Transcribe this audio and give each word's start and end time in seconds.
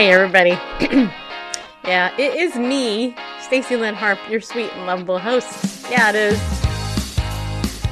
Hey 0.00 0.12
everybody. 0.12 0.52
yeah, 1.84 2.16
it 2.16 2.34
is 2.34 2.56
me, 2.56 3.14
Stacy 3.42 3.76
Lynn 3.76 3.94
Harp, 3.94 4.18
your 4.30 4.40
sweet 4.40 4.72
and 4.72 4.86
lovable 4.86 5.18
host. 5.18 5.86
Yeah, 5.90 6.08
it 6.08 6.14
is. 6.14 6.40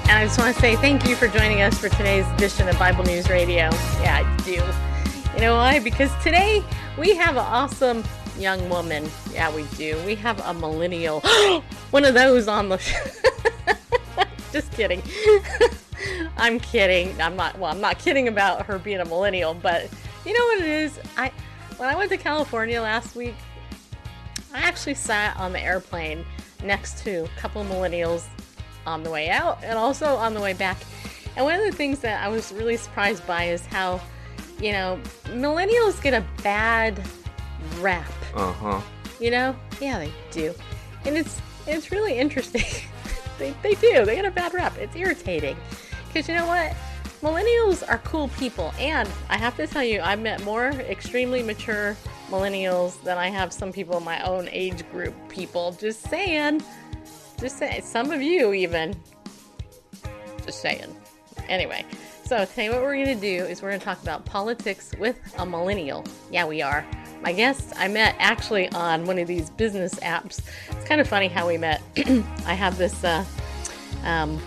And 0.04 0.12
I 0.12 0.24
just 0.24 0.38
want 0.38 0.54
to 0.54 0.58
say 0.58 0.76
thank 0.76 1.06
you 1.06 1.14
for 1.14 1.28
joining 1.28 1.60
us 1.60 1.76
for 1.76 1.90
today's 1.90 2.26
edition 2.28 2.66
of 2.66 2.78
Bible 2.78 3.04
News 3.04 3.28
Radio. 3.28 3.68
Yeah, 4.00 4.24
I 4.24 4.36
do. 4.42 4.52
You 5.34 5.40
know 5.42 5.56
why? 5.56 5.80
Because 5.80 6.10
today 6.22 6.64
we 6.96 7.14
have 7.14 7.36
an 7.36 7.44
awesome 7.44 8.02
young 8.38 8.70
woman. 8.70 9.06
Yeah, 9.30 9.54
we 9.54 9.64
do. 9.76 10.02
We 10.06 10.14
have 10.14 10.40
a 10.46 10.54
millennial. 10.54 11.20
One 11.90 12.06
of 12.06 12.14
those 12.14 12.48
on 12.48 12.70
the 12.70 12.78
Just 14.50 14.72
kidding. 14.72 15.02
I'm 16.38 16.58
kidding. 16.58 17.20
I'm 17.20 17.36
not 17.36 17.58
well, 17.58 17.70
I'm 17.70 17.82
not 17.82 17.98
kidding 17.98 18.28
about 18.28 18.64
her 18.64 18.78
being 18.78 19.00
a 19.00 19.04
millennial, 19.04 19.52
but 19.52 19.90
you 20.24 20.32
know 20.32 20.44
what 20.46 20.60
it 20.62 20.68
is? 20.70 20.98
I 21.18 21.32
when 21.78 21.88
I 21.88 21.96
went 21.96 22.10
to 22.10 22.16
California 22.16 22.82
last 22.82 23.16
week, 23.16 23.34
I 24.52 24.58
actually 24.58 24.94
sat 24.94 25.36
on 25.36 25.52
the 25.52 25.60
airplane 25.60 26.24
next 26.62 26.98
to 27.04 27.24
a 27.24 27.28
couple 27.40 27.62
of 27.62 27.68
millennials 27.68 28.24
on 28.86 29.02
the 29.02 29.10
way 29.10 29.30
out 29.30 29.62
and 29.62 29.78
also 29.78 30.16
on 30.16 30.34
the 30.34 30.40
way 30.40 30.52
back. 30.52 30.78
And 31.36 31.44
one 31.44 31.54
of 31.54 31.64
the 31.64 31.72
things 31.72 32.00
that 32.00 32.22
I 32.22 32.28
was 32.28 32.52
really 32.52 32.76
surprised 32.76 33.24
by 33.26 33.44
is 33.44 33.64
how, 33.66 34.00
you 34.60 34.72
know, 34.72 34.98
millennials 35.26 36.02
get 36.02 36.14
a 36.14 36.24
bad 36.42 37.00
rap. 37.78 38.10
Uh 38.34 38.52
huh. 38.52 38.80
You 39.20 39.30
know? 39.30 39.56
Yeah, 39.80 40.00
they 40.00 40.12
do. 40.32 40.52
And 41.04 41.16
it's 41.16 41.40
it's 41.66 41.92
really 41.92 42.18
interesting. 42.18 42.64
they, 43.38 43.54
they 43.62 43.74
do. 43.74 44.04
They 44.04 44.16
get 44.16 44.24
a 44.24 44.30
bad 44.30 44.52
rap. 44.52 44.76
It's 44.78 44.96
irritating. 44.96 45.56
Because 46.08 46.28
you 46.28 46.34
know 46.34 46.46
what? 46.46 46.74
Millennials 47.22 47.88
are 47.88 47.98
cool 47.98 48.28
people, 48.28 48.72
and 48.78 49.08
I 49.28 49.36
have 49.36 49.56
to 49.56 49.66
tell 49.66 49.84
you, 49.84 50.00
I've 50.00 50.20
met 50.20 50.42
more 50.44 50.68
extremely 50.70 51.42
mature 51.42 51.96
millennials 52.30 53.02
than 53.02 53.18
I 53.18 53.28
have 53.28 53.52
some 53.52 53.72
people 53.72 53.96
in 53.98 54.04
my 54.04 54.20
own 54.22 54.48
age 54.50 54.88
group. 54.90 55.14
People, 55.28 55.72
just 55.72 56.02
saying, 56.02 56.62
just 57.40 57.58
saying, 57.58 57.82
some 57.82 58.10
of 58.10 58.22
you 58.22 58.52
even, 58.52 58.94
just 60.44 60.60
saying. 60.60 60.94
Anyway, 61.48 61.84
so 62.24 62.44
today 62.44 62.68
what 62.68 62.82
we're 62.82 62.96
gonna 62.96 63.14
do 63.14 63.44
is 63.44 63.62
we're 63.62 63.70
gonna 63.70 63.80
talk 63.80 64.02
about 64.02 64.24
politics 64.24 64.92
with 64.98 65.18
a 65.38 65.46
millennial. 65.46 66.04
Yeah, 66.30 66.46
we 66.46 66.62
are. 66.62 66.86
My 67.22 67.32
guest 67.32 67.72
I 67.76 67.88
met 67.88 68.14
actually 68.18 68.70
on 68.72 69.06
one 69.06 69.18
of 69.18 69.26
these 69.26 69.50
business 69.50 69.94
apps. 69.96 70.40
It's 70.70 70.84
kind 70.84 71.00
of 71.00 71.08
funny 71.08 71.28
how 71.28 71.48
we 71.48 71.58
met. 71.58 71.82
I 72.46 72.54
have 72.54 72.78
this. 72.78 73.02
Uh, 73.02 73.24
um, 74.04 74.40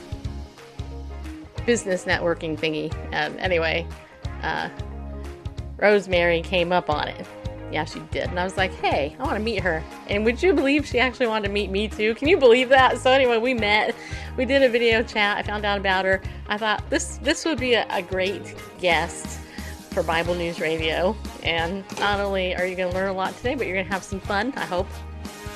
business 1.66 2.06
networking 2.06 2.58
thingy. 2.58 2.94
Um, 3.14 3.36
anyway, 3.40 3.88
uh, 4.42 4.70
Rosemary 5.78 6.42
came 6.42 6.72
up 6.72 6.90
on 6.90 7.08
it. 7.08 7.26
Yeah, 7.72 7.86
she 7.86 8.00
did. 8.12 8.30
And 8.30 8.40
I 8.40 8.44
was 8.44 8.58
like, 8.58 8.74
hey, 8.74 9.16
I 9.18 9.24
want 9.24 9.38
to 9.38 9.42
meet 9.42 9.62
her. 9.62 9.82
And 10.08 10.26
would 10.26 10.44
you 10.44 10.54
believe 10.54 10.86
she 10.86 11.00
actually 11.00 11.28
wanted 11.28 11.48
to 11.48 11.54
meet 11.54 11.72
me 11.72 11.88
too? 11.88 12.14
Can 12.16 12.28
you 12.28 12.38
believe 12.38 12.70
that? 12.70 13.00
So 13.00 13.12
anyway, 13.12 13.38
we 13.38 13.54
met. 13.54 13.96
We 14.36 14.46
did 14.46 14.62
a 14.62 14.70
video 14.70 15.02
chat. 15.04 15.38
I 15.38 15.44
found 15.44 15.66
out 15.66 15.78
about 15.78 16.04
her. 16.06 16.22
I 16.48 16.58
thought 16.58 16.88
this 16.90 17.18
this 17.18 17.46
would 17.46 17.60
be 17.60 17.76
a, 17.76 17.88
a 17.90 18.02
great 18.02 18.56
guest 18.80 19.40
for 19.92 20.04
Bible 20.04 20.36
News 20.36 20.60
Radio. 20.60 21.16
And 21.44 21.86
not 22.00 22.20
only 22.20 22.56
are 22.56 22.66
you 22.66 22.76
going 22.76 22.92
to 22.92 22.96
learn 22.96 23.10
a 23.10 23.14
lot 23.14 23.36
today, 23.38 23.56
but 23.56 23.68
you're 23.68 23.76
going 23.76 23.88
to 23.88 23.94
have 23.94 24.04
some 24.04 24.20
fun. 24.20 24.54
I 24.58 24.66
hope. 24.66 24.88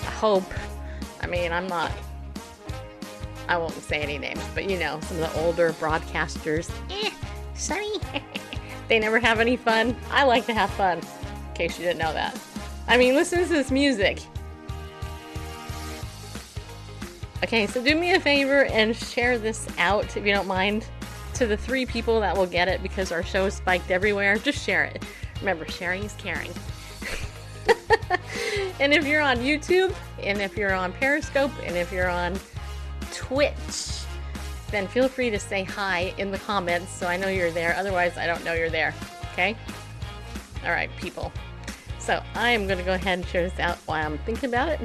I 0.04 0.12
hope. 0.12 0.54
I 1.22 1.28
mean, 1.28 1.52
I'm 1.52 1.68
not 1.68 1.92
I 3.48 3.58
won't 3.58 3.74
say 3.74 4.02
any 4.02 4.18
names, 4.18 4.44
but 4.54 4.70
you 4.70 4.80
know, 4.80 5.00
some 5.02 5.22
of 5.22 5.34
the 5.34 5.42
older 5.42 5.72
broadcasters, 5.74 6.70
eh, 6.90 7.12
they 8.88 9.00
never 9.00 9.20
have 9.20 9.40
any 9.40 9.56
fun. 9.56 9.96
I 10.12 10.24
like 10.24 10.46
to 10.48 10.54
have 10.54 10.70
fun, 10.72 11.00
in 11.00 11.54
case 11.54 11.78
you 11.78 11.86
didn't 11.86 12.00
know 12.00 12.14
that. 12.14 12.40
I 12.88 12.98
mean, 12.98 13.14
listen 13.14 13.42
to 13.44 13.48
this 13.48 13.72
music. 13.72 14.20
Okay, 17.44 17.68
so 17.68 17.84
do 17.84 17.96
me 17.96 18.14
a 18.14 18.20
favor 18.20 18.66
and 18.66 18.96
share 18.96 19.38
this 19.38 19.68
out, 19.78 20.18
if 20.18 20.26
you 20.26 20.34
don't 20.34 20.48
mind, 20.48 20.88
to 21.36 21.46
the 21.46 21.58
three 21.58 21.86
people 21.86 22.20
that 22.20 22.36
will 22.36 22.48
get 22.48 22.68
it 22.68 22.82
because 22.82 23.12
our 23.12 23.22
show 23.22 23.46
is 23.46 23.56
spiked 23.56 23.92
everywhere. 23.92 24.38
Just 24.38 24.64
share 24.66 24.86
it. 24.86 25.04
Remember, 25.40 25.68
sharing 25.68 26.04
is 26.04 26.14
caring. 26.14 26.52
and 28.80 28.94
if 28.94 29.06
you're 29.06 29.22
on 29.22 29.38
YouTube, 29.38 29.94
and 30.24 30.42
if 30.42 30.58
you're 30.58 30.74
on 30.74 30.94
Periscope, 30.94 31.52
and 31.64 31.76
if 31.76 31.92
you're 31.92 32.10
on 32.10 32.40
Twitch, 33.16 34.04
then 34.72 34.88
feel 34.88 35.08
free 35.08 35.30
to 35.30 35.40
say 35.40 35.64
hi 35.64 36.14
in 36.18 36.32
the 36.32 36.38
comments 36.40 36.92
so 36.92 37.08
I 37.08 37.16
know 37.18 37.30
you're 37.30 37.52
there. 37.52 37.76
Otherwise, 37.78 38.18
I 38.18 38.28
don't 38.28 38.44
know 38.44 38.54
you're 38.54 38.70
there. 38.70 38.94
Okay? 39.34 39.56
All 40.64 40.72
right, 40.72 40.90
people. 40.98 41.32
So 42.00 42.22
I 42.36 42.52
am 42.52 42.68
going 42.68 42.78
to 42.78 42.84
go 42.84 42.94
ahead 42.94 43.20
and 43.20 43.28
share 43.28 43.50
this 43.50 43.60
out 43.60 43.78
while 43.86 44.06
I'm 44.06 44.18
thinking 44.20 44.50
about 44.50 44.70
it. 44.70 44.82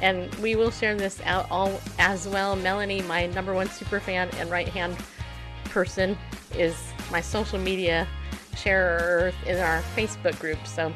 And 0.00 0.34
we 0.36 0.56
will 0.56 0.70
share 0.70 0.96
this 0.96 1.20
out 1.24 1.46
all 1.50 1.80
as 1.98 2.26
well. 2.26 2.56
Melanie, 2.56 3.02
my 3.02 3.26
number 3.26 3.54
one 3.54 3.68
super 3.68 4.00
fan 4.00 4.28
and 4.38 4.50
right 4.50 4.68
hand 4.68 4.96
person, 5.66 6.18
is 6.56 6.76
my 7.10 7.20
social 7.20 7.58
media 7.58 8.08
sharer 8.56 9.32
in 9.46 9.58
our 9.58 9.82
Facebook 9.94 10.38
group. 10.40 10.66
So 10.66 10.92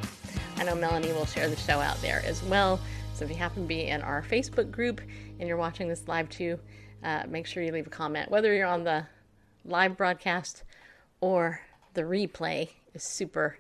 I 0.57 0.65
know 0.65 0.75
Melanie 0.75 1.13
will 1.13 1.27
share 1.27 1.49
the 1.49 1.57
show 1.57 1.79
out 1.79 2.01
there 2.03 2.23
as 2.25 2.43
well. 2.43 2.81
So 3.17 3.25
if 3.25 3.31
you 3.31 3.37
happen 3.39 3.63
to 3.63 3.67
be 3.67 3.87
in 3.87 4.03
our 4.03 4.23
Facebook 4.23 4.71
group 4.71 5.01
and 5.41 5.49
you're 5.49 5.57
watching 5.57 5.89
this 5.89 6.07
live 6.07 6.29
too, 6.29 6.59
uh, 7.03 7.23
make 7.27 7.47
sure 7.47 7.63
you 7.63 7.73
leave 7.73 7.87
a 7.87 7.91
comment. 7.91 8.31
Whether 8.31 8.53
you're 8.55 8.67
on 8.67 8.85
the 8.85 9.07
live 9.65 9.97
broadcast 9.97 10.65
or 11.23 11.63
the 11.95 12.03
replay 12.03 12.69
is 12.93 13.03
super 13.03 13.57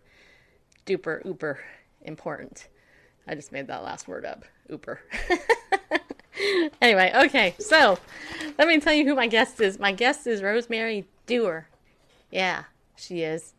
duper 0.85 1.25
ooper 1.25 1.57
important. 2.03 2.69
I 3.27 3.35
just 3.35 3.51
made 3.51 3.67
that 3.69 3.83
last 3.83 4.07
word 4.07 4.27
up. 4.27 4.45
Ooper. 4.71 4.99
anyway, 6.83 7.11
okay, 7.25 7.55
so 7.59 7.99
let 8.59 8.69
me 8.69 8.79
tell 8.79 8.93
you 8.93 9.07
who 9.07 9.15
my 9.15 9.27
guest 9.27 9.59
is. 9.63 9.79
My 9.79 9.93
guest 9.93 10.27
is 10.27 10.43
Rosemary 10.43 11.07
Dewar. 11.25 11.67
Yeah, 12.31 12.65
she 12.95 13.23
is. 13.23 13.55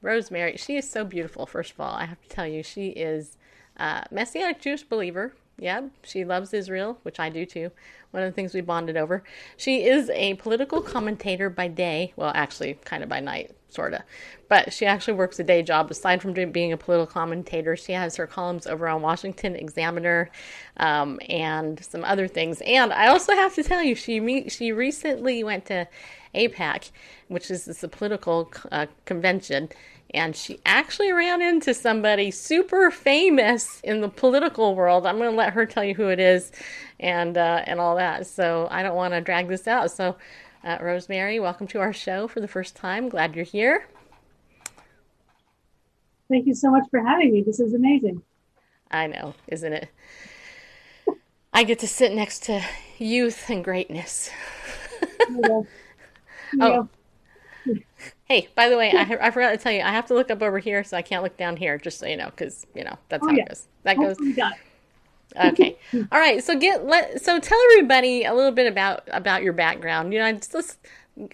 Rosemary, 0.00 0.56
she 0.56 0.78
is 0.78 0.90
so 0.90 1.04
beautiful, 1.04 1.44
first 1.44 1.72
of 1.72 1.80
all. 1.80 1.94
I 1.94 2.06
have 2.06 2.22
to 2.22 2.28
tell 2.30 2.46
you, 2.46 2.62
she 2.62 2.88
is 2.88 3.36
uh, 3.76 4.02
Messianic 4.10 4.60
Jewish 4.60 4.82
believer. 4.82 5.34
Yeah, 5.56 5.82
she 6.02 6.24
loves 6.24 6.52
Israel, 6.52 6.98
which 7.02 7.20
I 7.20 7.28
do 7.28 7.46
too. 7.46 7.70
One 8.10 8.22
of 8.22 8.30
the 8.30 8.34
things 8.34 8.54
we 8.54 8.60
bonded 8.60 8.96
over. 8.96 9.22
She 9.56 9.84
is 9.84 10.10
a 10.10 10.34
political 10.34 10.80
commentator 10.80 11.48
by 11.48 11.68
day. 11.68 12.12
Well, 12.16 12.32
actually, 12.34 12.74
kind 12.84 13.02
of 13.02 13.08
by 13.08 13.20
night, 13.20 13.54
sort 13.68 13.94
of. 13.94 14.02
But 14.48 14.72
she 14.72 14.84
actually 14.86 15.14
works 15.14 15.38
a 15.38 15.44
day 15.44 15.62
job. 15.62 15.90
Aside 15.90 16.22
from 16.22 16.32
being 16.32 16.72
a 16.72 16.76
political 16.76 17.06
commentator, 17.06 17.76
she 17.76 17.92
has 17.92 18.16
her 18.16 18.26
columns 18.26 18.66
over 18.66 18.88
on 18.88 19.02
Washington 19.02 19.54
Examiner 19.54 20.30
um, 20.76 21.20
and 21.28 21.84
some 21.84 22.04
other 22.04 22.26
things. 22.26 22.60
And 22.66 22.92
I 22.92 23.06
also 23.08 23.32
have 23.32 23.54
to 23.54 23.62
tell 23.62 23.82
you, 23.82 23.94
she 23.94 24.48
she 24.48 24.72
recently 24.72 25.44
went 25.44 25.66
to 25.66 25.86
AIPAC, 26.34 26.90
which 27.28 27.50
is 27.50 27.64
this 27.64 27.84
political 27.90 28.52
uh, 28.72 28.86
convention 29.04 29.68
and 30.14 30.36
she 30.36 30.60
actually 30.64 31.12
ran 31.12 31.42
into 31.42 31.74
somebody 31.74 32.30
super 32.30 32.90
famous 32.90 33.80
in 33.82 34.00
the 34.00 34.08
political 34.08 34.76
world. 34.76 35.06
I'm 35.06 35.18
going 35.18 35.30
to 35.30 35.36
let 35.36 35.52
her 35.52 35.66
tell 35.66 35.84
you 35.84 35.94
who 35.94 36.08
it 36.08 36.20
is, 36.20 36.52
and 37.00 37.36
uh, 37.36 37.62
and 37.66 37.80
all 37.80 37.96
that. 37.96 38.26
So 38.26 38.68
I 38.70 38.82
don't 38.82 38.94
want 38.94 39.12
to 39.12 39.20
drag 39.20 39.48
this 39.48 39.66
out. 39.66 39.90
So, 39.90 40.16
uh, 40.62 40.78
Rosemary, 40.80 41.40
welcome 41.40 41.66
to 41.68 41.80
our 41.80 41.92
show 41.92 42.28
for 42.28 42.40
the 42.40 42.48
first 42.48 42.76
time. 42.76 43.08
Glad 43.08 43.34
you're 43.34 43.44
here. 43.44 43.88
Thank 46.30 46.46
you 46.46 46.54
so 46.54 46.70
much 46.70 46.84
for 46.90 47.00
having 47.00 47.32
me. 47.32 47.42
This 47.42 47.60
is 47.60 47.74
amazing. 47.74 48.22
I 48.90 49.08
know, 49.08 49.34
isn't 49.48 49.72
it? 49.72 49.88
I 51.52 51.64
get 51.64 51.80
to 51.80 51.88
sit 51.88 52.12
next 52.12 52.44
to 52.44 52.64
youth 52.98 53.50
and 53.50 53.64
greatness. 53.64 54.30
yeah. 55.28 55.62
Yeah. 56.56 56.66
Oh, 56.66 56.88
Hey, 58.24 58.48
by 58.54 58.68
the 58.68 58.76
way, 58.76 58.90
I, 58.92 59.02
I 59.20 59.30
forgot 59.30 59.50
to 59.50 59.56
tell 59.56 59.72
you, 59.72 59.82
I 59.82 59.90
have 59.90 60.06
to 60.06 60.14
look 60.14 60.30
up 60.30 60.42
over 60.42 60.58
here, 60.58 60.82
so 60.84 60.96
I 60.96 61.02
can't 61.02 61.22
look 61.22 61.36
down 61.36 61.56
here, 61.56 61.78
just 61.78 61.98
so 61.98 62.06
you 62.06 62.16
know, 62.16 62.30
because 62.30 62.66
you 62.74 62.84
know 62.84 62.96
that's 63.08 63.22
oh, 63.24 63.28
how 63.28 63.34
yeah. 63.34 63.42
it 63.42 63.48
goes. 63.48 63.66
That 63.82 63.96
goes. 63.96 64.16
Okay. 65.36 65.76
All 66.12 66.18
right. 66.18 66.42
So 66.42 66.58
get 66.58 66.86
let 66.86 67.20
so 67.20 67.40
tell 67.40 67.58
everybody 67.72 68.24
a 68.24 68.32
little 68.34 68.52
bit 68.52 68.70
about 68.70 69.08
about 69.08 69.42
your 69.42 69.52
background. 69.52 70.12
You 70.12 70.20
know, 70.20 70.32
just, 70.32 70.52
just 70.52 70.78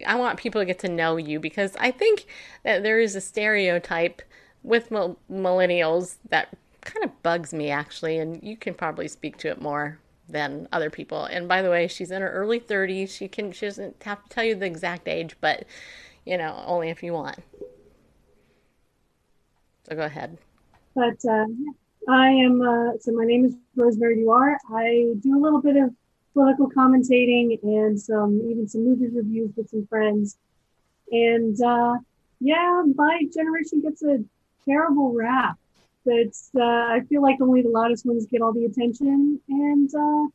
I 0.06 0.15
want 0.15 0.38
people 0.38 0.61
to 0.61 0.65
get 0.65 0.79
to 0.81 0.88
know 0.88 1.17
you 1.17 1.41
because 1.41 1.77
I 1.79 1.91
think 1.91 2.27
that 2.65 2.83
there 2.83 3.00
is 3.00 3.15
a 3.15 3.21
stereotype 3.21 4.23
with 4.62 4.91
millennials 4.91 6.17
that 6.29 6.56
kind 6.83 7.05
of 7.05 7.23
bugs 7.23 7.53
me 7.53 7.71
actually, 7.71 8.19
and 8.19 8.43
you 8.43 8.56
can 8.56 8.75
probably 8.75 9.09
speak 9.09 9.37
to 9.38 9.49
it 9.49 9.61
more 9.61 9.99
than 10.29 10.69
other 10.73 10.91
people. 10.91 11.25
And 11.25 11.49
by 11.49 11.62
the 11.62 11.71
way, 11.71 11.88
she's 11.88 12.11
in 12.11 12.23
her 12.23 12.31
early 12.31 12.61
30s. 12.61 13.11
She 13.11 13.29
can 13.29 13.53
she 13.53 13.67
doesn't 13.67 14.03
have 14.03 14.23
to 14.23 14.29
tell 14.29 14.44
you 14.44 14.55
the 14.55 14.67
exact 14.67 15.09
age, 15.09 15.37
but 15.41 15.65
you 16.25 16.37
know, 16.38 16.62
only 16.67 16.90
if 16.90 17.02
you 17.02 17.12
want. 17.12 17.38
So 19.88 19.96
go 19.96 20.02
ahead. 20.02 20.38
But 20.94 21.19
uh, 21.28 21.46
I 22.08 22.28
am 22.28 22.62
uh, 22.62 22.99
so 23.00 23.12
my 23.12 23.25
name 23.25 23.44
is 23.44 23.55
Rosemary 23.76 24.17
Dewar. 24.17 24.58
I 24.75 25.14
do 25.20 25.38
a 25.38 25.40
little 25.40 25.61
bit 25.61 25.76
of 25.76 25.94
political 26.34 26.70
commentating 26.70 27.58
and 27.62 28.00
some 28.00 28.40
even 28.44 28.69
some 28.69 28.84
movie 28.84 29.08
reviews 29.08 29.50
with 29.56 29.70
some 29.70 29.87
friends. 29.87 30.37
And 31.11 31.61
uh, 31.62 31.96
yeah, 32.40 32.82
my 32.94 33.23
generation 33.34 33.81
gets 33.82 34.02
a 34.02 34.19
terrible 34.64 35.12
rap. 35.12 35.56
That's 36.06 36.50
uh, 36.56 36.62
I 36.62 37.00
feel 37.08 37.23
like 37.23 37.40
only 37.40 37.62
the 37.62 37.69
loudest 37.69 38.06
ones 38.06 38.26
get 38.26 38.40
all 38.40 38.52
the 38.52 38.64
attention, 38.64 39.40
and 39.49 39.90
uh, 39.94 40.28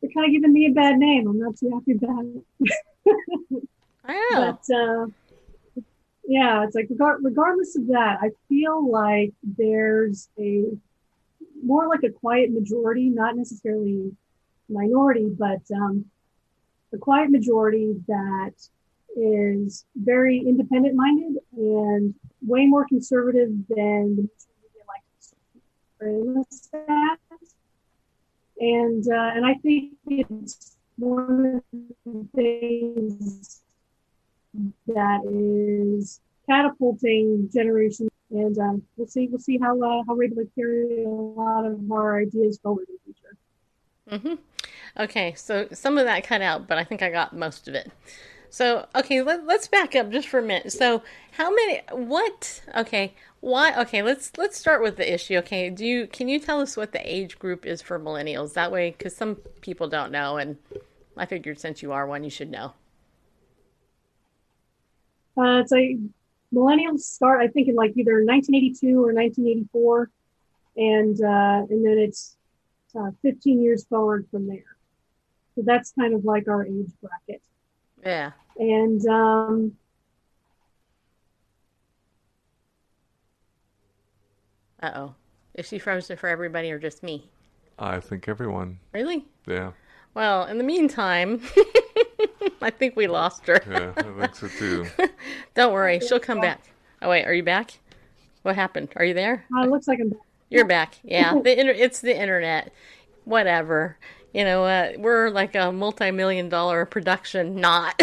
they're 0.00 0.10
kind 0.10 0.26
of 0.26 0.32
giving 0.32 0.52
me 0.52 0.66
a 0.66 0.72
bad 0.72 0.98
name. 0.98 1.28
I'm 1.28 1.38
not 1.38 1.56
too 1.56 1.70
happy 1.70 1.92
about 1.92 2.24
it. 2.24 3.68
I 4.04 4.12
know. 4.12 4.58
But 4.66 4.74
uh, 4.74 5.06
yeah, 6.26 6.64
it's 6.64 6.74
like 6.74 6.88
regardless 6.90 7.76
of 7.76 7.86
that, 7.88 8.18
I 8.22 8.30
feel 8.48 8.90
like 8.90 9.32
there's 9.42 10.28
a 10.38 10.66
more 11.62 11.88
like 11.88 12.02
a 12.02 12.10
quiet 12.10 12.50
majority, 12.50 13.08
not 13.08 13.36
necessarily 13.36 14.12
minority, 14.68 15.28
but 15.38 15.62
um, 15.74 16.04
a 16.92 16.98
quiet 16.98 17.30
majority 17.30 17.94
that 18.06 18.54
is 19.16 19.84
very 19.96 20.38
independent 20.38 20.94
minded 20.94 21.36
and 21.56 22.14
way 22.42 22.66
more 22.66 22.86
conservative 22.86 23.50
than 23.68 24.16
the 24.16 24.82
likes 24.88 26.68
and 28.60 29.08
uh, 29.08 29.30
and 29.34 29.46
I 29.46 29.54
think 29.54 29.92
it's 30.06 30.76
one 30.96 31.62
of 31.72 31.80
the 32.04 32.28
things 32.34 33.63
that 34.86 35.20
is 35.26 36.20
catapulting 36.48 37.48
generations 37.52 38.10
and 38.30 38.58
um, 38.58 38.82
we'll 38.96 39.06
see 39.06 39.28
we'll 39.28 39.38
see 39.38 39.58
how 39.58 39.76
uh, 39.80 40.02
how 40.06 40.14
we're 40.14 40.24
able 40.24 40.36
to 40.36 40.50
carry 40.54 41.04
a 41.04 41.08
lot 41.08 41.64
of 41.64 41.90
our 41.90 42.20
ideas 42.20 42.58
forward 42.62 42.86
in 42.88 42.94
the 42.94 43.12
future. 43.12 43.36
Mm-hmm. 44.10 45.02
Okay, 45.02 45.34
so 45.34 45.68
some 45.72 45.98
of 45.98 46.04
that 46.04 46.24
cut 46.24 46.42
out, 46.42 46.68
but 46.68 46.78
I 46.78 46.84
think 46.84 47.02
I 47.02 47.10
got 47.10 47.36
most 47.36 47.68
of 47.68 47.74
it. 47.74 47.90
So, 48.50 48.86
okay, 48.94 49.20
let, 49.20 49.40
us 49.48 49.66
back 49.66 49.96
up 49.96 50.10
just 50.10 50.28
for 50.28 50.38
a 50.38 50.42
minute. 50.42 50.72
So, 50.72 51.02
how 51.32 51.52
many 51.52 51.80
what 51.90 52.62
okay, 52.76 53.14
why 53.40 53.74
okay, 53.80 54.02
let's 54.02 54.32
let's 54.36 54.56
start 54.56 54.82
with 54.82 54.96
the 54.96 55.12
issue. 55.12 55.36
Okay, 55.38 55.70
do 55.70 55.84
you 55.84 56.06
can 56.06 56.28
you 56.28 56.38
tell 56.38 56.60
us 56.60 56.76
what 56.76 56.92
the 56.92 57.00
age 57.04 57.38
group 57.38 57.66
is 57.66 57.82
for 57.82 57.98
millennials? 57.98 58.54
That 58.54 58.70
way 58.70 58.92
cuz 58.92 59.16
some 59.16 59.36
people 59.60 59.88
don't 59.88 60.12
know 60.12 60.36
and 60.36 60.56
I 61.16 61.26
figured 61.26 61.58
since 61.60 61.82
you 61.82 61.92
are 61.92 62.06
one 62.06 62.24
you 62.24 62.30
should 62.30 62.50
know. 62.50 62.74
Uh, 65.36 65.60
it's 65.60 65.72
like 65.72 65.96
millennials 66.52 67.00
start 67.00 67.40
I 67.40 67.48
think 67.48 67.68
in 67.68 67.74
like 67.74 67.92
either 67.96 68.24
1982 68.24 68.86
or 69.02 69.12
1984 69.12 70.10
and 70.76 71.20
uh, 71.20 71.66
and 71.68 71.84
then 71.84 71.98
it's 71.98 72.36
uh, 72.96 73.10
15 73.22 73.62
years 73.62 73.84
forward 73.84 74.26
from 74.30 74.46
there. 74.46 74.76
So 75.54 75.62
that's 75.64 75.92
kind 75.92 76.14
of 76.14 76.24
like 76.24 76.48
our 76.48 76.66
age 76.66 76.90
bracket. 77.00 77.42
Yeah. 78.04 78.32
And 78.56 79.04
um, 79.06 79.72
uh 84.82 84.92
oh, 84.94 85.14
is 85.54 85.66
she 85.66 85.78
frozen 85.78 86.16
for 86.16 86.28
everybody 86.28 86.70
or 86.70 86.78
just 86.78 87.02
me? 87.02 87.30
I 87.78 88.00
think 88.00 88.28
everyone. 88.28 88.78
Really? 88.92 89.24
Yeah. 89.46 89.72
Well, 90.14 90.44
in 90.44 90.58
the 90.58 90.64
meantime, 90.64 91.40
I 92.62 92.70
think 92.70 92.96
we 92.96 93.06
lost 93.06 93.46
her. 93.46 93.60
yeah, 93.68 93.92
I 93.96 94.02
think 94.02 94.34
so 94.34 94.48
too. 94.48 94.86
Don't 95.54 95.72
worry, 95.72 96.00
she'll 96.00 96.20
come 96.20 96.40
back. 96.40 96.60
Oh 97.02 97.10
wait, 97.10 97.24
are 97.24 97.34
you 97.34 97.42
back? 97.42 97.78
What 98.42 98.54
happened? 98.56 98.90
Are 98.96 99.04
you 99.04 99.14
there? 99.14 99.44
Uh, 99.56 99.62
it 99.62 99.70
looks 99.70 99.88
like 99.88 100.00
I'm 100.00 100.10
back. 100.10 100.20
You're 100.50 100.64
back. 100.66 100.98
Yeah, 101.04 101.38
the 101.42 101.58
inter- 101.58 101.72
it's 101.72 102.00
the 102.00 102.18
internet. 102.18 102.72
Whatever. 103.24 103.96
You 104.32 104.44
know, 104.44 104.64
uh, 104.64 104.92
we're 104.98 105.30
like 105.30 105.54
a 105.54 105.70
multi-million 105.72 106.48
dollar 106.48 106.84
production. 106.84 107.56
Not. 107.60 108.00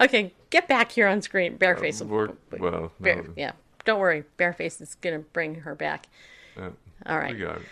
okay, 0.00 0.32
get 0.50 0.68
back 0.68 0.90
here 0.92 1.06
on 1.06 1.22
screen. 1.22 1.58
Bareface. 1.58 2.00
Uh, 2.02 2.32
well, 2.58 2.92
Bare, 3.00 3.24
yeah. 3.36 3.52
Don't 3.84 4.00
worry. 4.00 4.24
Bareface 4.38 4.80
is 4.80 4.96
gonna 4.96 5.18
bring 5.18 5.56
her 5.56 5.74
back. 5.74 6.06
Yeah, 6.56 6.70
All 7.06 7.18
right. 7.18 7.34
We 7.34 7.40
got 7.40 7.56
it. 7.58 7.62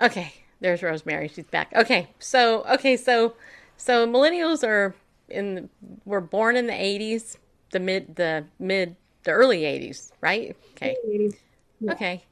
Okay, 0.00 0.32
there's 0.60 0.82
Rosemary. 0.82 1.28
She's 1.28 1.46
back. 1.46 1.72
Okay, 1.74 2.08
so 2.18 2.64
okay, 2.64 2.96
so 2.96 3.34
so 3.76 4.06
millennials 4.06 4.66
are 4.66 4.94
in. 5.28 5.68
Were 6.04 6.20
born 6.20 6.56
in 6.56 6.66
the 6.66 6.72
'80s, 6.72 7.36
the 7.70 7.80
mid, 7.80 8.16
the 8.16 8.44
mid 8.58 8.96
the 9.28 9.34
early 9.34 9.60
80s, 9.60 10.10
right? 10.22 10.56
Okay. 10.72 10.96
Yeah. 11.80 11.92
Okay. 11.92 12.24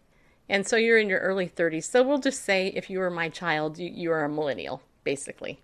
And 0.48 0.66
so 0.66 0.76
you're 0.76 0.98
in 0.98 1.10
your 1.10 1.20
early 1.20 1.46
30s. 1.46 1.84
So 1.84 2.02
we'll 2.02 2.18
just 2.18 2.42
say 2.42 2.68
if 2.68 2.88
you 2.88 3.00
were 3.00 3.10
my 3.10 3.28
child, 3.28 3.78
you, 3.78 3.90
you 3.92 4.10
are 4.12 4.24
a 4.24 4.28
millennial, 4.30 4.80
basically. 5.04 5.60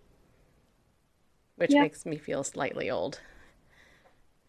Which 1.56 1.72
yeah. 1.72 1.82
makes 1.82 2.04
me 2.04 2.18
feel 2.18 2.44
slightly 2.44 2.90
old. 2.90 3.20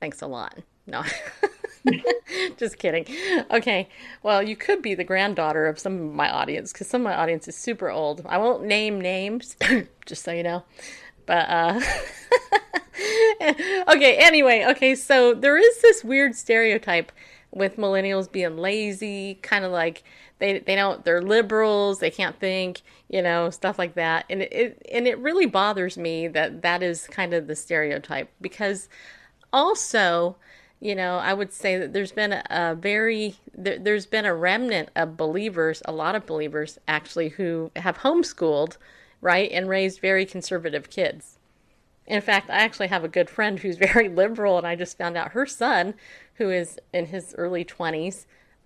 Thanks 0.02 0.22
a 0.22 0.28
lot. 0.28 0.58
No. 0.86 1.04
just 2.58 2.78
kidding. 2.78 3.06
Okay. 3.52 3.90
Well, 4.22 4.42
you 4.44 4.56
could 4.56 4.82
be 4.82 4.96
the 4.96 5.04
granddaughter 5.04 5.68
of 5.68 5.80
some 5.80 5.94
of 5.96 6.14
my 6.14 6.30
audience 6.30 6.72
because 6.72 6.88
some 6.88 7.02
of 7.02 7.06
my 7.06 7.16
audience 7.16 7.48
is 7.48 7.56
super 7.56 7.90
old. 7.90 8.22
I 8.26 8.38
won't 8.38 8.64
name 8.64 9.00
names, 9.02 9.58
just 10.06 10.24
so 10.24 10.32
you 10.32 10.44
know. 10.44 10.64
But 11.26 11.50
uh 11.50 11.82
okay, 13.90 14.18
anyway, 14.18 14.66
okay, 14.70 14.96
so 14.96 15.34
there 15.34 15.58
is 15.58 15.82
this 15.82 16.04
weird 16.04 16.36
stereotype 16.36 17.12
with 17.52 17.78
millennials 17.78 18.32
being 18.32 18.58
lazy, 18.58 19.36
kind 19.42 19.64
of 19.66 19.72
like 19.72 20.04
they 20.40 20.60
they 20.60 20.76
don't 20.76 21.06
they're 21.06 21.22
liberals, 21.22 22.00
they 22.00 22.12
can't 22.12 22.40
think, 22.40 22.82
you 23.10 23.22
know, 23.22 23.50
stuff 23.50 23.78
like 23.78 23.96
that. 23.96 24.26
And 24.30 24.42
it, 24.42 24.54
it 24.54 24.88
and 24.92 25.08
it 25.08 25.18
really 25.20 25.46
bothers 25.46 25.98
me 25.98 26.28
that 26.30 26.62
that 26.62 26.84
is 26.84 27.08
kind 27.08 27.34
of 27.34 27.48
the 27.48 27.56
stereotype 27.56 28.30
because 28.42 28.90
also 29.52 30.36
you 30.84 30.96
know, 30.96 31.16
I 31.16 31.34
would 31.34 31.54
say 31.54 31.78
that 31.78 31.94
there's 31.94 32.12
been 32.12 32.34
a, 32.34 32.76
very 32.78 33.36
there, 33.56 33.80
there's 33.80 34.06
been 34.06 34.26
a 34.26 34.36
remnant 34.36 34.90
of 34.98 35.16
believers, 35.16 35.82
a 35.86 35.94
lot 35.94 36.14
of 36.14 36.26
believers 36.26 36.78
actually, 36.90 37.30
who 37.30 37.72
have 37.78 38.00
homeschooled, 38.00 38.76
right, 39.22 39.50
and 39.50 39.70
raised 39.70 40.02
very 40.02 40.26
conservative 40.26 40.90
kids. 40.90 41.40
In 42.06 42.20
fact, 42.20 42.50
I 42.50 42.58
actually 42.58 42.90
have 42.90 43.06
a 43.06 43.08
good 43.08 43.30
friend 43.30 43.60
who's 43.60 43.78
very 43.94 44.10
liberal, 44.10 44.58
and 44.58 44.68
I 44.68 44.76
just 44.76 44.98
found 44.98 45.16
out 45.16 45.32
her 45.32 45.46
son, 45.46 45.94
who 46.34 46.50
is 46.50 46.78
in 46.92 47.06
his 47.06 47.34
early 47.38 47.64
20s, 47.64 48.26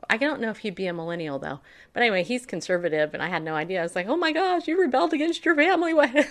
I 0.10 0.18
don't 0.18 0.42
know 0.42 0.50
if 0.50 0.60
he'd 0.60 0.74
be 0.74 0.88
a 0.88 0.94
millennial 0.94 1.38
though. 1.38 1.60
But 1.94 2.02
anyway, 2.02 2.24
he's 2.24 2.48
conservative, 2.48 3.14
and 3.14 3.22
I 3.22 3.28
had 3.28 3.44
no 3.44 3.54
idea. 3.54 3.80
I 3.80 3.84
was 3.84 3.96
like, 3.96 4.08
oh 4.08 4.18
my 4.18 4.32
gosh, 4.32 4.68
you 4.68 4.80
rebelled 4.82 5.14
against 5.14 5.46
your 5.46 5.56
family. 5.56 5.94
What? 5.94 6.10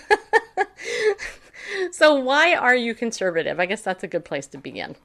so, 1.91 2.15
why 2.15 2.55
are 2.55 2.75
you 2.75 2.93
conservative? 2.93 3.57
I 3.57 3.65
guess 3.65 3.83
that's 3.83 4.03
a 4.03 4.07
good 4.07 4.25
place 4.25 4.47
to 4.47 4.57
begin. 4.57 4.97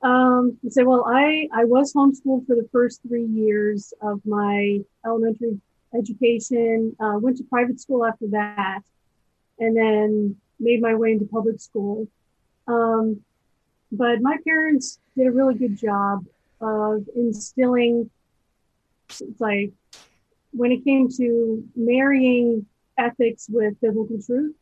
Um, 0.00 0.58
say, 0.68 0.84
well, 0.84 1.04
I, 1.06 1.48
I 1.52 1.64
was 1.64 1.92
homeschooled 1.92 2.46
for 2.46 2.54
the 2.54 2.68
first 2.70 3.00
three 3.06 3.26
years 3.26 3.92
of 4.00 4.20
my 4.24 4.80
elementary 5.04 5.60
education, 5.94 6.94
uh, 7.00 7.18
went 7.20 7.38
to 7.38 7.44
private 7.44 7.80
school 7.80 8.04
after 8.04 8.28
that 8.28 8.80
and 9.58 9.76
then 9.76 10.36
made 10.60 10.80
my 10.80 10.94
way 10.94 11.12
into 11.12 11.24
public 11.24 11.60
school. 11.60 12.06
Um, 12.68 13.20
but 13.90 14.20
my 14.20 14.36
parents 14.44 15.00
did 15.16 15.26
a 15.26 15.32
really 15.32 15.54
good 15.54 15.76
job 15.76 16.24
of 16.60 17.08
instilling, 17.16 18.10
it's 19.08 19.40
like, 19.40 19.72
when 20.52 20.72
it 20.72 20.84
came 20.84 21.08
to 21.08 21.64
marrying 21.74 22.66
ethics 22.96 23.48
with 23.48 23.80
biblical 23.80 24.20
truth. 24.24 24.54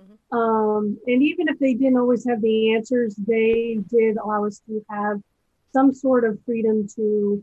Mm-hmm. 0.00 0.36
Um, 0.36 0.98
and 1.06 1.22
even 1.22 1.48
if 1.48 1.58
they 1.58 1.74
didn't 1.74 1.98
always 1.98 2.26
have 2.26 2.40
the 2.40 2.74
answers, 2.74 3.14
they 3.16 3.78
did 3.90 4.16
allow 4.16 4.44
us 4.44 4.60
to 4.66 4.84
have 4.88 5.20
some 5.72 5.92
sort 5.92 6.24
of 6.24 6.38
freedom 6.44 6.86
to 6.96 7.42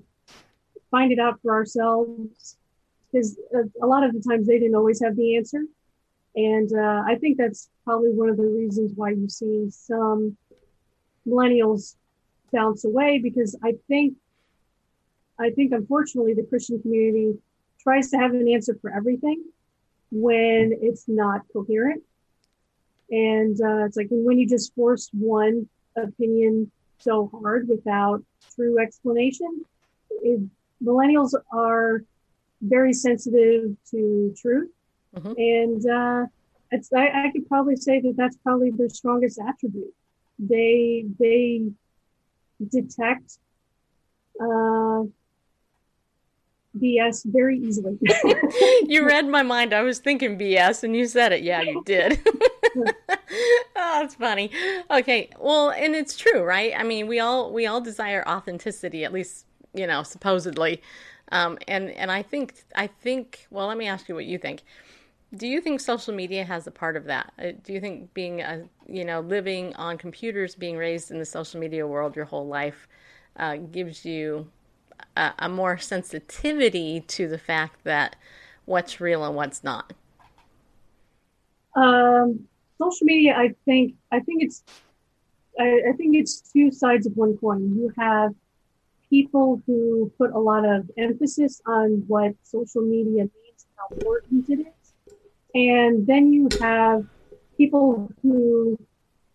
find 0.92 1.12
it 1.12 1.20
out 1.20 1.40
for 1.42 1.54
ourselves. 1.54 2.58
Because 3.12 3.38
a, 3.54 3.86
a 3.86 3.88
lot 3.88 4.04
of 4.04 4.14
the 4.14 4.22
times 4.28 4.48
they 4.48 4.60
didn't 4.60 4.76
always 4.76 5.02
have 5.02 5.16
the 5.16 5.38
answer. 5.38 5.64
And 6.36 6.72
uh, 6.72 7.04
I 7.08 7.16
think 7.16 7.38
that's 7.38 7.70
probably 7.84 8.12
one 8.12 8.30
of 8.30 8.38
the 8.38 8.44
reasons 8.44 8.92
why 8.96 9.12
you 9.12 9.28
see 9.28 9.70
some 9.70 10.38
millennials 11.28 11.96
bounce 12.52 12.86
away 12.86 13.20
because 13.20 13.58
I 13.64 13.74
think 13.88 14.16
I 15.40 15.50
think 15.52 15.72
unfortunately 15.72 16.34
the 16.34 16.44
Christian 16.44 16.82
community 16.82 17.38
tries 17.80 18.10
to 18.12 18.18
have 18.18 18.34
an 18.34 18.48
answer 18.48 18.78
for 18.82 18.92
everything 18.94 19.44
when 20.12 20.78
it's 20.82 21.06
not 21.08 21.42
coherent. 21.54 22.04
And 23.10 23.60
uh, 23.62 23.86
it's 23.86 23.98
like 23.98 24.08
when 24.10 24.38
you 24.38 24.48
just 24.48 24.74
force 24.76 25.10
one 25.14 25.68
opinion 25.96 26.72
so 27.00 27.30
hard 27.32 27.68
without 27.68 28.24
true 28.56 28.80
explanation, 28.80 29.66
it, 30.10 30.42
millennials 30.84 31.34
are 31.52 32.04
very 32.62 32.94
sensitive 32.94 33.76
to 33.92 34.36
truth. 34.40 34.72
Mm-hmm. 35.16 35.34
And 35.38 35.90
uh, 35.90 36.26
it's, 36.72 36.92
I, 36.94 37.28
I 37.28 37.32
could 37.32 37.48
probably 37.48 37.76
say 37.76 38.02
that 38.02 38.16
that's 38.18 38.38
probably 38.38 38.72
their 38.72 38.90
strongest 38.90 39.40
attribute. 39.40 39.94
They, 40.40 41.06
they 41.20 41.66
detect 42.70 43.38
uh, 44.40 45.04
BS 46.78 47.26
very 47.26 47.58
easily. 47.60 47.98
you 48.84 49.06
read 49.06 49.28
my 49.28 49.44
mind. 49.44 49.74
I 49.74 49.82
was 49.82 50.00
thinking 50.00 50.38
BS 50.38 50.84
and 50.84 50.96
you 50.96 51.08
said 51.08 51.32
it. 51.32 51.44
Yeah, 51.44 51.62
you 51.62 51.82
did. 51.86 52.20
oh, 53.10 53.66
that's 53.76 54.16
funny. 54.16 54.52
Okay. 54.90 55.30
Well, 55.40 55.72
and 55.72 55.96
it's 55.96 56.16
true, 56.18 56.44
right? 56.44 56.74
I 56.76 56.84
mean, 56.84 57.08
we 57.08 57.20
all 57.20 57.52
we 57.54 57.66
all 57.66 57.82
desire 57.82 58.24
authenticity, 58.28 59.04
at 59.04 59.14
least, 59.14 59.46
you 59.74 59.88
know, 59.88 60.04
supposedly. 60.04 60.82
Um, 61.32 61.58
and 61.68 61.90
and 61.92 62.12
I 62.12 62.22
think 62.24 62.64
I 62.76 62.88
think 62.88 63.48
well, 63.52 63.68
let 63.68 63.78
me 63.78 63.88
ask 63.88 64.08
you 64.08 64.16
what 64.16 64.26
you 64.26 64.38
think. 64.38 64.64
Do 65.36 65.46
you 65.46 65.60
think 65.60 65.82
social 65.82 66.14
media 66.14 66.46
has 66.46 66.68
a 66.68 66.72
part 66.72 66.96
of 66.96 67.04
that? 67.06 67.34
Uh, 67.38 67.52
do 67.62 67.74
you 67.74 67.82
think 67.82 68.14
being 68.14 68.42
a 68.42 68.64
you 68.88 69.04
know 69.04 69.20
living 69.20 69.76
on 69.76 69.98
computers, 69.98 70.56
being 70.56 70.78
raised 70.78 71.12
in 71.12 71.20
the 71.20 71.26
social 71.26 71.60
media 71.60 71.86
world 71.86 72.16
your 72.16 72.26
whole 72.26 72.48
life, 72.48 72.88
uh, 73.36 73.58
gives 73.58 74.06
you 74.06 74.48
a, 75.18 75.34
a 75.40 75.50
more 75.50 75.78
sensitivity 75.78 77.02
to 77.02 77.28
the 77.28 77.38
fact 77.38 77.84
that 77.84 78.16
what's 78.66 79.02
real 79.02 79.24
and 79.26 79.36
what's 79.36 79.64
not? 79.64 79.94
Um, 81.76 82.48
social 82.78 83.06
media, 83.06 83.36
I 83.36 83.54
think, 83.66 83.96
I 84.12 84.20
think 84.20 84.44
it's, 84.44 84.64
I, 85.60 85.82
I 85.90 85.92
think 85.94 86.16
it's 86.16 86.42
two 86.52 86.72
sides 86.72 87.06
of 87.08 87.14
one 87.16 87.38
coin. 87.38 87.76
You 87.76 87.92
have 87.98 88.34
people 89.10 89.62
who 89.66 90.12
put 90.18 90.32
a 90.32 90.40
lot 90.40 90.66
of 90.66 90.90
emphasis 90.98 91.62
on 91.66 92.04
what 92.08 92.34
social 92.44 92.82
media 92.82 93.24
means, 93.24 93.68
how 93.76 93.96
important 93.96 94.50
it 94.50 94.60
is, 94.60 95.16
and 95.56 96.06
then 96.06 96.32
you 96.32 96.52
have 96.62 97.04
people 97.58 98.12
who 98.22 98.78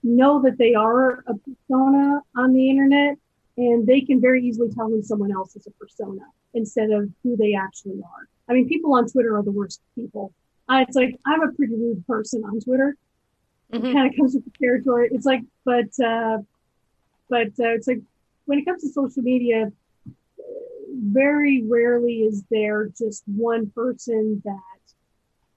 know 0.02 0.42
that 0.42 0.58
they 0.58 0.74
are 0.74 1.24
a 1.26 1.34
persona 1.34 2.20
on 2.36 2.52
the 2.52 2.70
internet 2.70 3.16
and 3.56 3.86
they 3.86 4.00
can 4.00 4.20
very 4.20 4.44
easily 4.44 4.68
tell 4.70 4.90
when 4.90 5.02
someone 5.02 5.32
else 5.32 5.54
is 5.56 5.66
a 5.66 5.70
persona 5.72 6.22
instead 6.54 6.90
of 6.90 7.08
who 7.22 7.36
they 7.36 7.54
actually 7.54 8.00
are. 8.02 8.28
I 8.48 8.54
mean, 8.54 8.68
people 8.68 8.94
on 8.94 9.06
Twitter 9.08 9.36
are 9.36 9.42
the 9.42 9.52
worst 9.52 9.80
people. 9.94 10.32
Uh, 10.68 10.84
it's 10.86 10.96
like 10.96 11.18
I'm 11.26 11.42
a 11.42 11.52
pretty 11.52 11.74
rude 11.74 12.06
person 12.06 12.44
on 12.44 12.60
Twitter. 12.60 12.96
Mm-hmm. 13.72 13.86
It 13.86 13.92
kind 13.94 14.10
of 14.10 14.16
comes 14.16 14.34
with 14.34 14.44
the 14.44 14.52
territory. 14.60 15.08
It's 15.12 15.26
like, 15.26 15.42
but 15.64 15.88
uh, 16.04 16.38
but 17.28 17.48
uh, 17.58 17.72
it's 17.72 17.86
like 17.86 18.00
when 18.44 18.58
it 18.58 18.64
comes 18.64 18.82
to 18.82 18.90
social 18.90 19.22
media, 19.22 19.72
very 20.94 21.62
rarely 21.62 22.22
is 22.22 22.44
there 22.50 22.88
just 22.88 23.22
one 23.26 23.70
person 23.74 24.42
that 24.44 24.94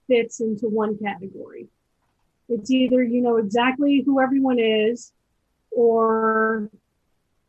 fits 0.07 0.39
into 0.39 0.67
one 0.67 0.97
category. 0.97 1.67
It's 2.47 2.71
either 2.71 3.03
you 3.03 3.21
know 3.21 3.37
exactly 3.37 4.03
who 4.05 4.21
everyone 4.21 4.59
is, 4.59 5.11
or 5.71 6.69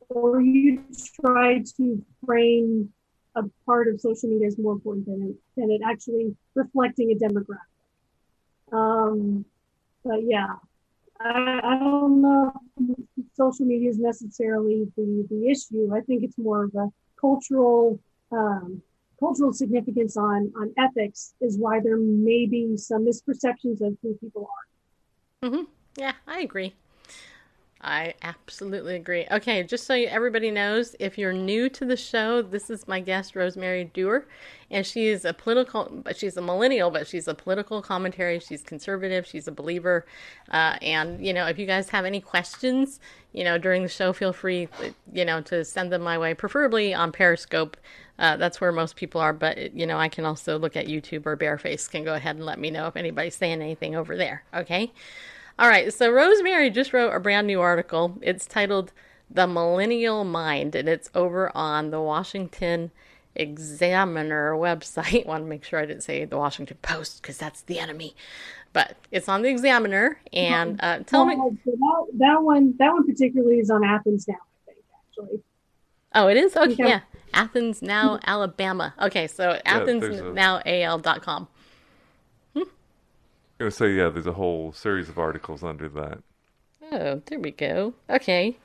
or 0.09 0.41
you 0.41 0.83
try 1.21 1.63
to 1.77 2.05
frame 2.25 2.93
a 3.35 3.43
part 3.67 3.89
of 3.89 4.01
social 4.01 4.31
media 4.31 4.47
as 4.49 4.59
more 4.59 4.73
important 4.73 5.07
than 5.07 5.23
it, 5.31 5.37
than 5.57 5.71
it 5.71 5.81
actually 5.85 6.35
reflecting 6.55 7.13
a 7.13 7.15
demographic. 7.15 7.59
Um, 8.73 9.45
but 10.07 10.21
yeah, 10.23 10.55
I, 11.21 11.61
I 11.63 11.79
don't 11.79 12.23
know 12.23 12.53
social 13.35 13.67
media 13.67 13.91
is 13.91 13.99
necessarily 13.99 14.87
the, 14.97 15.27
the 15.29 15.49
issue. 15.49 15.91
I 15.95 16.01
think 16.01 16.23
it's 16.23 16.39
more 16.39 16.65
of 16.65 16.75
a 16.75 16.89
cultural 17.21 17.99
um, 18.33 18.83
cultural 19.19 19.53
significance 19.53 20.17
on 20.17 20.53
on 20.57 20.73
ethics 20.79 21.35
is 21.41 21.59
why 21.59 21.81
there 21.81 21.97
may 21.97 22.47
be 22.47 22.77
some 22.77 23.07
misperceptions 23.07 23.81
of 23.81 23.97
who 24.03 24.15
people 24.15 24.49
are. 25.43 25.49
Mm-hmm. 25.49 25.65
Yeah, 25.97 26.13
I 26.27 26.41
agree. 26.41 26.75
I 27.81 28.15
absolutely 28.23 28.97
agree. 28.97 29.27
Okay, 29.31 29.63
just 29.63 29.87
so 29.87 29.95
everybody 29.95 30.51
knows, 30.51 30.97
if 30.99 31.19
you're 31.19 31.33
new 31.33 31.69
to 31.69 31.85
the 31.85 31.97
show, 31.97 32.41
this 32.41 32.71
is 32.71 32.89
my 32.89 33.01
guest, 33.01 33.37
Rosemary 33.37 33.85
Dewar, 33.85 34.25
and 34.71 34.85
she 34.85 35.09
is 35.09 35.27
a 35.27 35.35
political, 35.35 36.03
she's 36.17 36.37
a 36.39 36.43
millennial, 36.43 36.91
but 36.91 37.07
she's 37.07 37.29
a 37.29 37.35
political 37.35 37.83
commentary. 37.83 38.41
She's 38.41 38.63
conservative. 38.63 39.27
She's 39.27 39.47
a 39.47 39.53
believer, 39.53 40.07
uh, 40.51 40.79
and 40.81 41.25
you 41.25 41.35
know, 41.35 41.47
if 41.47 41.59
you 41.59 41.67
guys 41.67 41.91
have 41.91 42.07
any 42.07 42.21
questions, 42.21 42.99
you 43.33 43.45
know, 43.45 43.59
during 43.59 43.83
the 43.83 43.89
show, 43.89 44.13
feel 44.13 44.33
free, 44.33 44.69
you 45.13 45.25
know, 45.27 45.43
to 45.43 45.65
send 45.65 45.93
them 45.93 46.03
my 46.03 46.17
way, 46.17 46.33
preferably 46.33 46.95
on 46.95 47.13
Periscope. 47.13 47.77
Uh, 48.19 48.39
that's 48.39 48.61
where 48.61 48.73
most 48.73 48.97
people 48.97 49.21
are, 49.21 49.35
but 49.35 49.75
you 49.75 49.87
know, 49.87 49.99
I 49.99 50.09
can 50.09 50.25
also 50.25 50.59
look 50.59 50.77
at 50.77 50.87
YouTube 50.87 51.27
or 51.27 51.37
Bareface 51.37 51.91
can 51.91 52.05
go 52.05 52.15
ahead 52.15 52.37
and 52.37 52.47
let 52.47 52.59
me 52.59 52.71
know 52.71 52.87
if 52.87 52.97
anybody's 52.97 53.37
saying 53.37 53.61
anything 53.61 53.95
over 53.95 54.17
there. 54.17 54.45
Okay. 54.55 54.91
All 55.59 55.69
right, 55.69 55.91
so 55.93 56.11
Rosemary 56.11 56.69
just 56.69 56.93
wrote 56.93 57.15
a 57.15 57.21
brand 57.21 57.47
new 57.47 57.63
article. 57.63 58.19
It's 58.21 58.45
titled 58.45 58.93
The 59.31 59.47
Millennial 59.47 60.23
Mind, 60.23 60.75
and 60.75 60.87
it's 60.87 61.09
over 61.15 61.51
on 61.57 61.91
the 61.91 62.01
Washington 62.01 62.91
Examiner 63.35 64.53
website. 64.53 65.25
I 65.25 65.29
want 65.29 65.45
to 65.45 65.49
make 65.49 65.65
sure 65.65 65.81
I 65.81 65.87
didn't 65.87 66.03
say 66.03 66.27
the 66.27 66.37
Washington 66.37 66.77
Post 66.83 67.23
because 67.23 67.39
that's 67.39 67.63
the 67.63 67.79
enemy. 67.79 68.15
But 68.75 68.97
it's 69.11 69.31
on 69.31 69.41
the 69.41 69.49
Examiner, 69.49 70.21
and 70.31 70.79
uh, 70.83 70.99
tell 71.07 71.25
me 71.25 71.37
that, 71.37 72.07
that 72.19 72.43
one. 72.43 72.75
That 72.79 72.93
one 72.93 73.07
particularly 73.07 73.59
is 73.59 73.71
on 73.71 73.83
Athens 73.83 74.29
now. 74.29 74.35
I 74.35 74.73
think 74.73 74.85
actually. 75.09 75.43
Oh, 76.15 76.29
it 76.29 76.37
is. 76.37 76.55
Okay, 76.55 76.87
yeah. 76.87 77.01
Athens 77.33 77.81
now, 77.81 78.21
Alabama. 78.27 78.93
Okay, 79.01 79.27
so 79.27 79.53
yeah, 79.53 79.61
Athens 79.65 80.21
now 80.35 80.61
al.com 80.67 81.49
Oh, 83.61 83.71
gonna 83.71 83.87
yeah. 83.87 84.09
There's 84.09 84.27
a 84.27 84.33
whole 84.33 84.73
series 84.73 85.09
of 85.09 85.19
articles 85.19 85.63
under 85.65 85.89
that. 85.89 86.19
Oh, 86.93 87.23
there 87.27 87.41
we 87.41 87.51
go. 87.51 87.95
Okay, 88.09 88.57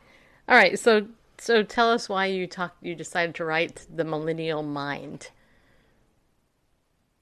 all 0.48 0.56
right. 0.56 0.78
So 0.78 1.08
so 1.38 1.64
tell 1.64 1.90
us 1.90 2.10
why 2.10 2.28
you 2.28 2.46
talk. 2.48 2.76
You 2.82 2.96
decided 2.96 3.36
to 3.36 3.46
write 3.46 3.88
the 3.94 4.04
Millennial 4.04 4.64
Mind. 4.64 5.30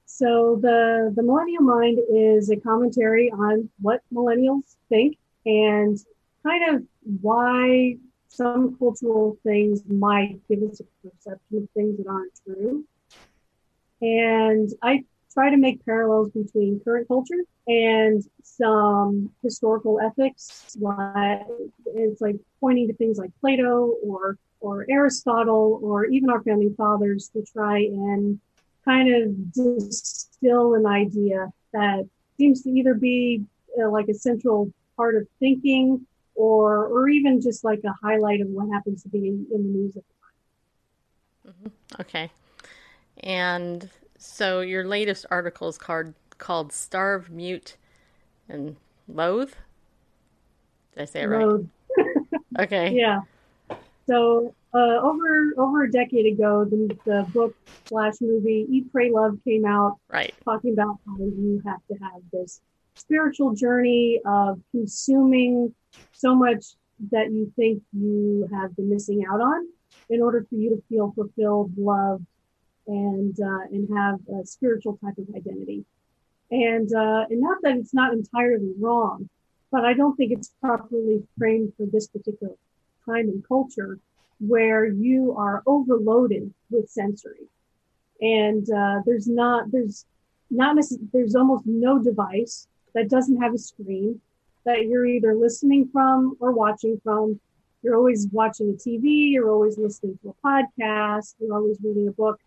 So 0.06 0.60
the 0.62 1.14
the 1.16 1.24
Millennial 1.24 1.64
Mind 1.64 2.00
is 2.12 2.50
a 2.50 2.58
commentary 2.58 3.32
on 3.32 3.70
what 3.80 4.02
millennials 4.14 4.76
think 4.90 5.18
and 5.46 5.98
kind 6.44 6.76
of 6.76 6.84
why 7.22 7.96
some 8.28 8.78
cultural 8.78 9.38
things 9.44 9.84
might 9.88 10.40
give 10.50 10.62
us 10.64 10.82
a 10.82 11.08
perception 11.08 11.58
of 11.58 11.70
things 11.74 11.98
that 11.98 12.08
aren't 12.08 12.34
true. 12.46 12.86
And 14.02 14.70
I 14.82 15.04
try 15.34 15.50
to 15.50 15.58
make 15.58 15.86
parallels 15.86 16.30
between 16.32 16.82
current 16.84 17.08
culture 17.08 17.44
and 17.68 18.24
some 18.44 19.32
historical 19.44 20.00
ethics. 20.00 20.76
Like 20.80 21.46
it's 21.86 22.22
like 22.22 22.36
pointing 22.60 22.88
to 22.88 22.94
things 22.96 23.18
like 23.18 23.32
Plato 23.42 23.96
or 24.04 24.38
or 24.62 24.86
Aristotle 24.90 25.80
or 25.82 26.06
even 26.06 26.30
our 26.30 26.44
founding 26.44 26.74
fathers 26.76 27.30
to 27.30 27.44
try 27.54 27.80
and 27.80 28.40
kind 28.86 29.14
of 29.14 29.54
distill 29.54 30.74
an 30.76 30.86
idea 30.86 31.48
that 31.74 32.08
seems 32.38 32.64
to 32.64 32.70
either 32.70 32.94
be 32.94 33.44
uh, 33.82 33.90
like 33.90 34.08
a 34.08 34.14
central 34.14 34.72
part 34.98 35.16
of 35.16 35.28
thinking 35.40 36.06
or 36.36 36.86
or 36.88 37.10
even 37.10 37.42
just 37.42 37.64
like 37.64 37.82
a 37.86 37.94
highlight 38.02 38.42
of 38.42 38.48
what 38.48 38.72
happens 38.74 39.04
to 39.04 39.10
be 39.10 39.28
in, 39.28 39.46
the 39.50 39.58
news 39.58 39.96
at 39.96 40.04
the 40.08 40.14
time. 41.52 41.54
Mm-hmm. 41.54 42.02
Okay. 42.02 42.32
And 43.22 43.90
so 44.20 44.60
your 44.60 44.84
latest 44.84 45.26
article 45.32 45.70
is 45.70 45.78
called 45.78 46.14
called 46.38 46.72
Starve, 46.72 47.30
Mute, 47.30 47.78
and 48.48 48.76
Loathe. 49.08 49.54
Did 50.94 51.02
I 51.02 51.06
say 51.06 51.22
it 51.22 51.26
right? 51.26 51.66
okay. 52.60 52.94
Yeah. 52.94 53.22
So 54.08 54.54
uh, 54.74 54.78
over 54.78 55.54
over 55.58 55.84
a 55.84 55.92
decade 55.92 56.34
ago, 56.34 56.66
the, 56.66 56.98
the 57.06 57.28
book 57.34 57.56
slash 57.86 58.16
movie 58.20 58.68
Eat, 58.70 58.92
Pray, 58.92 59.10
Love 59.10 59.40
came 59.46 59.66
out. 59.66 59.98
Right. 60.10 60.34
Talking 60.44 60.74
about 60.74 60.98
how 61.06 61.18
you 61.18 61.62
have 61.66 61.80
to 61.88 61.96
have 62.04 62.22
this 62.34 62.60
spiritual 62.96 63.54
journey 63.54 64.20
of 64.26 64.60
consuming 64.72 65.74
so 66.12 66.36
much 66.36 66.66
that 67.12 67.32
you 67.32 67.52
think 67.56 67.82
you 67.94 68.50
have 68.52 68.76
been 68.76 68.90
missing 68.90 69.24
out 69.32 69.40
on 69.40 69.68
in 70.10 70.22
order 70.22 70.46
for 70.50 70.56
you 70.56 70.72
to 70.72 70.84
feel 70.90 71.14
fulfilled, 71.16 71.72
loved, 71.78 72.26
and 72.90 73.40
uh, 73.40 73.66
and 73.72 73.88
have 73.96 74.20
a 74.36 74.46
spiritual 74.46 74.98
type 74.98 75.18
of 75.18 75.28
identity. 75.36 75.86
And 76.52 76.92
uh, 76.94 77.26
and 77.30 77.40
not 77.40 77.60
that 77.62 77.78
it's 77.78 77.94
not 77.94 78.14
entirely 78.14 78.74
wrong, 78.80 79.30
but 79.72 79.86
I 79.86 79.94
don't 79.94 80.16
think 80.16 80.32
it's 80.32 80.52
properly 80.60 81.24
framed 81.38 81.74
for 81.78 81.86
this 81.86 82.08
particular 82.08 82.54
time 83.06 83.30
and 83.30 83.48
culture 83.48 84.00
where 84.40 84.86
you 84.88 85.36
are 85.38 85.62
overloaded 85.68 86.52
with 86.72 86.90
sensory. 86.90 87.46
And 88.22 88.68
uh, 88.72 89.02
there's 89.06 89.28
not 89.28 89.72
there's 89.72 90.06
not 90.50 90.76
necess- 90.76 91.08
there's 91.14 91.36
almost 91.36 91.68
no 91.68 92.02
device 92.02 92.68
that 92.96 93.10
doesn't 93.10 93.40
have 93.40 93.54
a 93.54 93.60
screen 93.60 94.20
that 94.66 94.88
you're 94.88 95.06
either 95.06 95.36
listening 95.36 95.88
from 95.94 96.36
or 96.40 96.52
watching 96.52 97.00
from. 97.04 97.40
You're 97.84 97.96
always 97.96 98.28
watching 98.34 98.72
a 98.72 98.74
tv 98.74 99.32
you're 99.32 99.50
always 99.50 99.78
listening 99.78 100.20
to 100.22 100.36
a 100.36 100.46
podcast 100.46 101.36
you're 101.40 101.56
always 101.56 101.78
reading 101.82 102.10
a 102.10 102.12
book 102.12 102.38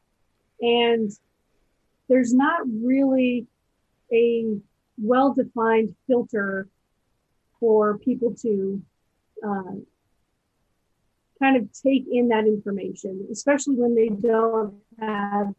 and 0.62 1.10
there's 2.08 2.32
not 2.32 2.60
really 2.66 3.46
a 4.12 4.56
well-defined 4.98 5.94
filter 6.06 6.68
for 7.58 7.98
people 7.98 8.34
to 8.42 8.82
uh, 9.46 9.72
kind 11.40 11.56
of 11.56 11.68
take 11.72 12.06
in 12.10 12.28
that 12.28 12.46
information, 12.46 13.26
especially 13.30 13.74
when 13.76 13.94
they 13.94 14.08
don't 14.08 14.74
have 15.00 15.52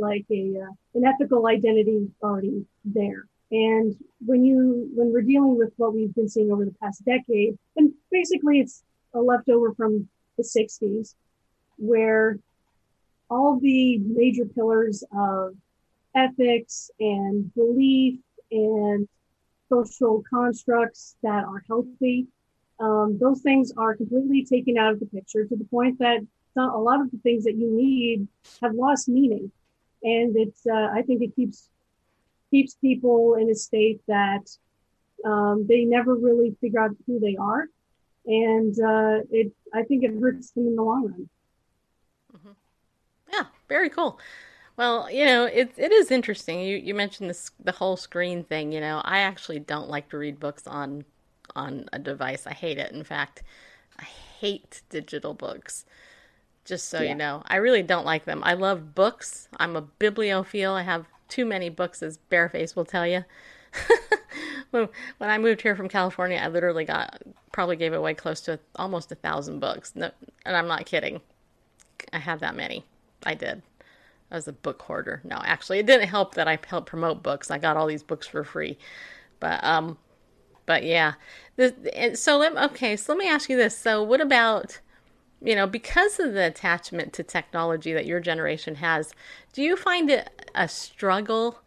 like 0.00 0.24
a 0.30 0.54
uh, 0.60 0.72
an 0.94 1.04
ethical 1.04 1.46
identity 1.46 2.10
already 2.22 2.64
there. 2.84 3.26
And 3.50 3.94
when 4.24 4.44
you 4.44 4.90
when 4.94 5.12
we're 5.12 5.22
dealing 5.22 5.56
with 5.56 5.72
what 5.76 5.94
we've 5.94 6.14
been 6.14 6.28
seeing 6.28 6.50
over 6.50 6.64
the 6.64 6.74
past 6.82 7.04
decade, 7.04 7.56
and 7.76 7.92
basically 8.10 8.60
it's 8.60 8.82
a 9.14 9.20
leftover 9.20 9.72
from 9.74 10.08
the 10.36 10.42
60s, 10.42 11.14
where 11.76 12.38
all 13.30 13.58
the 13.58 13.98
major 13.98 14.44
pillars 14.44 15.04
of 15.16 15.54
ethics 16.14 16.90
and 17.00 17.52
belief 17.54 18.20
and 18.50 19.08
social 19.68 20.22
constructs 20.30 21.16
that 21.22 21.44
are 21.44 21.62
healthy 21.66 22.26
um, 22.78 23.18
those 23.18 23.40
things 23.40 23.72
are 23.76 23.96
completely 23.96 24.44
taken 24.44 24.76
out 24.76 24.92
of 24.92 25.00
the 25.00 25.06
picture 25.06 25.44
to 25.44 25.56
the 25.56 25.64
point 25.64 25.98
that 25.98 26.20
a 26.56 26.78
lot 26.78 27.00
of 27.00 27.10
the 27.10 27.18
things 27.18 27.44
that 27.44 27.54
you 27.54 27.70
need 27.70 28.26
have 28.62 28.74
lost 28.74 29.08
meaning. 29.08 29.50
And 30.02 30.36
it's 30.36 30.66
uh, 30.66 30.88
i 30.92 31.02
think 31.02 31.22
it 31.22 31.34
keeps 31.34 31.68
keeps 32.50 32.74
people 32.76 33.34
in 33.34 33.50
a 33.50 33.54
state 33.54 34.00
that 34.08 34.44
um, 35.24 35.66
they 35.68 35.84
never 35.84 36.14
really 36.14 36.56
figure 36.60 36.80
out 36.80 36.96
who 37.06 37.18
they 37.18 37.36
are. 37.36 37.66
And 38.26 38.74
uh, 38.78 39.24
it 39.30 39.52
i 39.74 39.82
think 39.82 40.04
it 40.04 40.12
hurts 40.20 40.50
them 40.52 40.66
in 40.68 40.76
the 40.76 40.82
long 40.82 41.06
run 41.06 41.28
very 43.68 43.90
cool 43.90 44.18
well, 44.76 45.10
you 45.10 45.24
know, 45.24 45.46
it 45.46 45.72
it 45.76 45.90
is 45.90 46.10
interesting. 46.10 46.60
You 46.60 46.76
you 46.76 46.94
mentioned 46.94 47.30
this 47.30 47.50
the 47.62 47.72
whole 47.72 47.96
screen 47.96 48.44
thing. 48.44 48.72
You 48.72 48.80
know, 48.80 49.00
I 49.04 49.18
actually 49.18 49.58
don't 49.58 49.88
like 49.88 50.10
to 50.10 50.18
read 50.18 50.38
books 50.38 50.66
on 50.66 51.04
on 51.54 51.86
a 51.92 51.98
device. 51.98 52.46
I 52.46 52.52
hate 52.52 52.78
it. 52.78 52.92
In 52.92 53.02
fact, 53.02 53.42
I 53.98 54.04
hate 54.04 54.82
digital 54.90 55.34
books. 55.34 55.86
Just 56.64 56.88
so 56.88 57.00
yeah. 57.00 57.10
you 57.10 57.14
know, 57.14 57.42
I 57.46 57.56
really 57.56 57.82
don't 57.82 58.04
like 58.04 58.24
them. 58.24 58.42
I 58.44 58.54
love 58.54 58.94
books. 58.94 59.48
I'm 59.56 59.76
a 59.76 59.82
bibliophile. 59.82 60.72
I 60.72 60.82
have 60.82 61.06
too 61.28 61.46
many 61.46 61.68
books, 61.68 62.02
as 62.02 62.18
Bareface 62.30 62.76
will 62.76 62.84
tell 62.84 63.06
you. 63.06 63.24
when, 64.70 64.88
when 65.18 65.30
I 65.30 65.38
moved 65.38 65.62
here 65.62 65.76
from 65.76 65.88
California, 65.88 66.38
I 66.42 66.48
literally 66.48 66.84
got 66.84 67.22
probably 67.52 67.76
gave 67.76 67.92
away 67.92 68.14
close 68.14 68.40
to 68.42 68.58
almost 68.76 69.12
a 69.12 69.14
thousand 69.14 69.60
books. 69.60 69.92
No, 69.94 70.10
and 70.44 70.56
I'm 70.56 70.66
not 70.66 70.86
kidding. 70.86 71.20
I 72.12 72.18
have 72.18 72.40
that 72.40 72.56
many. 72.56 72.84
I 73.24 73.34
did. 73.34 73.62
I 74.30 74.34
was 74.34 74.48
a 74.48 74.52
book 74.52 74.82
hoarder. 74.82 75.20
No, 75.24 75.40
actually, 75.44 75.78
it 75.78 75.86
didn't 75.86 76.08
help 76.08 76.34
that 76.34 76.48
I 76.48 76.58
helped 76.66 76.88
promote 76.88 77.22
books. 77.22 77.50
I 77.50 77.58
got 77.58 77.76
all 77.76 77.86
these 77.86 78.02
books 78.02 78.26
for 78.26 78.42
free. 78.42 78.76
But 79.38 79.62
um, 79.62 79.98
but 80.66 80.82
yeah. 80.82 81.14
The, 81.56 82.12
so 82.14 82.38
let 82.38 82.56
okay. 82.56 82.96
So 82.96 83.12
let 83.12 83.18
me 83.18 83.28
ask 83.28 83.48
you 83.48 83.56
this. 83.56 83.76
So 83.76 84.02
what 84.02 84.20
about 84.20 84.80
you 85.40 85.54
know 85.54 85.66
because 85.66 86.18
of 86.18 86.32
the 86.32 86.46
attachment 86.46 87.12
to 87.14 87.22
technology 87.22 87.92
that 87.92 88.06
your 88.06 88.20
generation 88.20 88.76
has? 88.76 89.14
Do 89.52 89.62
you 89.62 89.76
find 89.76 90.10
it 90.10 90.50
a 90.54 90.68
struggle 90.68 91.60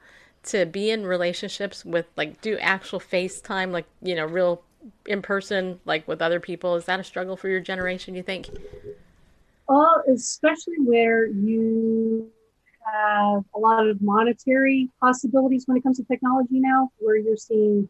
to 0.44 0.66
be 0.66 0.90
in 0.90 1.06
relationships 1.06 1.84
with 1.86 2.08
like 2.18 2.42
do 2.42 2.58
actual 2.60 3.00
FaceTime 3.00 3.72
like 3.72 3.86
you 4.02 4.16
know 4.16 4.26
real 4.26 4.64
in 5.06 5.22
person 5.22 5.80
like 5.86 6.08
with 6.08 6.22
other 6.22 6.40
people? 6.40 6.76
Is 6.76 6.86
that 6.86 7.00
a 7.00 7.04
struggle 7.04 7.38
for 7.38 7.48
your 7.48 7.62
generation? 7.62 8.16
You 8.16 8.24
think? 8.24 8.50
Oh, 9.72 10.02
especially 10.12 10.78
where 10.80 11.28
you 11.28 12.32
have 12.84 13.44
a 13.56 13.60
lot 13.60 13.88
of 13.88 14.02
monetary 14.02 14.90
possibilities 15.00 15.66
when 15.68 15.78
it 15.78 15.84
comes 15.84 15.98
to 15.98 16.04
technology 16.04 16.60
now, 16.60 16.90
where 16.98 17.16
you're 17.18 17.38
seeing 17.38 17.88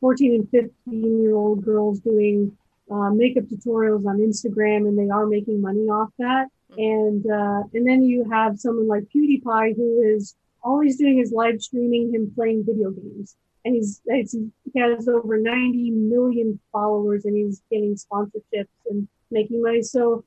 14 0.00 0.34
and 0.34 0.50
15 0.50 1.22
year 1.22 1.36
old 1.36 1.64
girls 1.64 2.00
doing 2.00 2.56
uh, 2.90 3.10
makeup 3.10 3.44
tutorials 3.44 4.04
on 4.06 4.18
Instagram, 4.18 4.88
and 4.88 4.98
they 4.98 5.08
are 5.08 5.26
making 5.26 5.60
money 5.60 5.88
off 5.88 6.10
that. 6.18 6.48
Mm-hmm. 6.72 6.80
And 6.80 7.26
uh, 7.30 7.62
and 7.74 7.86
then 7.86 8.02
you 8.02 8.28
have 8.28 8.58
someone 8.58 8.88
like 8.88 9.04
PewDiePie 9.14 9.76
who 9.76 10.02
is 10.02 10.34
all 10.64 10.80
he's 10.80 10.98
doing 10.98 11.20
is 11.20 11.32
live 11.32 11.62
streaming 11.62 12.12
him 12.12 12.32
playing 12.34 12.64
video 12.66 12.90
games, 12.90 13.36
and 13.64 13.76
he's 13.76 14.00
he 14.04 14.80
has 14.80 15.06
over 15.06 15.38
90 15.38 15.92
million 15.92 16.58
followers, 16.72 17.24
and 17.24 17.36
he's 17.36 17.62
getting 17.70 17.94
sponsorships 17.94 18.66
and 18.90 19.06
making 19.30 19.62
money. 19.62 19.82
So 19.82 20.24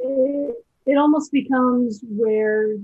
it, 0.00 0.64
it 0.86 0.96
almost 0.96 1.32
becomes 1.32 2.00
where 2.08 2.76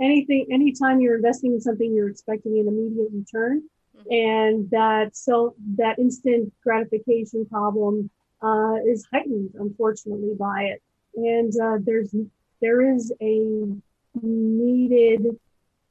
anything 0.00 0.46
anytime 0.50 1.00
you're 1.00 1.16
investing 1.16 1.52
in 1.52 1.60
something, 1.60 1.92
you're 1.94 2.10
expecting 2.10 2.58
an 2.58 2.68
immediate 2.68 3.08
return. 3.12 3.62
And 4.10 4.70
that 4.70 5.16
so 5.16 5.54
that 5.76 5.98
instant 5.98 6.52
gratification 6.62 7.44
problem 7.46 8.10
uh, 8.40 8.76
is 8.86 9.04
heightened 9.12 9.50
unfortunately 9.58 10.34
by 10.38 10.62
it. 10.64 10.82
And 11.16 11.52
uh, 11.60 11.78
there's 11.84 12.14
there 12.60 12.94
is 12.94 13.12
a 13.20 13.66
needed 14.22 15.26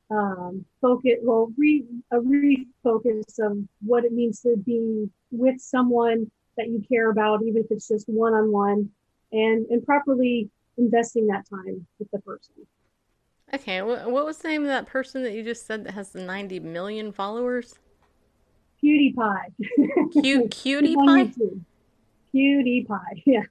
um, 0.10 0.66
focus 0.82 1.20
well 1.22 1.52
re, 1.58 1.84
a 2.12 2.18
refocus 2.18 3.40
of 3.40 3.58
what 3.82 4.06
it 4.06 4.14
means 4.14 4.40
to 4.42 4.56
be 4.56 5.10
with 5.32 5.60
someone 5.60 6.32
that 6.56 6.70
you 6.70 6.82
care 6.90 7.12
about 7.12 7.44
even 7.44 7.62
if 7.64 7.72
it's 7.72 7.90
just 7.90 8.08
one-on-one 8.08 8.90
and 9.34 9.66
and 9.68 9.86
properly 9.86 10.50
investing 10.78 11.28
that 11.28 11.44
time 11.50 11.86
with 12.00 12.10
the 12.12 12.20
person 12.20 12.54
okay 13.54 13.82
what 13.82 14.26
was 14.26 14.38
the 14.40 14.48
name 14.48 14.62
of 14.62 14.68
that 14.68 14.86
person 14.86 15.24
that 15.24 15.34
you 15.34 15.44
just 15.44 15.66
said 15.66 15.84
that 15.84 15.94
has 15.94 16.10
the 16.10 16.22
90 16.22 16.60
million 16.60 17.12
followers 17.12 17.80
PewDiePie. 18.84 20.22
Cute 20.22 20.52
cutie 20.52 20.96
pie. 20.96 21.32
Cutie 22.32 22.86
pie. 22.88 23.24
Yeah. 23.26 23.44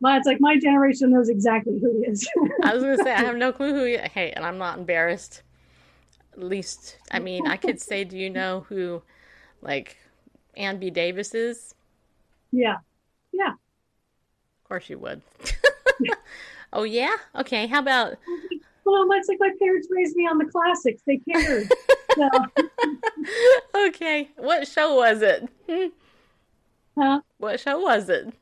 my, 0.00 0.16
it's 0.16 0.26
like 0.26 0.40
my 0.40 0.58
generation 0.58 1.10
knows 1.10 1.28
exactly 1.28 1.78
who 1.80 2.00
he 2.00 2.10
is. 2.10 2.28
I 2.64 2.74
was 2.74 2.82
gonna 2.82 3.02
say 3.02 3.12
I 3.12 3.20
have 3.20 3.36
no 3.36 3.52
clue 3.52 3.72
who 3.72 3.84
he. 3.84 3.96
Hey, 3.96 4.32
and 4.32 4.44
I'm 4.44 4.58
not 4.58 4.78
embarrassed. 4.78 5.42
At 6.32 6.42
least, 6.42 6.96
I 7.10 7.18
mean, 7.18 7.46
I 7.46 7.56
could 7.56 7.80
say, 7.80 8.04
do 8.04 8.16
you 8.16 8.30
know 8.30 8.64
who, 8.68 9.02
like, 9.62 9.98
Ann 10.56 10.78
B. 10.78 10.88
Davis 10.88 11.34
is? 11.34 11.74
Yeah. 12.52 12.76
Yeah. 13.32 13.50
Of 13.50 14.64
course 14.64 14.88
you 14.88 14.98
would. 14.98 15.22
oh 16.72 16.84
yeah. 16.84 17.16
Okay. 17.36 17.66
How 17.66 17.80
about? 17.80 18.16
Well, 18.82 19.06
it's 19.12 19.28
like 19.28 19.38
my 19.38 19.50
parents 19.60 19.86
raised 19.88 20.16
me 20.16 20.26
on 20.26 20.38
the 20.38 20.46
classics. 20.46 21.02
They 21.06 21.18
cared. 21.18 21.70
okay. 23.88 24.30
What 24.36 24.66
show 24.66 24.96
was 24.96 25.22
it? 25.22 25.48
Huh? 26.98 27.20
What 27.38 27.60
show 27.60 27.78
was 27.78 28.08
it? 28.08 28.32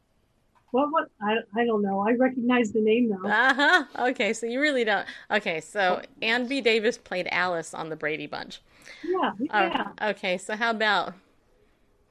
What? 0.70 0.90
What? 0.90 1.10
I, 1.20 1.36
I 1.54 1.64
don't 1.64 1.82
know. 1.82 2.00
I 2.00 2.12
recognize 2.12 2.72
the 2.72 2.80
name 2.80 3.10
though. 3.10 3.28
Uh 3.28 3.54
huh. 3.54 3.84
Okay, 4.10 4.32
so 4.32 4.46
you 4.46 4.60
really 4.60 4.84
don't. 4.84 5.06
Okay, 5.30 5.60
so 5.60 6.02
Ann 6.22 6.46
B. 6.46 6.60
Davis 6.60 6.98
played 6.98 7.28
Alice 7.30 7.74
on 7.74 7.88
the 7.88 7.96
Brady 7.96 8.26
Bunch. 8.26 8.60
Yeah. 9.04 9.32
Yeah. 9.38 9.88
Uh, 10.00 10.10
okay, 10.10 10.38
so 10.38 10.56
how 10.56 10.70
about? 10.70 11.14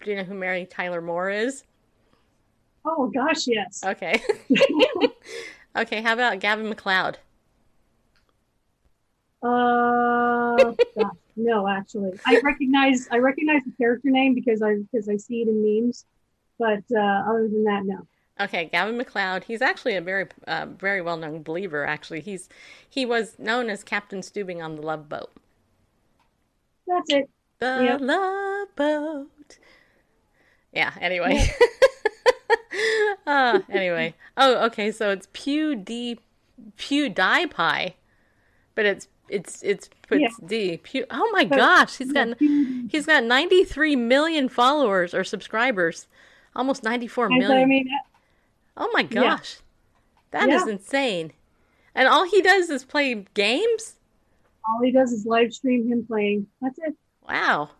Do 0.03 0.11
you 0.11 0.17
know 0.17 0.23
who 0.23 0.35
Mary 0.35 0.65
Tyler 0.65 1.01
Moore 1.01 1.29
is? 1.29 1.63
Oh 2.89 3.11
gosh, 3.13 3.47
yes. 3.47 3.81
Okay. 3.85 4.21
okay, 5.75 6.01
how 6.01 6.13
about 6.13 6.39
Gavin 6.39 6.69
MacLeod? 6.69 7.17
Uh, 9.43 10.71
gosh, 10.97 11.13
no, 11.35 11.67
actually, 11.67 12.17
I 12.25 12.39
recognize 12.41 13.09
I 13.11 13.17
recognize 13.17 13.61
the 13.65 13.73
character 13.77 14.09
name 14.09 14.33
because 14.33 14.61
I 14.61 14.75
because 14.75 15.09
I 15.09 15.17
see 15.17 15.41
it 15.41 15.49
in 15.49 15.61
memes, 15.61 16.05
but 16.57 16.83
uh, 16.95 17.29
other 17.29 17.49
than 17.49 17.65
that, 17.65 17.83
no. 17.83 18.07
Okay, 18.39 18.69
Gavin 18.71 18.97
MacLeod. 18.97 19.43
He's 19.43 19.61
actually 19.61 19.95
a 19.95 20.01
very 20.01 20.27
uh, 20.47 20.67
very 20.67 21.01
well 21.01 21.17
known 21.17 21.43
believer. 21.43 21.85
Actually, 21.85 22.21
he's 22.21 22.47
he 22.89 23.05
was 23.05 23.37
known 23.37 23.69
as 23.69 23.83
Captain 23.83 24.21
Stubing 24.21 24.63
on 24.63 24.75
the 24.77 24.81
Love 24.81 25.09
Boat. 25.09 25.31
That's 26.87 27.09
it. 27.09 27.29
The 27.59 27.81
yep. 27.83 27.99
Love 27.99 28.75
Boat. 28.77 29.57
Yeah. 30.71 30.93
Anyway. 31.01 31.51
uh, 33.27 33.59
anyway. 33.69 34.13
Oh, 34.35 34.65
okay. 34.65 34.91
So 34.91 35.11
it's 35.11 35.27
Pew 35.33 35.75
D 35.75 36.19
Pew 36.77 37.09
Die 37.09 37.45
Pie, 37.47 37.95
but 38.75 38.85
it's 38.85 39.07
it's 39.29 39.61
it's 39.63 39.89
puts 40.07 40.21
yeah. 40.21 40.29
D. 40.45 40.77
Pew, 40.77 41.05
oh 41.11 41.29
my 41.33 41.43
gosh, 41.43 41.97
he's 41.97 42.11
got 42.11 42.37
he's 42.39 43.05
got 43.05 43.23
93 43.23 43.95
million 43.95 44.49
followers 44.49 45.13
or 45.13 45.23
subscribers, 45.23 46.07
almost 46.55 46.83
94 46.83 47.29
million. 47.29 47.51
I 47.51 47.65
mean, 47.65 47.87
Oh 48.77 48.89
my 48.93 49.03
gosh. 49.03 49.57
That 50.31 50.49
is 50.49 50.63
Yeah. 50.65 50.73
insane. 50.73 51.33
And 51.95 52.07
all 52.07 52.25
he 52.25 52.41
does 52.41 52.69
is 52.69 52.83
play 52.83 53.25
games? 53.33 53.95
All 54.69 54.81
he 54.83 54.91
does 54.91 55.11
is 55.11 55.25
live 55.25 55.53
stream 55.53 55.87
him 55.87 56.05
playing. 56.05 56.47
That's 56.61 56.77
it. 56.79 56.95
Wow. 57.27 57.71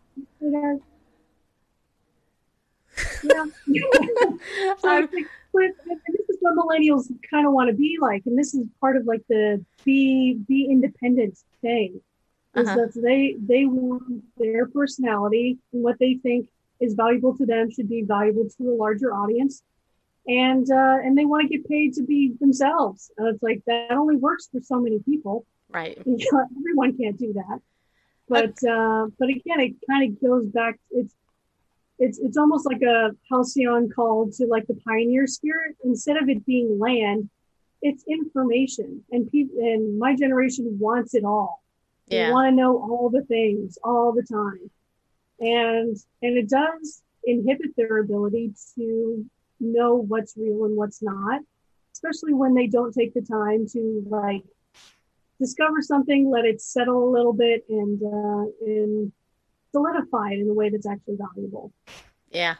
Yeah. 3.23 3.45
so 4.79 4.89
I 4.89 5.05
think, 5.07 5.27
but 5.53 5.63
and 5.63 5.99
this 6.13 6.29
is 6.29 6.37
what 6.41 6.55
millennials 6.55 7.11
kind 7.29 7.45
of 7.47 7.53
want 7.53 7.69
to 7.69 7.75
be 7.75 7.97
like, 8.01 8.23
and 8.25 8.37
this 8.37 8.53
is 8.53 8.65
part 8.79 8.95
of 8.97 9.05
like 9.05 9.21
the 9.29 9.63
be 9.83 10.35
be 10.47 10.65
independent 10.65 11.37
thing. 11.61 12.01
Is 12.55 12.67
Uh-huh. 12.67 12.75
that 12.77 13.01
they 13.01 13.35
they 13.39 13.65
want 13.65 14.23
their 14.37 14.67
personality 14.67 15.59
and 15.73 15.83
what 15.83 15.97
they 15.99 16.15
think 16.15 16.49
is 16.79 16.93
valuable 16.93 17.35
to 17.37 17.45
them 17.45 17.69
should 17.69 17.89
be 17.89 18.03
valuable 18.03 18.47
to 18.57 18.71
a 18.71 18.75
larger 18.75 19.13
audience, 19.13 19.63
and 20.27 20.69
uh, 20.71 20.97
and 21.03 21.17
they 21.17 21.25
want 21.25 21.41
to 21.43 21.49
get 21.57 21.67
paid 21.67 21.93
to 21.93 22.03
be 22.03 22.33
themselves. 22.39 23.11
And 23.17 23.27
it's 23.27 23.43
like 23.43 23.61
that 23.67 23.91
only 23.91 24.15
works 24.15 24.47
for 24.51 24.61
so 24.61 24.79
many 24.79 24.99
people. 24.99 25.45
Right. 25.69 25.97
You 26.05 26.17
know, 26.31 26.45
everyone 26.59 26.97
can't 26.97 27.17
do 27.17 27.33
that. 27.33 27.59
But 28.29 28.55
uh, 28.67 29.07
but 29.19 29.29
again, 29.29 29.59
it 29.59 29.75
kind 29.89 30.03
of 30.11 30.21
goes 30.21 30.45
back. 30.47 30.79
It's 30.91 31.13
it's 31.99 32.19
it's 32.19 32.37
almost 32.37 32.65
like 32.65 32.81
a 32.81 33.11
halcyon 33.29 33.89
call 33.89 34.29
to 34.31 34.45
like 34.45 34.67
the 34.67 34.79
pioneer 34.87 35.27
spirit. 35.27 35.75
Instead 35.83 36.17
of 36.17 36.29
it 36.29 36.45
being 36.45 36.79
land, 36.79 37.29
it's 37.81 38.03
information, 38.07 39.03
and 39.11 39.29
people 39.31 39.57
and 39.59 39.97
my 39.97 40.15
generation 40.15 40.77
wants 40.79 41.13
it 41.13 41.23
all. 41.23 41.63
They 42.09 42.17
Yeah. 42.17 42.31
want 42.31 42.49
to 42.49 42.55
know 42.55 42.77
all 42.77 43.09
the 43.09 43.23
things 43.23 43.77
all 43.83 44.13
the 44.13 44.23
time, 44.23 44.69
and 45.39 45.95
and 46.21 46.37
it 46.37 46.49
does 46.49 47.01
inhibit 47.23 47.75
their 47.75 47.97
ability 47.97 48.53
to 48.75 49.25
know 49.59 49.95
what's 49.95 50.37
real 50.37 50.65
and 50.65 50.77
what's 50.77 51.01
not, 51.01 51.41
especially 51.93 52.33
when 52.33 52.53
they 52.53 52.67
don't 52.67 52.93
take 52.93 53.13
the 53.13 53.21
time 53.21 53.67
to 53.73 54.03
like 54.07 54.43
discover 55.39 55.81
something, 55.81 56.29
let 56.29 56.45
it 56.45 56.61
settle 56.61 57.09
a 57.09 57.11
little 57.11 57.33
bit, 57.33 57.65
and 57.69 58.01
uh, 58.03 58.45
and 58.65 59.11
solidify 59.77 60.31
it 60.31 60.39
in 60.39 60.49
a 60.49 60.53
way 60.53 60.69
that's 60.69 60.87
actually 60.87 61.17
valuable. 61.17 61.71
Yeah. 62.31 62.55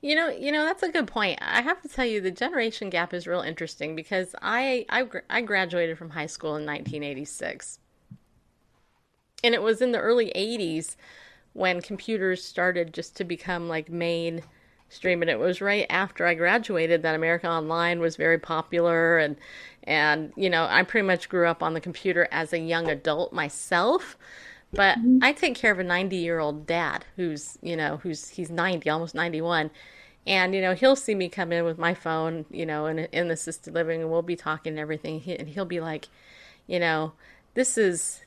You 0.00 0.14
know, 0.14 0.28
you 0.28 0.50
know 0.50 0.64
that's 0.64 0.82
a 0.82 0.90
good 0.90 1.06
point. 1.06 1.38
I 1.42 1.60
have 1.60 1.82
to 1.82 1.88
tell 1.88 2.06
you 2.06 2.20
the 2.20 2.30
generation 2.30 2.90
gap 2.90 3.12
is 3.12 3.26
real 3.26 3.42
interesting 3.42 3.94
because 3.94 4.34
I 4.40 4.86
I, 4.88 5.06
I 5.28 5.42
graduated 5.42 5.98
from 5.98 6.10
high 6.10 6.26
school 6.26 6.56
in 6.56 6.64
1986. 6.64 7.78
And 9.42 9.54
it 9.54 9.62
was 9.62 9.80
in 9.80 9.92
the 9.92 9.98
early 10.00 10.32
80s 10.34 10.96
when 11.52 11.80
computers 11.82 12.44
started 12.44 12.94
just 12.94 13.16
to 13.16 13.24
become 13.24 13.68
like 13.68 13.90
mainstream 13.90 15.22
and 15.22 15.30
it 15.30 15.38
was 15.38 15.60
right 15.60 15.86
after 15.90 16.26
I 16.26 16.34
graduated 16.34 17.02
that 17.02 17.14
America 17.14 17.48
Online 17.48 18.00
was 18.00 18.16
very 18.16 18.38
popular 18.38 19.18
and 19.18 19.36
and 19.84 20.32
you 20.36 20.50
know, 20.50 20.66
I 20.68 20.82
pretty 20.82 21.06
much 21.06 21.28
grew 21.28 21.46
up 21.46 21.62
on 21.62 21.74
the 21.74 21.80
computer 21.80 22.28
as 22.30 22.52
a 22.52 22.58
young 22.58 22.88
adult 22.88 23.32
myself. 23.32 24.16
But 24.72 24.98
mm-hmm. 24.98 25.18
I 25.22 25.32
take 25.32 25.54
care 25.54 25.72
of 25.72 25.78
a 25.78 25.84
90 25.84 26.16
year 26.16 26.38
old 26.38 26.66
dad 26.66 27.04
who's, 27.16 27.58
you 27.62 27.76
know, 27.76 27.98
who's, 27.98 28.28
he's 28.28 28.50
90, 28.50 28.88
almost 28.88 29.14
91. 29.14 29.70
And, 30.26 30.54
you 30.54 30.60
know, 30.60 30.74
he'll 30.74 30.96
see 30.96 31.14
me 31.14 31.28
come 31.28 31.50
in 31.50 31.64
with 31.64 31.78
my 31.78 31.94
phone, 31.94 32.44
you 32.50 32.66
know, 32.66 32.86
in, 32.86 32.98
in 32.98 33.28
the 33.28 33.34
assisted 33.34 33.74
living 33.74 34.02
and 34.02 34.10
we'll 34.10 34.22
be 34.22 34.36
talking 34.36 34.72
and 34.72 34.78
everything. 34.78 35.20
He, 35.20 35.36
and 35.36 35.48
he'll 35.48 35.64
be 35.64 35.80
like, 35.80 36.08
you 36.66 36.78
know, 36.78 37.12
this 37.54 37.76
is, 37.76 38.20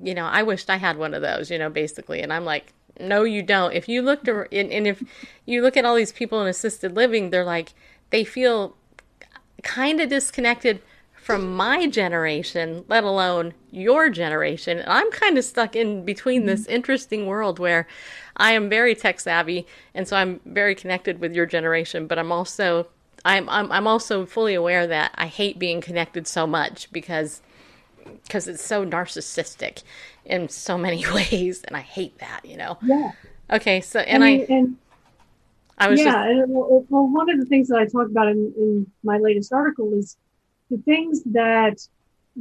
you 0.00 0.14
know, 0.14 0.26
I 0.26 0.42
wished 0.42 0.70
I 0.70 0.76
had 0.76 0.98
one 0.98 1.14
of 1.14 1.22
those, 1.22 1.50
you 1.50 1.58
know, 1.58 1.70
basically. 1.70 2.20
And 2.20 2.32
I'm 2.32 2.44
like, 2.44 2.72
no, 3.00 3.24
you 3.24 3.42
don't. 3.42 3.72
If 3.72 3.88
you 3.88 4.02
looked, 4.02 4.28
and, 4.28 4.52
and 4.52 4.86
if 4.86 5.02
you 5.46 5.62
look 5.62 5.76
at 5.76 5.84
all 5.84 5.96
these 5.96 6.12
people 6.12 6.40
in 6.42 6.48
assisted 6.48 6.94
living, 6.94 7.30
they're 7.30 7.44
like, 7.44 7.72
they 8.10 8.22
feel 8.24 8.76
kind 9.62 10.00
of 10.00 10.10
disconnected 10.10 10.82
from 11.22 11.54
my 11.54 11.86
generation, 11.86 12.84
let 12.88 13.04
alone 13.04 13.54
your 13.70 14.10
generation. 14.10 14.78
And 14.78 14.88
I'm 14.88 15.10
kind 15.12 15.38
of 15.38 15.44
stuck 15.44 15.76
in 15.76 16.04
between 16.04 16.46
this 16.46 16.62
mm-hmm. 16.62 16.72
interesting 16.72 17.26
world 17.26 17.60
where 17.60 17.86
I 18.36 18.52
am 18.52 18.68
very 18.68 18.96
tech 18.96 19.20
savvy, 19.20 19.66
and 19.94 20.08
so 20.08 20.16
I'm 20.16 20.40
very 20.44 20.74
connected 20.74 21.20
with 21.20 21.32
your 21.32 21.46
generation. 21.46 22.08
But 22.08 22.18
I'm 22.18 22.32
also 22.32 22.88
I'm 23.24 23.48
I'm, 23.48 23.70
I'm 23.70 23.86
also 23.86 24.26
fully 24.26 24.54
aware 24.54 24.86
that 24.88 25.12
I 25.14 25.26
hate 25.26 25.58
being 25.58 25.80
connected 25.80 26.26
so 26.26 26.46
much 26.46 26.90
because 26.92 27.40
because 28.24 28.48
it's 28.48 28.64
so 28.64 28.84
narcissistic 28.84 29.84
in 30.24 30.48
so 30.48 30.76
many 30.76 31.04
ways, 31.14 31.62
and 31.62 31.76
I 31.76 31.82
hate 31.82 32.18
that. 32.18 32.40
You 32.44 32.56
know. 32.56 32.78
Yeah, 32.82 33.12
Okay, 33.52 33.80
so 33.82 34.00
and 34.00 34.24
I 34.24 34.28
I 34.28 34.46
and 34.48 34.76
I 35.78 35.88
was 35.88 36.00
yeah, 36.00 36.06
just 36.06 36.16
and 36.16 36.52
well, 36.52 36.84
well, 36.88 37.06
one 37.06 37.30
of 37.30 37.38
the 37.38 37.46
things 37.46 37.68
that 37.68 37.78
I 37.78 37.86
talk 37.86 38.08
about 38.10 38.28
in, 38.28 38.52
in 38.56 38.90
my 39.04 39.18
latest 39.18 39.52
article 39.52 39.92
is 39.94 40.16
the 40.72 40.78
things 40.90 41.22
that 41.40 41.76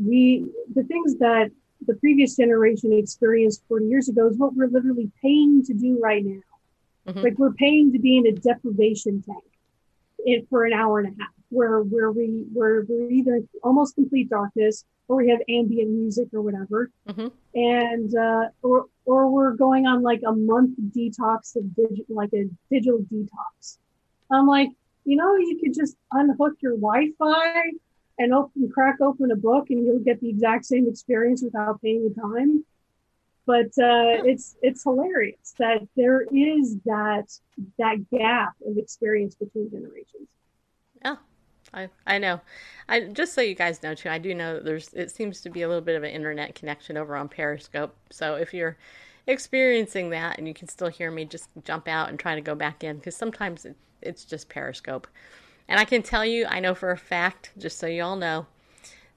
we, 0.09 0.45
the 0.73 0.83
things 0.83 1.17
that 1.17 1.51
the 1.87 1.95
previous 1.95 2.35
generation 2.37 2.93
experienced 2.93 3.63
40 3.67 3.85
years 3.87 4.07
ago 4.09 4.27
is 4.27 4.37
what 4.37 4.53
we're 4.55 4.67
literally 4.77 5.09
paying 5.21 5.63
to 5.65 5.73
do 5.73 5.99
right 6.01 6.23
now. 6.23 6.41
Mhm. 7.07 7.23
Like 7.23 7.37
we're 7.39 7.53
paying 7.65 7.91
to 7.93 7.99
be 7.99 8.17
in 8.19 8.27
a 8.27 8.31
deprivation 8.31 9.21
tank 9.27 9.43
it, 10.19 10.47
for 10.49 10.65
an 10.65 10.73
hour 10.73 10.99
and 10.99 11.07
a 11.13 11.15
half, 11.21 11.33
where 11.49 11.81
where 11.81 12.11
we 12.11 12.25
where 12.53 12.85
we're 12.87 13.09
either 13.09 13.41
almost 13.63 13.95
complete 13.95 14.29
darkness 14.29 14.85
or 15.07 15.15
we 15.17 15.29
have 15.29 15.41
ambient 15.49 15.89
music 15.89 16.27
or 16.31 16.41
whatever, 16.43 16.91
Mhm. 17.09 17.31
and 17.55 18.15
uh, 18.15 18.45
or 18.61 18.85
or 19.05 19.29
we're 19.31 19.55
going 19.55 19.87
on 19.87 20.03
like 20.03 20.21
a 20.25 20.31
month 20.31 20.77
detox 20.95 21.55
of 21.55 21.63
digital, 21.75 22.05
like 22.21 22.31
a 22.33 22.43
digital 22.69 22.99
detox. 23.11 23.79
I'm 24.29 24.45
like, 24.47 24.69
you 25.05 25.15
know, 25.17 25.35
you 25.35 25.57
could 25.59 25.73
just 25.73 25.95
unhook 26.13 26.53
your 26.61 26.75
Wi-Fi 26.77 27.71
and 28.21 28.34
open 28.34 28.69
crack 28.69 29.01
open 29.01 29.31
a 29.31 29.36
book, 29.36 29.69
and 29.69 29.86
you'll 29.86 29.99
get 29.99 30.19
the 30.21 30.29
exact 30.29 30.65
same 30.65 30.88
experience 30.88 31.41
without 31.43 31.81
paying 31.81 32.03
the 32.03 32.21
time. 32.21 32.63
But 33.45 33.67
uh, 33.81 34.23
it's 34.23 34.55
it's 34.62 34.84
hilarious 34.84 35.53
that 35.57 35.81
there 35.95 36.21
is 36.31 36.77
that 36.86 37.27
that 37.79 38.10
gap 38.12 38.53
of 38.65 38.77
experience 38.77 39.36
between 39.36 39.69
generations. 39.71 40.27
yeah 41.03 41.15
I 41.73 41.89
I 42.05 42.17
know. 42.17 42.41
I 42.89 43.01
just 43.01 43.34
so 43.34 43.41
you 43.41 43.55
guys 43.55 43.81
know 43.81 43.93
too. 43.93 44.10
I 44.10 44.17
do 44.17 44.36
know 44.36 44.55
that 44.55 44.65
there's. 44.65 44.93
It 44.93 45.12
seems 45.12 45.41
to 45.41 45.49
be 45.49 45.62
a 45.62 45.67
little 45.67 45.84
bit 45.84 45.95
of 45.95 46.03
an 46.03 46.12
internet 46.12 46.55
connection 46.55 46.97
over 46.97 47.15
on 47.15 47.29
Periscope. 47.29 47.95
So 48.10 48.36
if 48.36 48.53
you're 48.53 48.77
experiencing 49.27 50.10
that 50.10 50.38
and 50.38 50.47
you 50.47 50.53
can 50.53 50.67
still 50.67 50.89
hear 50.89 51.12
me, 51.12 51.25
just 51.25 51.49
jump 51.63 51.88
out 51.88 52.10
and 52.10 52.19
try 52.19 52.36
to 52.36 52.41
go 52.41 52.55
back 52.55 52.84
in 52.84 52.97
because 52.97 53.15
sometimes 53.15 53.65
it, 53.65 53.75
it's 54.01 54.25
just 54.25 54.49
Periscope. 54.49 55.07
And 55.71 55.79
I 55.79 55.86
can 55.86 56.03
tell 56.03 56.25
you, 56.25 56.45
I 56.47 56.60
know 56.60 56.75
for 56.75 56.91
a 56.91 56.97
fact, 56.97 57.51
just 57.57 57.79
so 57.79 57.88
you 57.88 58.03
all 58.03 58.17
know, 58.17 58.45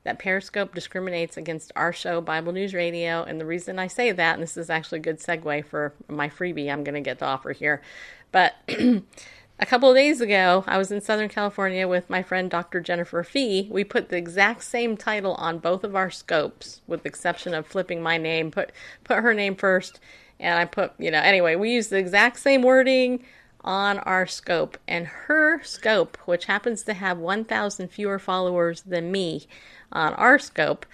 that 0.04 0.20
Periscope 0.20 0.72
discriminates 0.72 1.36
against 1.36 1.72
our 1.74 1.92
show, 1.92 2.20
Bible 2.20 2.52
News 2.52 2.72
Radio. 2.74 3.24
And 3.24 3.40
the 3.40 3.44
reason 3.44 3.80
I 3.80 3.88
say 3.88 4.12
that, 4.12 4.34
and 4.34 4.42
this 4.42 4.56
is 4.56 4.70
actually 4.70 5.00
a 5.00 5.02
good 5.02 5.18
segue 5.18 5.64
for 5.66 5.94
my 6.06 6.28
freebie 6.28 6.72
I'm 6.72 6.84
going 6.84 6.94
to 6.94 7.00
get 7.00 7.18
to 7.18 7.24
offer 7.24 7.50
here, 7.50 7.82
but 8.30 8.54
a 8.68 9.66
couple 9.66 9.90
of 9.90 9.96
days 9.96 10.20
ago, 10.20 10.62
I 10.68 10.78
was 10.78 10.92
in 10.92 11.00
Southern 11.00 11.28
California 11.28 11.88
with 11.88 12.08
my 12.08 12.22
friend 12.22 12.48
Dr. 12.48 12.80
Jennifer 12.80 13.24
Fee. 13.24 13.66
We 13.68 13.82
put 13.82 14.08
the 14.08 14.16
exact 14.16 14.62
same 14.62 14.96
title 14.96 15.34
on 15.34 15.58
both 15.58 15.82
of 15.82 15.96
our 15.96 16.12
scopes, 16.12 16.82
with 16.86 17.02
the 17.02 17.08
exception 17.08 17.52
of 17.52 17.66
flipping 17.66 18.00
my 18.00 18.16
name, 18.16 18.52
put 18.52 18.70
put 19.02 19.24
her 19.24 19.34
name 19.34 19.56
first, 19.56 19.98
and 20.38 20.56
I 20.56 20.66
put, 20.66 20.92
you 21.00 21.10
know, 21.10 21.20
anyway, 21.20 21.56
we 21.56 21.72
used 21.72 21.90
the 21.90 21.98
exact 21.98 22.38
same 22.38 22.62
wording 22.62 23.24
on 23.64 23.98
our 24.00 24.26
scope. 24.26 24.78
And 24.86 25.06
her 25.06 25.62
scope, 25.64 26.16
which 26.26 26.44
happens 26.44 26.82
to 26.84 26.94
have 26.94 27.18
1,000 27.18 27.88
fewer 27.88 28.18
followers 28.18 28.82
than 28.82 29.10
me 29.10 29.46
on 29.90 30.14
our 30.14 30.38
scope, 30.38 30.86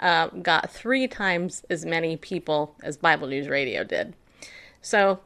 uh, 0.00 0.28
got 0.28 0.70
three 0.70 1.08
times 1.08 1.64
as 1.70 1.86
many 1.86 2.16
people 2.16 2.76
as 2.82 2.96
Bible 2.96 3.28
News 3.28 3.48
Radio 3.48 3.84
did. 3.84 4.14
So 4.82 5.20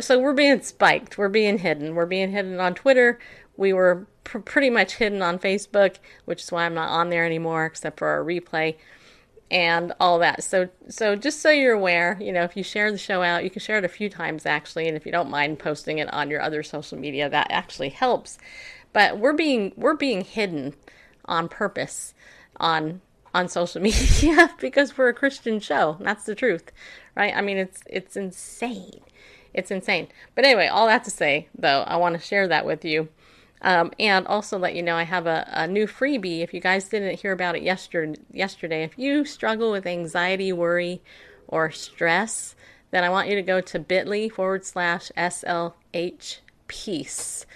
so 0.00 0.18
we're 0.18 0.32
being 0.32 0.62
spiked. 0.62 1.18
We're 1.18 1.28
being 1.28 1.58
hidden. 1.58 1.94
We're 1.94 2.06
being 2.06 2.30
hidden 2.30 2.60
on 2.60 2.74
Twitter. 2.74 3.18
We 3.56 3.72
were 3.72 4.06
pr- 4.24 4.38
pretty 4.38 4.70
much 4.70 4.96
hidden 4.96 5.22
on 5.22 5.38
Facebook, 5.38 5.96
which 6.24 6.42
is 6.42 6.52
why 6.52 6.64
I'm 6.64 6.74
not 6.74 6.88
on 6.88 7.10
there 7.10 7.24
anymore, 7.24 7.66
except 7.66 7.98
for 7.98 8.08
our 8.08 8.22
replay 8.22 8.76
and 9.52 9.92
all 10.00 10.18
that. 10.18 10.42
So, 10.42 10.70
so 10.88 11.14
just 11.14 11.40
so 11.40 11.50
you're 11.50 11.74
aware, 11.74 12.16
you 12.20 12.32
know, 12.32 12.42
if 12.42 12.56
you 12.56 12.64
share 12.64 12.90
the 12.90 12.98
show 12.98 13.22
out, 13.22 13.44
you 13.44 13.50
can 13.50 13.60
share 13.60 13.76
it 13.76 13.84
a 13.84 13.88
few 13.88 14.08
times 14.08 14.46
actually, 14.46 14.88
and 14.88 14.96
if 14.96 15.04
you 15.04 15.12
don't 15.12 15.30
mind 15.30 15.58
posting 15.58 15.98
it 15.98 16.12
on 16.12 16.30
your 16.30 16.40
other 16.40 16.62
social 16.62 16.98
media, 16.98 17.28
that 17.28 17.48
actually 17.50 17.90
helps. 17.90 18.38
But 18.94 19.18
we're 19.18 19.34
being 19.34 19.72
we're 19.76 19.94
being 19.94 20.22
hidden 20.22 20.74
on 21.26 21.48
purpose 21.48 22.14
on 22.56 23.02
on 23.34 23.48
social 23.48 23.82
media 23.82 24.50
because 24.58 24.96
we're 24.96 25.10
a 25.10 25.14
Christian 25.14 25.60
show. 25.60 25.98
That's 26.00 26.24
the 26.24 26.34
truth, 26.34 26.72
right? 27.14 27.36
I 27.36 27.42
mean, 27.42 27.58
it's 27.58 27.82
it's 27.86 28.16
insane. 28.16 29.00
It's 29.52 29.70
insane. 29.70 30.08
But 30.34 30.46
anyway, 30.46 30.66
all 30.68 30.86
that 30.86 31.04
to 31.04 31.10
say, 31.10 31.48
though, 31.54 31.82
I 31.82 31.96
want 31.96 32.14
to 32.14 32.26
share 32.26 32.48
that 32.48 32.64
with 32.64 32.86
you. 32.86 33.08
Um, 33.62 33.92
and 33.98 34.26
also 34.26 34.58
let 34.58 34.74
you 34.74 34.82
know 34.82 34.96
I 34.96 35.04
have 35.04 35.26
a, 35.26 35.48
a 35.52 35.66
new 35.68 35.86
freebie. 35.86 36.42
If 36.42 36.52
you 36.52 36.60
guys 36.60 36.88
didn't 36.88 37.20
hear 37.20 37.32
about 37.32 37.54
it 37.54 37.62
yesterday, 37.62 38.20
yesterday, 38.32 38.82
if 38.82 38.98
you 38.98 39.24
struggle 39.24 39.70
with 39.70 39.86
anxiety, 39.86 40.52
worry, 40.52 41.00
or 41.46 41.70
stress, 41.70 42.56
then 42.90 43.04
I 43.04 43.08
want 43.08 43.28
you 43.28 43.36
to 43.36 43.42
go 43.42 43.60
to 43.60 43.78
bit.ly 43.78 44.28
forward 44.28 44.64
slash 44.64 45.12
SLH 45.16 46.38
peace. 46.66 47.46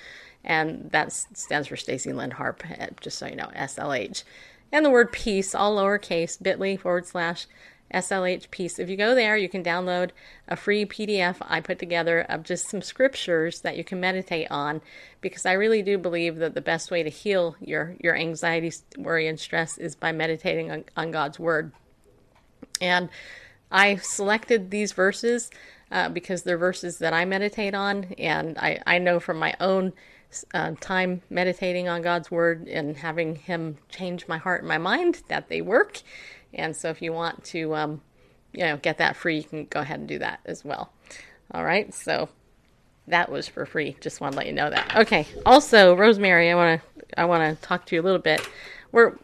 and 0.45 0.90
that 0.92 1.12
stands 1.12 1.66
for 1.66 1.77
Stacy 1.77 2.12
Lynn 2.12 2.31
Harp, 2.31 2.62
eh, 2.71 2.88
just 3.01 3.19
so 3.19 3.27
you 3.27 3.35
know, 3.35 3.51
SLH. 3.57 4.23
And 4.71 4.85
the 4.85 4.90
word 4.90 5.11
peace, 5.11 5.55
all 5.55 5.77
lowercase, 5.77 6.40
bit.ly 6.40 6.77
forward 6.77 7.07
slash 7.07 7.47
SLH 7.92 8.51
peace. 8.51 8.79
If 8.79 8.88
you 8.88 8.96
go 8.96 9.14
there, 9.14 9.37
you 9.37 9.49
can 9.49 9.62
download 9.62 10.11
a 10.49 10.57
free 10.57 10.85
PDF 10.85 11.37
I 11.40 11.61
put 11.61 11.79
together 11.79 12.20
of 12.20 12.42
just 12.42 12.68
some 12.68 12.83
scriptures 12.83 13.61
that 13.61 13.77
you 13.77 13.85
can 13.85 14.01
meditate 14.01 14.51
on 14.51 14.81
because 15.20 15.46
I 15.46 15.53
really 15.53 15.83
do 15.83 15.99
believe 15.99 16.37
that 16.37 16.55
the 16.55 16.61
best 16.61 16.90
way 16.90 17.03
to 17.03 17.11
heal 17.11 17.57
your, 17.61 17.96
your 18.01 18.16
anxiety, 18.16 18.72
worry, 18.99 19.29
and 19.29 19.38
stress 19.38 19.79
is 19.79 19.94
by 19.94 20.12
meditating 20.12 20.70
on, 20.70 20.85
on 20.96 21.11
God's 21.11 21.38
Word. 21.38 21.72
And 22.81 23.09
I 23.70 23.96
selected 23.96 24.70
these 24.70 24.92
verses 24.92 25.51
uh, 25.90 26.09
because 26.09 26.42
they're 26.42 26.59
verses 26.59 26.99
that 26.99 27.12
I 27.12 27.25
meditate 27.25 27.75
on, 27.75 28.05
and 28.18 28.59
I, 28.59 28.81
I 28.87 28.99
know 28.99 29.20
from 29.20 29.38
my 29.38 29.55
own 29.61 29.92
uh, 30.53 30.72
time 30.81 31.22
meditating 31.31 31.88
on 31.88 32.03
God's 32.03 32.31
Word 32.31 32.66
and 32.68 32.96
having 32.96 33.37
Him 33.37 33.79
change 33.88 34.27
my 34.29 34.38
heart 34.38 34.62
and 34.62 34.68
my 34.68 34.79
mind 34.79 35.22
that 35.29 35.49
they 35.49 35.61
work. 35.61 36.03
And 36.54 36.74
so 36.74 36.88
if 36.90 37.02
you 37.02 37.12
want 37.12 37.44
to, 37.44 37.74
um, 37.74 38.00
you 38.52 38.64
know, 38.64 38.76
get 38.76 38.98
that 38.98 39.16
free, 39.16 39.38
you 39.38 39.44
can 39.44 39.66
go 39.66 39.80
ahead 39.80 40.00
and 40.00 40.09
do 40.09 40.18
that 40.18 40.40
as 40.44 40.64
well. 40.64 40.92
All 41.52 41.64
right. 41.64 41.92
So 41.92 42.28
that 43.09 43.30
was 43.30 43.48
for 43.48 43.66
free. 43.66 43.96
Just 44.00 44.20
want 44.20 44.32
to 44.32 44.38
let 44.38 44.46
you 44.46 44.52
know 44.52 44.70
that. 44.70 44.96
Okay. 44.96 45.26
Also, 45.44 45.94
Rosemary, 45.94 46.50
I 46.50 46.54
want 46.54 46.80
to 46.80 47.20
I 47.20 47.24
want 47.24 47.61
to 47.61 47.66
talk 47.66 47.87
to 47.87 47.94
you 47.94 48.02
a 48.02 48.04
little 48.04 48.20
bit. 48.20 48.46
We're 48.92 49.16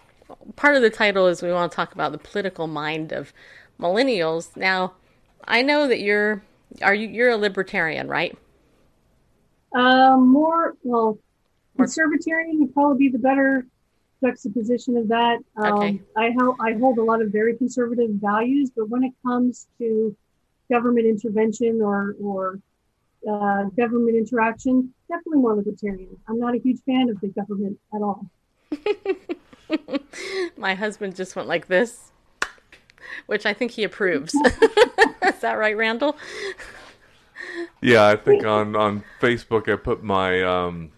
part 0.56 0.76
of 0.76 0.82
the 0.82 0.90
title 0.90 1.26
is 1.26 1.42
we 1.42 1.52
want 1.52 1.72
to 1.72 1.76
talk 1.76 1.92
about 1.92 2.12
the 2.12 2.18
political 2.18 2.66
mind 2.66 3.12
of 3.12 3.32
millennials. 3.80 4.56
Now, 4.56 4.94
I 5.46 5.62
know 5.62 5.88
that 5.88 6.00
you're 6.00 6.42
are 6.80 6.94
you 6.94 7.08
you're 7.08 7.30
a 7.30 7.37
libertarian, 7.37 8.08
right? 8.08 8.37
Uh, 9.74 10.16
more 10.16 10.74
well, 10.82 11.18
conservatarian 11.78 12.61
would 12.61 12.74
probably 12.74 12.98
be 12.98 13.08
the 13.11 13.18
better 13.18 13.66
juxtaposition 14.22 14.96
of 14.96 15.08
that. 15.08 15.38
Um, 15.56 15.72
okay. 15.72 16.00
I, 16.16 16.32
hold, 16.38 16.56
I 16.61 16.72
hold 16.74 16.98
a 16.98 17.02
lot 17.02 17.20
of 17.20 17.30
very 17.30 17.56
conservative 17.56 18.11
values, 18.12 18.70
but 18.74 18.88
when 18.88 19.02
it 19.02 19.12
comes 19.26 19.66
to 19.78 20.16
government 20.70 21.06
intervention 21.06 21.82
or, 21.82 22.16
or 22.22 22.61
uh, 23.28 23.64
government 23.76 24.16
interaction, 24.16 24.92
definitely 25.08 25.40
more 25.40 25.54
libertarian. 25.54 26.16
I'm 26.28 26.38
not 26.38 26.54
a 26.54 26.58
huge 26.58 26.80
fan 26.87 27.08
of 27.11 27.20
the 27.20 27.28
government 27.28 27.78
at 27.94 28.02
all. 28.02 28.26
My 30.56 30.74
husband 30.74 31.16
just 31.16 31.37
went 31.37 31.48
like 31.48 31.68
this, 31.68 32.12
which 33.26 33.46
I 33.46 33.52
think 33.52 33.72
he 33.72 33.85
approves. 33.85 34.35
Is 35.24 35.40
that 35.40 35.54
right, 35.54 35.76
Randall? 35.76 36.16
Yeah, 37.80 38.06
I 38.06 38.16
think 38.16 38.44
on 38.44 38.76
on 38.76 39.02
Facebook 39.20 39.72
I 39.72 39.76
put 39.76 40.02
my 40.02 40.42
um, 40.42 40.90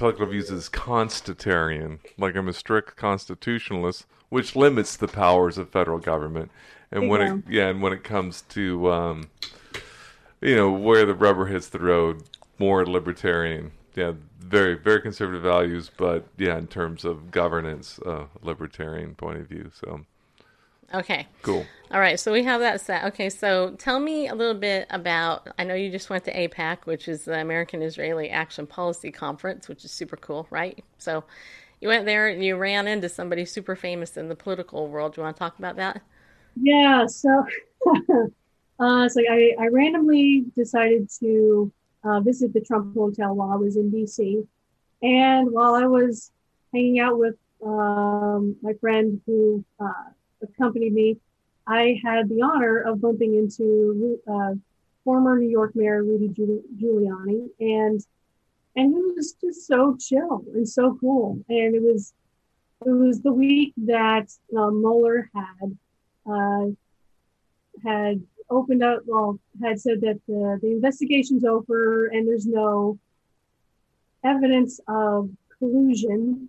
political 0.00 0.24
views 0.24 0.50
as 0.50 0.70
constitutarian, 0.70 1.98
like 2.16 2.34
I'm 2.34 2.48
a 2.48 2.54
strict 2.54 2.96
constitutionalist, 2.96 4.06
which 4.30 4.56
limits 4.56 4.96
the 4.96 5.06
powers 5.06 5.58
of 5.58 5.68
federal 5.68 5.98
government. 5.98 6.50
And 6.90 7.10
when 7.10 7.20
it 7.20 7.44
yeah, 7.50 7.68
and 7.68 7.82
when 7.82 7.92
it 7.92 8.02
comes 8.02 8.40
to 8.48 8.90
um, 8.90 9.30
you 10.40 10.56
know 10.56 10.70
where 10.70 11.04
the 11.04 11.14
rubber 11.14 11.46
hits 11.46 11.68
the 11.68 11.78
road, 11.78 12.22
more 12.58 12.86
libertarian. 12.86 13.72
Yeah, 13.94 14.12
very 14.38 14.74
very 14.74 15.02
conservative 15.02 15.42
values, 15.42 15.90
but 15.94 16.26
yeah, 16.38 16.56
in 16.56 16.66
terms 16.66 17.04
of 17.04 17.30
governance, 17.30 17.98
uh, 18.06 18.24
libertarian 18.42 19.14
point 19.14 19.38
of 19.38 19.48
view. 19.48 19.70
So 19.74 20.06
Okay. 20.92 21.26
Cool. 21.42 21.64
All 21.92 21.98
right, 21.98 22.20
so 22.20 22.32
we 22.32 22.44
have 22.44 22.60
that 22.60 22.80
set. 22.80 23.04
Okay, 23.06 23.28
so 23.28 23.74
tell 23.76 23.98
me 23.98 24.28
a 24.28 24.34
little 24.34 24.54
bit 24.54 24.86
about. 24.90 25.48
I 25.58 25.64
know 25.64 25.74
you 25.74 25.90
just 25.90 26.08
went 26.08 26.24
to 26.26 26.32
AIPAC, 26.32 26.84
which 26.84 27.08
is 27.08 27.24
the 27.24 27.40
American 27.40 27.82
Israeli 27.82 28.30
Action 28.30 28.64
Policy 28.64 29.10
Conference, 29.10 29.68
which 29.68 29.84
is 29.84 29.90
super 29.90 30.16
cool, 30.16 30.46
right? 30.50 30.84
So 30.98 31.24
you 31.80 31.88
went 31.88 32.06
there 32.06 32.28
and 32.28 32.44
you 32.44 32.56
ran 32.56 32.86
into 32.86 33.08
somebody 33.08 33.44
super 33.44 33.74
famous 33.74 34.16
in 34.16 34.28
the 34.28 34.36
political 34.36 34.86
world. 34.86 35.14
Do 35.14 35.20
you 35.20 35.24
want 35.24 35.36
to 35.36 35.40
talk 35.40 35.58
about 35.58 35.74
that? 35.76 36.00
Yeah. 36.54 37.06
So, 37.06 37.44
uh, 38.78 39.08
so 39.08 39.20
I, 39.28 39.54
I 39.58 39.66
randomly 39.66 40.44
decided 40.56 41.10
to 41.18 41.72
uh, 42.04 42.20
visit 42.20 42.52
the 42.52 42.60
Trump 42.60 42.94
Hotel 42.94 43.34
while 43.34 43.50
I 43.50 43.56
was 43.56 43.76
in 43.76 43.90
DC, 43.90 44.46
and 45.02 45.50
while 45.50 45.74
I 45.74 45.86
was 45.86 46.30
hanging 46.72 47.00
out 47.00 47.18
with 47.18 47.34
um, 47.66 48.54
my 48.62 48.74
friend 48.74 49.20
who. 49.26 49.64
Uh, 49.80 50.10
accompanied 50.42 50.92
me, 50.92 51.18
I 51.66 52.00
had 52.02 52.28
the 52.28 52.42
honor 52.42 52.80
of 52.80 53.00
bumping 53.00 53.34
into 53.34 54.18
uh, 54.30 54.54
former 55.04 55.38
New 55.38 55.48
York 55.48 55.74
Mayor 55.74 56.02
Rudy 56.02 56.28
Giuliani, 56.28 57.48
and 57.60 58.04
and 58.76 58.94
he 58.94 59.00
was 59.16 59.34
just 59.40 59.66
so 59.66 59.96
chill 59.96 60.44
and 60.54 60.68
so 60.68 60.96
cool. 61.00 61.38
And 61.48 61.74
it 61.74 61.82
was 61.82 62.12
it 62.86 62.90
was 62.90 63.20
the 63.20 63.32
week 63.32 63.74
that 63.78 64.28
uh, 64.56 64.70
Mueller 64.70 65.30
had 65.34 65.78
uh, 66.26 66.66
had 67.84 68.22
opened 68.50 68.82
up, 68.82 69.00
well, 69.06 69.38
had 69.62 69.80
said 69.80 70.00
that 70.00 70.20
the, 70.26 70.58
the 70.60 70.70
investigation's 70.72 71.44
over 71.44 72.06
and 72.06 72.26
there's 72.26 72.46
no 72.46 72.98
evidence 74.24 74.80
of 74.88 75.30
collusion 75.58 76.48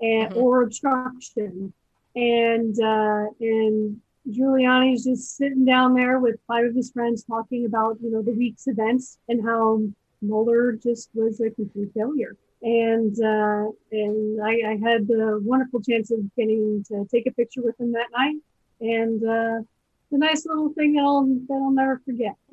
and, 0.00 0.30
mm-hmm. 0.30 0.38
or 0.38 0.62
obstruction 0.62 1.72
and 2.14 2.78
uh, 2.80 3.26
and 3.40 4.00
Giuliani's 4.30 5.04
just 5.04 5.36
sitting 5.36 5.64
down 5.64 5.94
there 5.94 6.18
with 6.18 6.36
five 6.46 6.64
of 6.66 6.74
his 6.74 6.90
friends 6.92 7.24
talking 7.24 7.66
about 7.66 7.98
you 8.00 8.10
know 8.10 8.22
the 8.22 8.32
week's 8.32 8.66
events 8.66 9.18
and 9.28 9.44
how 9.44 9.82
Mueller 10.20 10.72
just 10.72 11.10
was 11.14 11.40
a 11.40 11.50
complete 11.50 11.90
failure. 11.94 12.36
And 12.62 13.14
uh, 13.20 13.70
and 13.90 14.40
I, 14.40 14.52
I, 14.70 14.78
had 14.88 15.08
the 15.08 15.40
wonderful 15.42 15.82
chance 15.82 16.12
of 16.12 16.20
getting 16.36 16.84
to 16.88 17.04
take 17.10 17.26
a 17.26 17.32
picture 17.32 17.60
with 17.60 17.78
him 17.80 17.90
that 17.92 18.06
night, 18.16 18.36
and 18.80 19.20
uh, 19.24 19.66
the 20.12 20.18
nice 20.18 20.46
little 20.46 20.72
thing 20.74 20.92
that 20.92 21.00
I'll 21.00 21.24
that 21.24 21.54
I'll 21.54 21.72
never 21.72 22.00
forget. 22.04 22.36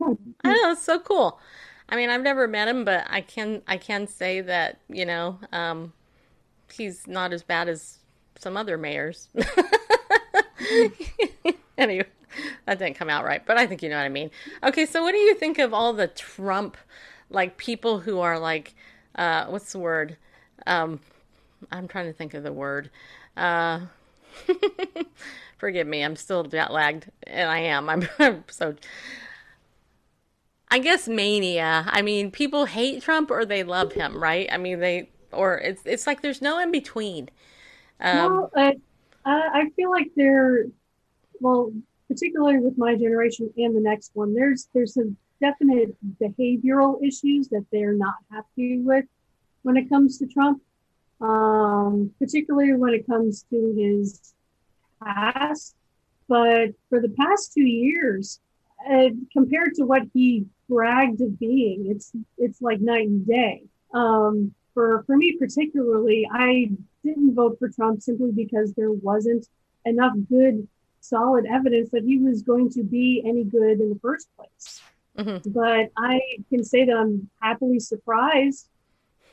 oh, 0.00 0.16
it's 0.44 0.84
so 0.84 1.00
cool. 1.00 1.40
I 1.88 1.96
mean, 1.96 2.08
I've 2.08 2.22
never 2.22 2.46
met 2.46 2.68
him, 2.68 2.84
but 2.84 3.04
I 3.10 3.20
can 3.20 3.62
I 3.66 3.78
can 3.78 4.06
say 4.06 4.42
that 4.42 4.78
you 4.88 5.04
know 5.04 5.40
um, 5.50 5.92
he's 6.72 7.08
not 7.08 7.32
as 7.32 7.42
bad 7.42 7.68
as 7.68 7.98
some 8.38 8.56
other 8.56 8.76
mayors. 8.78 9.28
anyway, 11.78 12.06
that 12.66 12.78
didn't 12.78 12.94
come 12.94 13.10
out 13.10 13.24
right, 13.24 13.44
but 13.44 13.58
I 13.58 13.66
think 13.66 13.82
you 13.82 13.88
know 13.88 13.96
what 13.96 14.04
I 14.04 14.08
mean. 14.08 14.30
Okay, 14.62 14.86
so 14.86 15.02
what 15.02 15.12
do 15.12 15.18
you 15.18 15.34
think 15.34 15.58
of 15.58 15.74
all 15.74 15.92
the 15.92 16.08
Trump, 16.08 16.76
like 17.30 17.56
people 17.56 18.00
who 18.00 18.20
are 18.20 18.38
like, 18.38 18.74
uh, 19.14 19.46
what's 19.46 19.72
the 19.72 19.78
word? 19.78 20.16
Um, 20.66 21.00
I'm 21.70 21.88
trying 21.88 22.06
to 22.06 22.12
think 22.12 22.34
of 22.34 22.42
the 22.42 22.52
word. 22.52 22.90
Uh, 23.36 23.80
forgive 25.58 25.86
me, 25.86 26.02
I'm 26.02 26.16
still 26.16 26.44
jet 26.44 26.72
lagged, 26.72 27.10
and 27.26 27.50
I 27.50 27.58
am. 27.60 27.88
I'm, 27.90 28.08
I'm 28.18 28.44
so. 28.48 28.74
I 30.70 30.78
guess 30.78 31.06
mania. 31.06 31.84
I 31.86 32.00
mean, 32.00 32.30
people 32.30 32.64
hate 32.64 33.02
Trump 33.02 33.30
or 33.30 33.44
they 33.44 33.62
love 33.62 33.92
him, 33.92 34.22
right? 34.22 34.48
I 34.50 34.56
mean, 34.56 34.80
they 34.80 35.10
or 35.30 35.58
it's 35.58 35.82
it's 35.84 36.06
like 36.06 36.22
there's 36.22 36.40
no 36.40 36.58
in 36.58 36.70
between. 36.70 37.28
Um, 38.00 38.16
well, 38.16 38.50
I, 38.56 38.76
I 39.24 39.70
feel 39.76 39.90
like 39.90 40.10
there, 40.16 40.66
well, 41.40 41.72
particularly 42.08 42.58
with 42.58 42.76
my 42.76 42.94
generation 42.96 43.52
and 43.56 43.76
the 43.76 43.80
next 43.80 44.10
one, 44.14 44.34
there's 44.34 44.68
there's 44.74 44.94
some 44.94 45.16
definite 45.40 45.96
behavioral 46.20 47.02
issues 47.02 47.48
that 47.48 47.66
they're 47.72 47.94
not 47.94 48.14
happy 48.30 48.78
with 48.78 49.04
when 49.62 49.76
it 49.76 49.88
comes 49.88 50.18
to 50.18 50.26
Trump, 50.26 50.62
um, 51.20 52.12
particularly 52.18 52.74
when 52.74 52.94
it 52.94 53.06
comes 53.06 53.44
to 53.50 53.74
his 53.76 54.34
past. 55.02 55.74
But 56.28 56.70
for 56.88 57.00
the 57.00 57.08
past 57.10 57.52
two 57.52 57.66
years, 57.66 58.40
uh, 58.90 59.10
compared 59.32 59.74
to 59.74 59.84
what 59.84 60.02
he 60.14 60.46
bragged 60.68 61.20
of 61.20 61.38
being, 61.38 61.86
it's 61.88 62.12
it's 62.38 62.60
like 62.62 62.80
night 62.80 63.08
and 63.08 63.26
day. 63.26 63.62
Um, 63.92 64.54
for 64.74 65.02
for 65.06 65.16
me 65.16 65.36
particularly, 65.38 66.28
I 66.32 66.70
didn't 67.04 67.34
vote 67.34 67.58
for 67.58 67.68
Trump 67.68 68.02
simply 68.02 68.30
because 68.32 68.72
there 68.74 68.92
wasn't 68.92 69.48
enough 69.84 70.14
good, 70.28 70.66
solid 71.00 71.46
evidence 71.46 71.90
that 71.90 72.04
he 72.04 72.18
was 72.18 72.42
going 72.42 72.70
to 72.70 72.82
be 72.82 73.22
any 73.26 73.44
good 73.44 73.80
in 73.80 73.90
the 73.90 73.98
first 74.00 74.28
place. 74.36 74.80
Mm-hmm. 75.18 75.50
But 75.50 75.90
I 75.96 76.20
can 76.48 76.64
say 76.64 76.84
that 76.84 76.96
I'm 76.96 77.28
happily 77.40 77.80
surprised. 77.80 78.68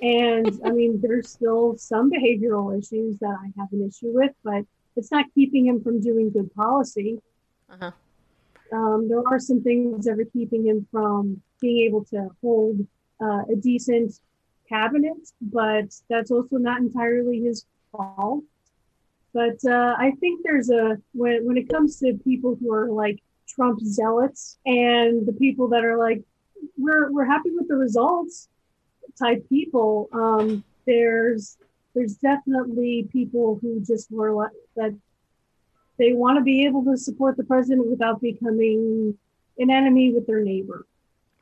And 0.02 0.60
I 0.66 0.72
mean, 0.72 1.00
there's 1.02 1.30
still 1.30 1.78
some 1.78 2.12
behavioral 2.12 2.78
issues 2.78 3.18
that 3.20 3.38
I 3.40 3.52
have 3.60 3.72
an 3.72 3.88
issue 3.88 4.12
with, 4.14 4.34
but 4.44 4.66
it's 4.96 5.12
not 5.12 5.26
keeping 5.34 5.68
him 5.68 5.82
from 5.82 6.02
doing 6.02 6.32
good 6.32 6.54
policy. 6.54 7.22
Uh-huh. 7.70 7.92
Um, 8.72 9.08
there 9.10 9.24
are 9.28 9.40
some 9.40 9.64
things 9.64 10.06
that 10.06 10.20
are 10.20 10.26
keeping 10.26 10.66
him 10.66 10.88
from 10.92 11.42
being 11.60 11.86
able 11.86 12.04
to 12.06 12.30
hold 12.42 12.86
uh, 13.22 13.44
a 13.52 13.56
decent 13.56 14.20
cabinet, 14.70 15.18
but 15.42 15.94
that's 16.10 16.32
also 16.32 16.58
not 16.58 16.80
entirely 16.80 17.42
his 17.42 17.66
fault. 17.92 18.44
But 19.34 19.60
uh, 19.66 19.96
I 19.98 20.12
think 20.20 20.42
there's 20.44 20.70
a 20.70 20.98
when 21.14 21.46
when 21.46 21.58
it 21.58 21.70
comes 21.70 22.00
to 22.00 22.20
people 22.24 22.58
who 22.60 22.74
are 22.74 22.90
like 22.90 23.20
Trump 23.48 23.80
zealots 23.82 24.58
and 24.66 25.26
the 25.28 25.34
people 25.34 25.68
that 25.70 25.84
are 25.84 25.98
like 25.98 26.24
we're 26.78 27.12
we're 27.12 27.26
happy 27.26 27.50
with 27.52 27.68
the 27.68 27.76
results. 27.76 28.50
type 29.18 29.48
people, 29.50 30.10
um, 30.14 30.64
there's 30.86 31.58
there's 31.94 32.16
definitely 32.16 33.08
people 33.12 33.60
who 33.62 33.82
just 33.82 34.12
were 34.12 34.34
like 34.34 34.52
that 34.76 34.96
they 35.98 36.14
want 36.14 36.38
to 36.38 36.44
be 36.44 36.66
able 36.66 36.84
to 36.86 36.98
support 36.98 37.36
the 37.38 37.44
president 37.44 37.88
without 37.90 38.22
becoming 38.22 39.18
an 39.58 39.70
enemy 39.70 40.14
with 40.14 40.26
their 40.26 40.42
neighbor. 40.42 40.86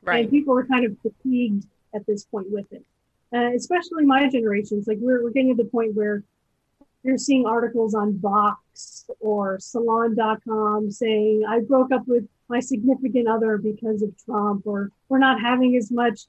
Right. 0.02 0.22
And 0.22 0.30
people 0.30 0.56
are 0.58 0.64
kind 0.64 0.84
of 0.84 0.96
fatigued 1.00 1.66
at 1.94 2.04
this 2.06 2.24
point 2.24 2.50
with 2.50 2.70
it, 2.72 2.84
uh, 3.34 3.52
especially 3.54 4.04
my 4.04 4.28
generations. 4.28 4.86
Like 4.86 4.98
we're, 5.00 5.22
we're 5.22 5.30
getting 5.30 5.56
to 5.56 5.62
the 5.62 5.68
point 5.68 5.94
where 5.94 6.22
you're 7.02 7.18
seeing 7.18 7.46
articles 7.46 7.94
on 7.94 8.18
Vox 8.18 9.06
or 9.20 9.58
Salon.com 9.60 10.90
saying, 10.90 11.44
I 11.48 11.60
broke 11.60 11.92
up 11.92 12.06
with 12.06 12.26
my 12.48 12.60
significant 12.60 13.28
other 13.28 13.58
because 13.58 14.02
of 14.02 14.12
Trump, 14.24 14.66
or 14.66 14.90
we're 15.08 15.18
not 15.18 15.40
having 15.40 15.76
as 15.76 15.90
much 15.90 16.22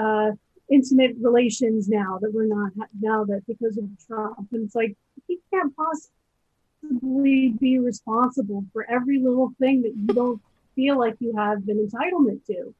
uh, 0.00 0.30
intimate 0.70 1.16
relations 1.20 1.88
now 1.88 2.18
that 2.22 2.32
we're 2.32 2.46
not 2.46 2.72
now 3.00 3.24
that 3.24 3.46
because 3.46 3.76
of 3.76 3.84
Trump. 4.06 4.48
And 4.52 4.64
it's 4.64 4.74
like, 4.74 4.96
he 5.26 5.38
can't 5.52 5.74
possibly 5.76 7.48
be 7.60 7.78
responsible 7.78 8.64
for 8.72 8.88
every 8.90 9.18
little 9.18 9.52
thing 9.58 9.82
that 9.82 9.94
you 9.96 10.06
don't 10.06 10.40
feel 10.74 10.98
like 10.98 11.16
you 11.20 11.36
have 11.36 11.68
an 11.68 11.88
entitlement 11.88 12.44
to. 12.46 12.74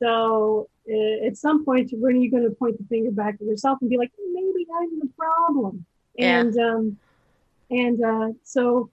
So 0.00 0.68
uh, 0.90 1.26
at 1.26 1.36
some 1.36 1.64
point, 1.64 1.90
when 1.92 2.14
are 2.14 2.18
you 2.18 2.30
going 2.30 2.44
to 2.44 2.50
point 2.50 2.78
the 2.78 2.84
finger 2.84 3.10
back 3.10 3.34
at 3.34 3.46
yourself 3.46 3.78
and 3.80 3.90
be 3.90 3.98
like, 3.98 4.12
maybe 4.32 4.66
I'm 4.80 5.00
the 5.00 5.08
problem? 5.16 5.84
Yeah. 6.14 6.40
And 6.40 6.58
um, 6.58 6.98
and 7.70 8.04
uh, 8.04 8.28
so 8.42 8.90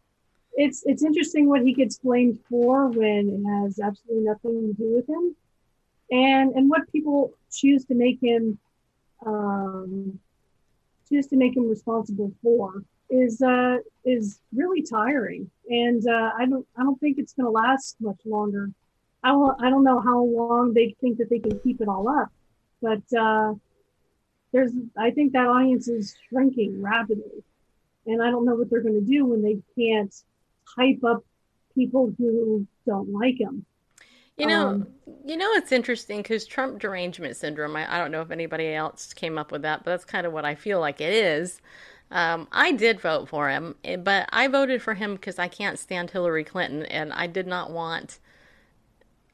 it's 0.53 0.83
it's 0.85 1.03
interesting 1.03 1.47
what 1.47 1.61
he 1.61 1.73
gets 1.73 1.97
blamed 1.97 2.39
for 2.49 2.87
when 2.89 3.29
it 3.29 3.61
has 3.61 3.79
absolutely 3.79 4.25
nothing 4.25 4.67
to 4.67 4.73
do 4.73 4.95
with 4.95 5.07
him, 5.09 5.35
and 6.11 6.51
and 6.53 6.69
what 6.69 6.91
people 6.91 7.33
choose 7.51 7.85
to 7.85 7.95
make 7.95 8.21
him 8.21 8.57
um, 9.25 10.19
choose 11.09 11.27
to 11.27 11.35
make 11.35 11.55
him 11.55 11.69
responsible 11.69 12.31
for 12.41 12.83
is 13.09 13.41
uh, 13.41 13.77
is 14.03 14.39
really 14.53 14.81
tiring, 14.81 15.49
and 15.69 16.07
uh, 16.07 16.31
I 16.37 16.45
don't 16.45 16.65
I 16.77 16.83
don't 16.83 16.99
think 16.99 17.17
it's 17.17 17.33
going 17.33 17.45
to 17.45 17.51
last 17.51 17.97
much 17.99 18.19
longer. 18.25 18.71
I 19.25 19.31
will, 19.31 19.55
I 19.59 19.71
don't 19.71 19.83
know 19.83 19.99
how 19.99 20.23
long 20.23 20.73
they 20.73 20.95
think 21.01 21.17
that 21.17 21.31
they 21.31 21.39
can 21.39 21.59
keep 21.61 21.81
it 21.81 21.87
all 21.87 22.07
up, 22.07 22.29
but 22.79 23.01
uh, 23.17 23.55
there's 24.53 24.71
I 24.95 25.09
think 25.09 25.33
that 25.33 25.47
audience 25.47 25.87
is 25.87 26.15
shrinking 26.29 26.79
rapidly, 26.79 27.43
and 28.05 28.21
I 28.21 28.29
don't 28.29 28.45
know 28.45 28.53
what 28.53 28.69
they're 28.69 28.83
going 28.83 29.03
to 29.03 29.11
do 29.15 29.25
when 29.25 29.41
they 29.41 29.57
can't 29.75 30.13
hype 30.77 31.03
up 31.03 31.23
people 31.73 32.13
who 32.19 32.67
don't 32.85 33.09
like 33.11 33.39
him. 33.39 33.65
You 34.37 34.45
know, 34.45 34.67
Um, 34.67 34.87
you 35.25 35.37
know, 35.37 35.49
it's 35.53 35.71
interesting 35.71 36.21
because 36.21 36.45
Trump 36.45 36.77
derangement 36.77 37.35
syndrome. 37.35 37.75
I, 37.75 37.95
I 37.95 37.97
don't 37.97 38.11
know 38.11 38.21
if 38.21 38.29
anybody 38.29 38.75
else 38.75 39.11
came 39.11 39.39
up 39.39 39.51
with 39.51 39.63
that, 39.63 39.83
but 39.83 39.91
that's 39.91 40.05
kind 40.05 40.27
of 40.27 40.33
what 40.33 40.45
I 40.45 40.53
feel 40.53 40.79
like 40.79 41.01
it 41.01 41.13
is. 41.13 41.61
Um, 42.11 42.47
I 42.51 42.73
did 42.73 43.01
vote 43.01 43.27
for 43.27 43.49
him, 43.49 43.73
eh, 43.83 43.95
but 43.95 44.29
I 44.31 44.47
voted 44.47 44.83
for 44.83 44.93
him 44.93 45.15
because 45.15 45.39
I 45.39 45.47
can't 45.47 45.79
stand 45.79 46.11
Hillary 46.11 46.43
Clinton, 46.43 46.85
and 46.85 47.11
I 47.11 47.25
did 47.25 47.47
not 47.47 47.71
want 47.71 48.19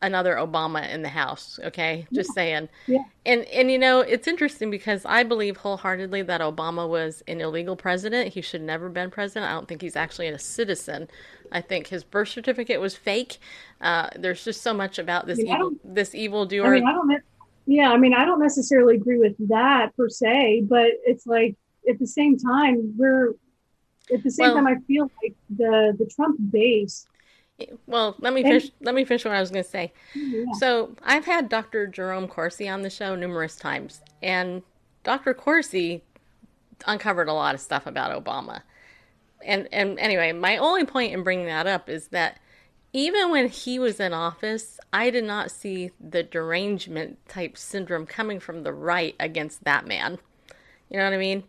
another 0.02 0.36
Obama 0.36 0.90
in 0.90 1.02
the 1.02 1.10
House. 1.10 1.60
Okay, 1.64 2.08
just 2.14 2.34
saying. 2.34 2.70
Yeah. 2.88 3.04
And 3.26 3.44
and 3.46 3.72
you 3.72 3.78
know, 3.78 4.02
it's 4.02 4.28
interesting 4.28 4.72
because 4.72 5.06
I 5.06 5.24
believe 5.24 5.58
wholeheartedly 5.58 6.24
that 6.24 6.42
Obama 6.42 6.88
was 6.90 7.24
an 7.28 7.42
illegal 7.42 7.76
president. 7.76 8.34
He 8.34 8.42
should 8.42 8.62
never 8.62 8.90
been 8.90 9.12
president. 9.12 9.50
I 9.50 9.54
don't 9.54 9.68
think 9.68 9.82
he's 9.82 9.96
actually 9.96 10.28
a 10.28 10.40
citizen. 10.40 11.08
I 11.52 11.62
think 11.62 11.88
his 11.88 12.04
birth 12.04 12.30
certificate 12.30 12.80
was 12.80 12.96
fake. 12.96 13.38
Uh, 13.82 14.10
there's 14.16 14.44
just 14.44 14.62
so 14.62 14.74
much 14.74 14.98
about 15.00 15.28
this 15.28 15.40
Yeah, 15.44 15.54
I 15.54 15.56
evil 15.58 15.72
this 15.84 16.16
evil 16.16 16.42
I 16.44 16.46
doer. 16.46 16.72
mean, 16.72 16.86
I 16.88 16.92
don't. 16.94 17.12
Yeah, 17.68 17.92
I 17.92 17.98
mean, 17.98 18.14
I 18.14 18.26
don't 18.26 18.40
necessarily 18.42 18.96
agree 18.96 19.20
with 19.20 19.36
that 19.50 19.96
per 19.96 20.10
se, 20.10 20.62
but 20.68 20.88
it's 21.06 21.28
like 21.28 21.56
at 21.90 22.00
the 22.00 22.08
same 22.08 22.38
time, 22.38 22.94
we're 22.98 23.36
at 24.14 24.24
the 24.24 24.32
same 24.32 24.46
Well- 24.48 24.56
time. 24.56 24.68
I 24.68 24.76
feel 24.88 25.12
like 25.22 25.36
the 25.50 25.96
the 25.98 26.06
Trump 26.16 26.38
base. 26.52 27.06
Well, 27.88 28.16
let 28.20 28.34
me 28.34 28.44
finish. 28.44 28.70
Let 28.82 28.96
me 28.96 29.06
finish 29.06 29.26
what 29.26 29.34
I 29.34 29.40
was 29.40 29.52
going 29.52 29.64
to 29.64 29.70
say. 29.70 29.94
Yeah, 30.14 30.46
So 30.60 30.96
I've 31.04 31.26
had 31.26 31.50
Dr. 31.50 31.88
Jerome 31.88 32.28
Corsi 32.28 32.68
on 32.68 32.82
the 32.82 32.90
show 32.90 33.16
numerous 33.16 33.56
times, 33.56 34.02
and 34.22 34.64
Dr. 35.04 35.34
Corsi 35.34 36.04
uncovered 36.86 37.28
a 37.28 37.34
lot 37.34 37.56
of 37.56 37.62
stuff 37.62 37.86
about 37.86 38.24
Obama. 38.24 38.62
And 39.44 39.68
and 39.72 40.00
anyway, 40.00 40.32
my 40.32 40.58
only 40.58 40.86
point 40.86 41.14
in 41.14 41.24
bringing 41.24 41.48
that 41.48 41.68
up 41.68 41.90
is 41.90 42.08
that 42.10 42.40
even 42.94 43.32
when 43.32 43.48
he 43.48 43.80
was 43.80 44.00
in 44.00 44.14
office, 44.14 44.80
I 44.92 45.10
did 45.10 45.24
not 45.24 45.50
see 45.50 45.92
the 46.00 46.24
derangement 46.24 47.18
type 47.28 47.58
syndrome 47.58 48.06
coming 48.06 48.40
from 48.40 48.64
the 48.64 48.74
right 48.74 49.16
against 49.20 49.64
that 49.64 49.88
man. 49.88 50.20
You 50.90 50.98
know 50.98 51.06
what 51.06 51.14
I 51.14 51.18
mean? 51.18 51.44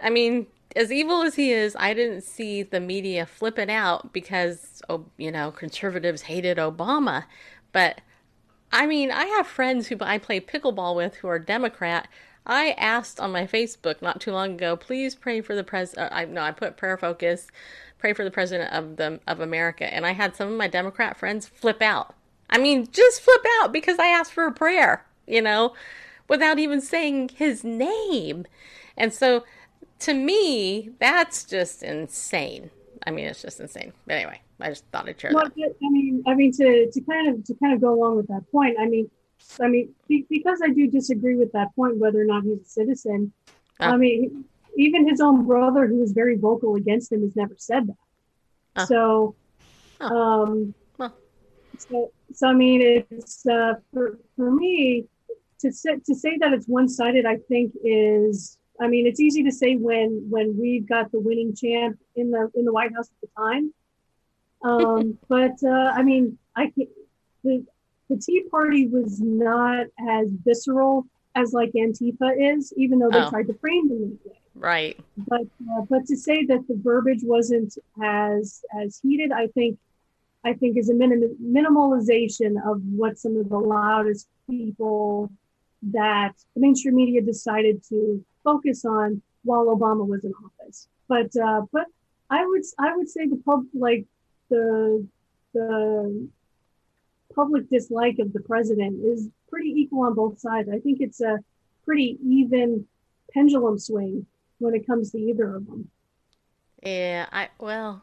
I 0.00 0.10
mean, 0.10 0.46
as 0.74 0.92
evil 0.92 1.22
as 1.22 1.34
he 1.34 1.52
is, 1.52 1.76
I 1.78 1.94
didn't 1.94 2.22
see 2.22 2.62
the 2.62 2.80
media 2.80 3.26
flipping 3.26 3.70
out 3.70 4.12
because, 4.12 4.82
oh, 4.88 5.06
you 5.16 5.30
know, 5.30 5.50
conservatives 5.50 6.22
hated 6.22 6.58
Obama. 6.58 7.24
But 7.72 8.00
I 8.72 8.86
mean, 8.86 9.10
I 9.10 9.26
have 9.26 9.46
friends 9.46 9.88
who 9.88 9.96
I 10.00 10.18
play 10.18 10.40
pickleball 10.40 10.96
with 10.96 11.16
who 11.16 11.28
are 11.28 11.38
Democrat. 11.38 12.08
I 12.46 12.70
asked 12.72 13.20
on 13.20 13.30
my 13.30 13.46
Facebook 13.46 14.02
not 14.02 14.20
too 14.20 14.32
long 14.32 14.54
ago, 14.54 14.76
please 14.76 15.14
pray 15.14 15.40
for 15.40 15.54
the 15.54 15.62
president. 15.62 16.10
Uh, 16.10 16.14
I 16.14 16.24
no, 16.24 16.40
I 16.40 16.50
put 16.50 16.76
prayer 16.76 16.96
focus, 16.96 17.48
pray 17.98 18.12
for 18.14 18.24
the 18.24 18.30
president 18.30 18.72
of 18.72 18.96
the 18.96 19.20
of 19.26 19.40
America, 19.40 19.92
and 19.92 20.06
I 20.06 20.12
had 20.12 20.34
some 20.34 20.48
of 20.48 20.58
my 20.58 20.68
Democrat 20.68 21.16
friends 21.16 21.46
flip 21.46 21.82
out. 21.82 22.14
I 22.50 22.58
mean, 22.58 22.88
just 22.90 23.20
flip 23.20 23.44
out 23.60 23.72
because 23.72 23.98
I 23.98 24.06
asked 24.06 24.32
for 24.32 24.46
a 24.46 24.52
prayer, 24.52 25.04
you 25.26 25.40
know, 25.40 25.74
without 26.28 26.58
even 26.58 26.80
saying 26.80 27.30
his 27.34 27.62
name. 27.62 28.46
And 28.96 29.12
so, 29.12 29.44
to 30.02 30.14
me, 30.14 30.90
that's 30.98 31.44
just 31.44 31.82
insane. 31.82 32.70
I 33.06 33.10
mean, 33.10 33.26
it's 33.26 33.42
just 33.42 33.60
insane. 33.60 33.92
But 34.06 34.14
anyway, 34.14 34.40
I 34.60 34.68
just 34.68 34.84
thought 34.92 35.08
I'd 35.08 35.20
share 35.20 35.32
Well, 35.32 35.44
that. 35.44 35.74
I 35.84 35.90
mean, 35.90 36.22
I 36.26 36.34
mean 36.34 36.52
to 36.52 36.90
to 36.90 37.00
kind 37.02 37.28
of 37.34 37.44
to 37.44 37.54
kind 37.54 37.74
of 37.74 37.80
go 37.80 37.94
along 37.94 38.16
with 38.16 38.28
that 38.28 38.44
point. 38.52 38.76
I 38.80 38.86
mean, 38.86 39.10
I 39.60 39.68
mean 39.68 39.94
because 40.08 40.60
I 40.64 40.68
do 40.70 40.86
disagree 40.88 41.36
with 41.36 41.50
that 41.52 41.74
point 41.74 41.96
whether 41.98 42.20
or 42.20 42.24
not 42.24 42.44
he's 42.44 42.60
a 42.60 42.64
citizen. 42.64 43.32
Ah. 43.80 43.92
I 43.92 43.96
mean, 43.96 44.44
even 44.76 45.08
his 45.08 45.20
own 45.20 45.46
brother, 45.46 45.86
who 45.86 45.98
was 45.98 46.12
very 46.12 46.36
vocal 46.36 46.76
against 46.76 47.10
him, 47.12 47.22
has 47.22 47.34
never 47.36 47.54
said 47.58 47.86
that. 47.88 47.96
Ah. 48.76 48.84
So, 48.86 49.34
Oh. 50.00 50.16
um, 50.16 50.74
Well. 50.98 51.14
so 51.78 52.12
so 52.32 52.48
I 52.48 52.54
mean, 52.54 52.80
it's 53.10 53.46
uh, 53.46 53.74
for 53.92 54.18
for 54.36 54.50
me 54.50 55.06
to 55.60 55.72
say 55.72 55.96
to 56.06 56.14
say 56.14 56.38
that 56.38 56.52
it's 56.52 56.66
one 56.66 56.88
sided. 56.88 57.24
I 57.26 57.36
think 57.48 57.72
is. 57.84 58.58
I 58.82 58.88
mean, 58.88 59.06
it's 59.06 59.20
easy 59.20 59.42
to 59.44 59.52
say 59.52 59.76
when 59.76 60.26
when 60.28 60.58
we've 60.58 60.86
got 60.88 61.12
the 61.12 61.20
winning 61.20 61.54
champ 61.54 61.98
in 62.16 62.30
the 62.30 62.50
in 62.54 62.64
the 62.64 62.72
White 62.72 62.92
House 62.94 63.08
at 63.08 63.20
the 63.22 63.28
time. 63.40 63.72
Um, 64.64 65.18
but 65.28 65.56
uh, 65.64 65.92
I 65.94 66.02
mean, 66.02 66.38
I 66.56 66.66
can 66.70 66.86
the 67.44 67.64
the 68.10 68.16
Tea 68.18 68.42
Party 68.50 68.88
was 68.88 69.20
not 69.20 69.86
as 70.08 70.28
visceral 70.44 71.06
as 71.34 71.52
like 71.52 71.72
Antifa 71.72 72.56
is, 72.56 72.74
even 72.76 72.98
though 72.98 73.08
they 73.10 73.22
Oh. 73.22 73.30
tried 73.30 73.46
to 73.46 73.54
frame 73.54 73.88
them 73.88 74.18
that 74.24 74.30
way. 74.30 74.38
Right. 74.54 75.00
But 75.16 75.42
uh, 75.70 75.82
but 75.88 76.04
to 76.06 76.16
say 76.16 76.44
that 76.46 76.66
the 76.68 76.74
verbiage 76.82 77.22
wasn't 77.22 77.72
as 78.02 78.62
as 78.82 78.98
heated, 79.02 79.32
I 79.32 79.46
think 79.48 79.78
I 80.44 80.52
think 80.54 80.76
is 80.76 80.90
a 80.90 80.94
minim- 80.94 81.36
minimalization 81.42 82.56
of 82.70 82.82
what 82.84 83.16
some 83.16 83.36
of 83.36 83.48
the 83.48 83.58
loudest 83.58 84.26
people 84.50 85.30
that 85.92 86.32
the 86.54 86.60
mainstream 86.60 86.96
media 86.96 87.22
decided 87.22 87.82
to 87.88 88.24
focus 88.44 88.84
on 88.84 89.22
while 89.44 89.66
Obama 89.66 90.06
was 90.06 90.24
in 90.24 90.32
office. 90.44 90.88
But 91.08 91.34
uh, 91.36 91.62
but 91.72 91.86
I 92.30 92.46
would 92.46 92.62
I 92.78 92.96
would 92.96 93.08
say 93.08 93.26
the 93.26 93.40
pub 93.44 93.64
like 93.74 94.06
the 94.48 95.06
the 95.54 96.28
public 97.34 97.68
dislike 97.70 98.18
of 98.18 98.32
the 98.32 98.40
president 98.40 99.04
is 99.04 99.28
pretty 99.48 99.70
equal 99.70 100.02
on 100.02 100.14
both 100.14 100.38
sides. 100.38 100.68
I 100.68 100.78
think 100.78 101.00
it's 101.00 101.20
a 101.20 101.38
pretty 101.84 102.18
even 102.24 102.86
pendulum 103.32 103.78
swing 103.78 104.26
when 104.58 104.74
it 104.74 104.86
comes 104.86 105.10
to 105.12 105.18
either 105.18 105.56
of 105.56 105.66
them. 105.66 105.90
Yeah, 106.82 107.26
I 107.32 107.48
well, 107.58 108.02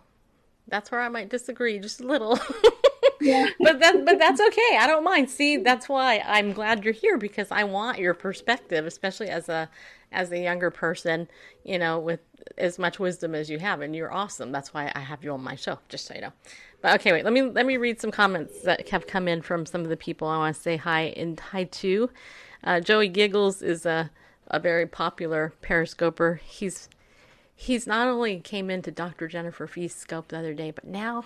that's 0.67 0.91
where 0.91 1.01
I 1.01 1.09
might 1.09 1.29
disagree 1.29 1.79
just 1.79 2.01
a 2.01 2.05
little. 2.05 2.39
Yeah. 3.21 3.47
but 3.59 3.79
that 3.79 4.05
but 4.05 4.19
that's 4.19 4.41
okay. 4.41 4.77
I 4.79 4.87
don't 4.87 5.03
mind. 5.03 5.29
See, 5.29 5.57
that's 5.57 5.89
why 5.89 6.23
I'm 6.25 6.53
glad 6.53 6.83
you're 6.83 6.93
here 6.93 7.17
because 7.17 7.47
I 7.51 7.63
want 7.63 7.99
your 7.99 8.13
perspective, 8.13 8.85
especially 8.85 9.29
as 9.29 9.49
a 9.49 9.69
as 10.11 10.31
a 10.31 10.39
younger 10.39 10.71
person, 10.71 11.27
you 11.63 11.77
know, 11.77 11.99
with 11.99 12.19
as 12.57 12.79
much 12.79 12.99
wisdom 12.99 13.35
as 13.35 13.49
you 13.49 13.59
have, 13.59 13.81
and 13.81 13.95
you're 13.95 14.11
awesome. 14.11 14.51
That's 14.51 14.73
why 14.73 14.91
I 14.95 14.99
have 14.99 15.23
you 15.23 15.31
on 15.31 15.43
my 15.43 15.55
show, 15.55 15.79
just 15.87 16.05
so 16.05 16.15
you 16.15 16.21
know. 16.21 16.33
But 16.81 16.99
okay, 16.99 17.11
wait. 17.11 17.23
Let 17.23 17.33
me 17.33 17.43
let 17.43 17.65
me 17.65 17.77
read 17.77 17.99
some 17.99 18.11
comments 18.11 18.61
that 18.61 18.89
have 18.89 19.07
come 19.07 19.27
in 19.27 19.41
from 19.41 19.65
some 19.65 19.81
of 19.81 19.89
the 19.89 19.97
people 19.97 20.27
I 20.27 20.37
want 20.37 20.55
to 20.55 20.61
say 20.61 20.77
hi 20.77 21.13
and 21.15 21.39
hi 21.39 21.65
to. 21.65 22.09
Uh, 22.63 22.79
Joey 22.79 23.07
Giggles 23.07 23.61
is 23.61 23.85
a 23.85 24.11
a 24.47 24.59
very 24.59 24.87
popular 24.87 25.53
periscoper. 25.61 26.41
He's 26.43 26.89
he's 27.55 27.85
not 27.85 28.07
only 28.07 28.39
came 28.39 28.69
into 28.69 28.91
Dr. 28.91 29.27
Jennifer 29.27 29.67
Feast's 29.67 30.01
scope 30.01 30.29
the 30.29 30.39
other 30.39 30.53
day, 30.53 30.71
but 30.71 30.85
now 30.85 31.25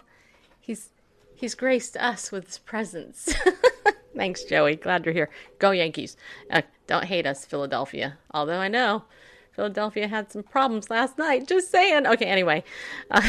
he's 0.59 0.89
he's 1.35 1.55
graced 1.55 1.95
us 1.97 2.31
with 2.31 2.47
his 2.47 2.57
presence. 2.57 3.33
Thanks, 4.15 4.43
Joey. 4.43 4.75
Glad 4.75 5.05
you're 5.05 5.13
here. 5.13 5.29
Go 5.59 5.71
Yankees. 5.71 6.17
Uh, 6.49 6.61
don't 6.87 7.05
hate 7.05 7.25
us, 7.25 7.45
Philadelphia. 7.45 8.17
Although 8.31 8.59
I 8.59 8.67
know 8.67 9.03
Philadelphia 9.51 10.07
had 10.07 10.31
some 10.31 10.43
problems 10.43 10.89
last 10.89 11.17
night. 11.17 11.47
Just 11.47 11.71
saying. 11.71 12.05
Okay, 12.05 12.25
anyway. 12.25 12.63
Uh, 13.09 13.27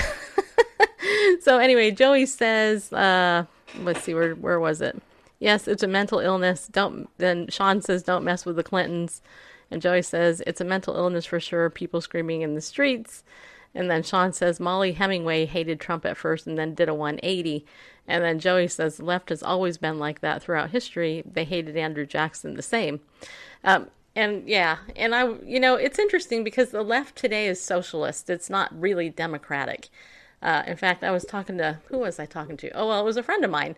so 1.40 1.58
anyway, 1.58 1.90
Joey 1.90 2.26
says, 2.26 2.92
uh, 2.92 3.44
let's 3.80 4.02
see, 4.02 4.14
where 4.14 4.34
where 4.34 4.60
was 4.60 4.80
it? 4.80 5.00
Yes, 5.38 5.68
it's 5.68 5.82
a 5.82 5.88
mental 5.88 6.20
illness. 6.20 6.68
Don't. 6.70 7.08
Then 7.18 7.48
Sean 7.48 7.82
says, 7.82 8.02
don't 8.02 8.24
mess 8.24 8.44
with 8.46 8.56
the 8.56 8.62
Clintons. 8.62 9.22
And 9.70 9.82
Joey 9.82 10.02
says, 10.02 10.42
it's 10.46 10.60
a 10.60 10.64
mental 10.64 10.94
illness 10.94 11.26
for 11.26 11.40
sure. 11.40 11.68
People 11.70 12.00
screaming 12.00 12.42
in 12.42 12.54
the 12.54 12.60
streets. 12.60 13.24
And 13.74 13.90
then 13.90 14.02
Sean 14.02 14.32
says 14.32 14.60
Mollie 14.60 14.92
Hemingway 14.92 15.46
hated 15.46 15.80
Trump 15.80 16.06
at 16.06 16.16
first 16.16 16.46
and 16.46 16.56
then 16.56 16.74
did 16.74 16.88
a 16.88 16.94
180. 16.94 17.66
And 18.06 18.22
then 18.22 18.38
Joey 18.38 18.68
says 18.68 18.96
the 18.96 19.04
left 19.04 19.30
has 19.30 19.42
always 19.42 19.78
been 19.78 19.98
like 19.98 20.20
that 20.20 20.42
throughout 20.42 20.70
history. 20.70 21.24
They 21.30 21.44
hated 21.44 21.76
Andrew 21.76 22.06
Jackson 22.06 22.54
the 22.54 22.62
same. 22.62 23.00
Um, 23.64 23.88
and 24.16 24.48
yeah, 24.48 24.78
and 24.94 25.14
I, 25.14 25.32
you 25.44 25.58
know, 25.58 25.74
it's 25.74 25.98
interesting 25.98 26.44
because 26.44 26.70
the 26.70 26.82
left 26.82 27.16
today 27.16 27.48
is 27.48 27.60
socialist. 27.60 28.30
It's 28.30 28.48
not 28.48 28.78
really 28.78 29.08
democratic. 29.08 29.88
Uh, 30.40 30.62
in 30.66 30.76
fact, 30.76 31.02
I 31.02 31.10
was 31.10 31.24
talking 31.24 31.58
to 31.58 31.80
who 31.86 31.98
was 31.98 32.20
I 32.20 32.26
talking 32.26 32.56
to? 32.58 32.70
Oh 32.72 32.88
well, 32.88 33.00
it 33.00 33.04
was 33.04 33.16
a 33.16 33.22
friend 33.22 33.44
of 33.44 33.50
mine 33.50 33.74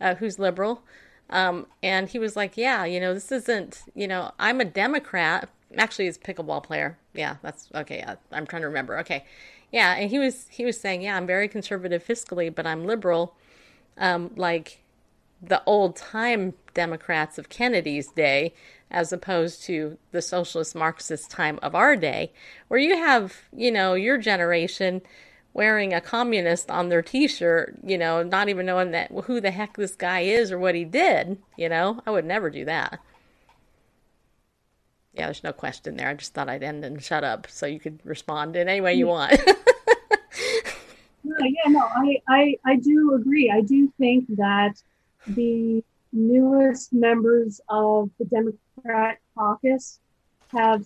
uh, 0.00 0.14
who's 0.16 0.38
liberal, 0.38 0.82
um, 1.30 1.66
and 1.82 2.08
he 2.08 2.18
was 2.18 2.36
like, 2.36 2.56
"Yeah, 2.56 2.84
you 2.84 3.00
know, 3.00 3.14
this 3.14 3.32
isn't. 3.32 3.82
You 3.94 4.06
know, 4.06 4.32
I'm 4.38 4.60
a 4.60 4.64
Democrat. 4.64 5.48
Actually, 5.76 6.06
he's 6.06 6.16
a 6.16 6.20
pickleball 6.20 6.62
player. 6.62 6.98
Yeah, 7.14 7.36
that's 7.42 7.68
okay. 7.74 8.04
I'm 8.32 8.46
trying 8.46 8.62
to 8.62 8.68
remember. 8.68 8.98
Okay, 9.00 9.24
yeah, 9.72 9.94
and 9.94 10.10
he 10.10 10.18
was 10.18 10.48
he 10.48 10.64
was 10.64 10.80
saying, 10.80 11.02
yeah, 11.02 11.16
I'm 11.16 11.26
very 11.26 11.48
conservative 11.48 12.04
fiscally, 12.04 12.54
but 12.54 12.66
I'm 12.66 12.86
liberal, 12.86 13.34
um, 13.96 14.32
like 14.36 14.82
the 15.42 15.62
old 15.64 15.96
time 15.96 16.54
Democrats 16.74 17.38
of 17.38 17.48
Kennedy's 17.48 18.08
day, 18.08 18.52
as 18.90 19.12
opposed 19.12 19.62
to 19.64 19.96
the 20.12 20.22
socialist 20.22 20.74
Marxist 20.74 21.30
time 21.30 21.58
of 21.62 21.74
our 21.74 21.96
day, 21.96 22.32
where 22.68 22.80
you 22.80 22.96
have, 22.96 23.36
you 23.56 23.70
know, 23.70 23.94
your 23.94 24.18
generation 24.18 25.00
wearing 25.52 25.92
a 25.92 26.00
communist 26.00 26.70
on 26.70 26.88
their 26.88 27.02
t-shirt, 27.02 27.76
you 27.82 27.98
know, 27.98 28.22
not 28.22 28.48
even 28.48 28.66
knowing 28.66 28.92
that 28.92 29.10
who 29.24 29.40
the 29.40 29.50
heck 29.50 29.76
this 29.76 29.96
guy 29.96 30.20
is 30.20 30.52
or 30.52 30.58
what 30.58 30.74
he 30.74 30.84
did, 30.84 31.38
you 31.56 31.68
know. 31.68 32.00
I 32.06 32.10
would 32.10 32.24
never 32.24 32.50
do 32.50 32.64
that. 32.66 33.00
Yeah, 35.12 35.26
there's 35.26 35.42
no 35.42 35.52
question 35.52 35.96
there. 35.96 36.08
I 36.08 36.14
just 36.14 36.34
thought 36.34 36.48
I'd 36.48 36.62
end 36.62 36.84
and 36.84 37.02
shut 37.02 37.24
up 37.24 37.48
so 37.50 37.66
you 37.66 37.80
could 37.80 38.00
respond 38.04 38.56
in 38.56 38.68
any 38.68 38.80
way 38.80 38.94
you 38.94 39.08
want. 39.08 39.32
yeah, 41.24 41.34
yeah, 41.40 41.68
no, 41.68 41.80
I, 41.80 42.22
I, 42.28 42.56
I 42.64 42.76
do 42.76 43.14
agree. 43.14 43.50
I 43.50 43.60
do 43.60 43.92
think 43.98 44.26
that 44.36 44.80
the 45.26 45.82
newest 46.12 46.92
members 46.92 47.60
of 47.68 48.10
the 48.18 48.24
Democrat 48.24 49.18
caucus 49.36 49.98
have 50.52 50.84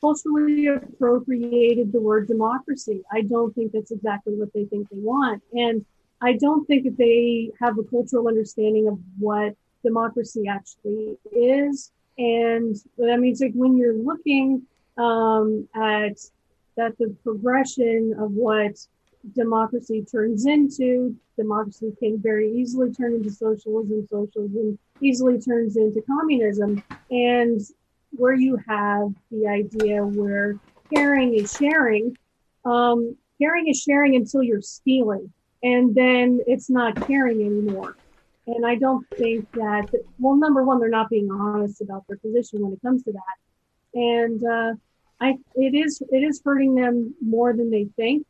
culturally 0.00 0.66
appropriated 0.66 1.92
the 1.92 2.00
word 2.00 2.28
democracy. 2.28 3.02
I 3.10 3.22
don't 3.22 3.54
think 3.54 3.72
that's 3.72 3.90
exactly 3.90 4.34
what 4.34 4.52
they 4.52 4.64
think 4.64 4.88
they 4.90 4.98
want. 4.98 5.42
And 5.52 5.84
I 6.20 6.34
don't 6.34 6.64
think 6.66 6.84
that 6.84 6.96
they 6.96 7.50
have 7.60 7.78
a 7.78 7.84
cultural 7.84 8.28
understanding 8.28 8.88
of 8.88 8.98
what 9.18 9.54
democracy 9.82 10.46
actually 10.48 11.18
is. 11.32 11.90
And 12.18 12.76
that 12.98 13.20
means 13.20 13.40
like 13.40 13.52
when 13.54 13.76
you're 13.76 13.94
looking 13.94 14.62
um, 14.96 15.68
at 15.74 16.18
that 16.76 16.96
the 16.98 17.14
progression 17.22 18.14
of 18.18 18.32
what 18.32 18.76
democracy 19.34 20.04
turns 20.10 20.46
into, 20.46 21.16
democracy 21.36 21.92
can 21.98 22.18
very 22.18 22.50
easily 22.52 22.92
turn 22.92 23.14
into 23.14 23.30
socialism, 23.30 24.06
socialism 24.08 24.78
easily 25.00 25.40
turns 25.40 25.76
into 25.76 26.02
communism. 26.02 26.82
And 27.10 27.60
where 28.12 28.34
you 28.34 28.56
have 28.68 29.12
the 29.30 29.46
idea 29.46 30.04
where 30.04 30.58
caring 30.94 31.34
is 31.34 31.52
sharing, 31.52 32.16
um, 32.64 33.16
caring 33.38 33.68
is 33.68 33.80
sharing 33.80 34.16
until 34.16 34.42
you're 34.42 34.62
stealing, 34.62 35.32
and 35.62 35.94
then 35.94 36.40
it's 36.46 36.70
not 36.70 37.06
caring 37.06 37.42
anymore. 37.42 37.96
And 38.46 38.64
I 38.64 38.76
don't 38.76 39.04
think 39.16 39.50
that, 39.52 39.88
well, 40.18 40.36
number 40.36 40.62
one, 40.62 40.78
they're 40.78 40.88
not 40.88 41.10
being 41.10 41.30
honest 41.30 41.80
about 41.80 42.04
their 42.06 42.18
position 42.18 42.60
when 42.60 42.72
it 42.72 42.82
comes 42.82 43.02
to 43.04 43.12
that. 43.12 43.98
And 43.98 44.44
uh, 44.44 44.74
I, 45.20 45.36
it 45.54 45.74
is, 45.74 46.00
it 46.10 46.22
is 46.22 46.40
hurting 46.44 46.74
them 46.74 47.14
more 47.20 47.52
than 47.52 47.70
they 47.70 47.88
think, 47.96 48.24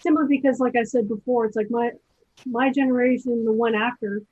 simply 0.00 0.26
because, 0.28 0.60
like 0.60 0.76
I 0.76 0.82
said 0.82 1.08
before, 1.08 1.46
it's 1.46 1.56
like 1.56 1.70
my, 1.70 1.92
my 2.44 2.70
generation, 2.70 3.44
the 3.44 3.52
one 3.52 3.74
actor, 3.74 4.22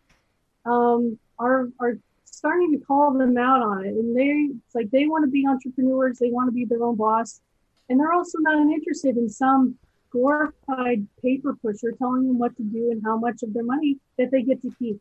um, 0.66 1.18
are 1.38 1.68
are 1.80 1.98
starting 2.24 2.72
to 2.72 2.84
call 2.84 3.12
them 3.12 3.36
out 3.36 3.62
on 3.62 3.84
it, 3.84 3.94
and 3.94 4.16
they, 4.16 4.54
it's 4.54 4.74
like 4.74 4.90
they 4.90 5.06
want 5.06 5.24
to 5.24 5.30
be 5.30 5.46
entrepreneurs, 5.46 6.18
they 6.18 6.30
want 6.30 6.48
to 6.48 6.52
be 6.52 6.64
their 6.64 6.82
own 6.82 6.96
boss, 6.96 7.40
and 7.88 7.98
they're 7.98 8.12
also 8.12 8.38
not 8.40 8.58
interested 8.72 9.16
in 9.16 9.28
some 9.28 9.76
glorified 10.10 11.06
paper 11.22 11.56
pusher 11.62 11.92
telling 11.98 12.26
them 12.26 12.38
what 12.38 12.56
to 12.56 12.62
do 12.62 12.90
and 12.90 13.02
how 13.04 13.16
much 13.16 13.42
of 13.42 13.52
their 13.54 13.64
money 13.64 13.96
that 14.18 14.30
they 14.30 14.42
get 14.42 14.60
to 14.60 14.70
keep 14.78 15.00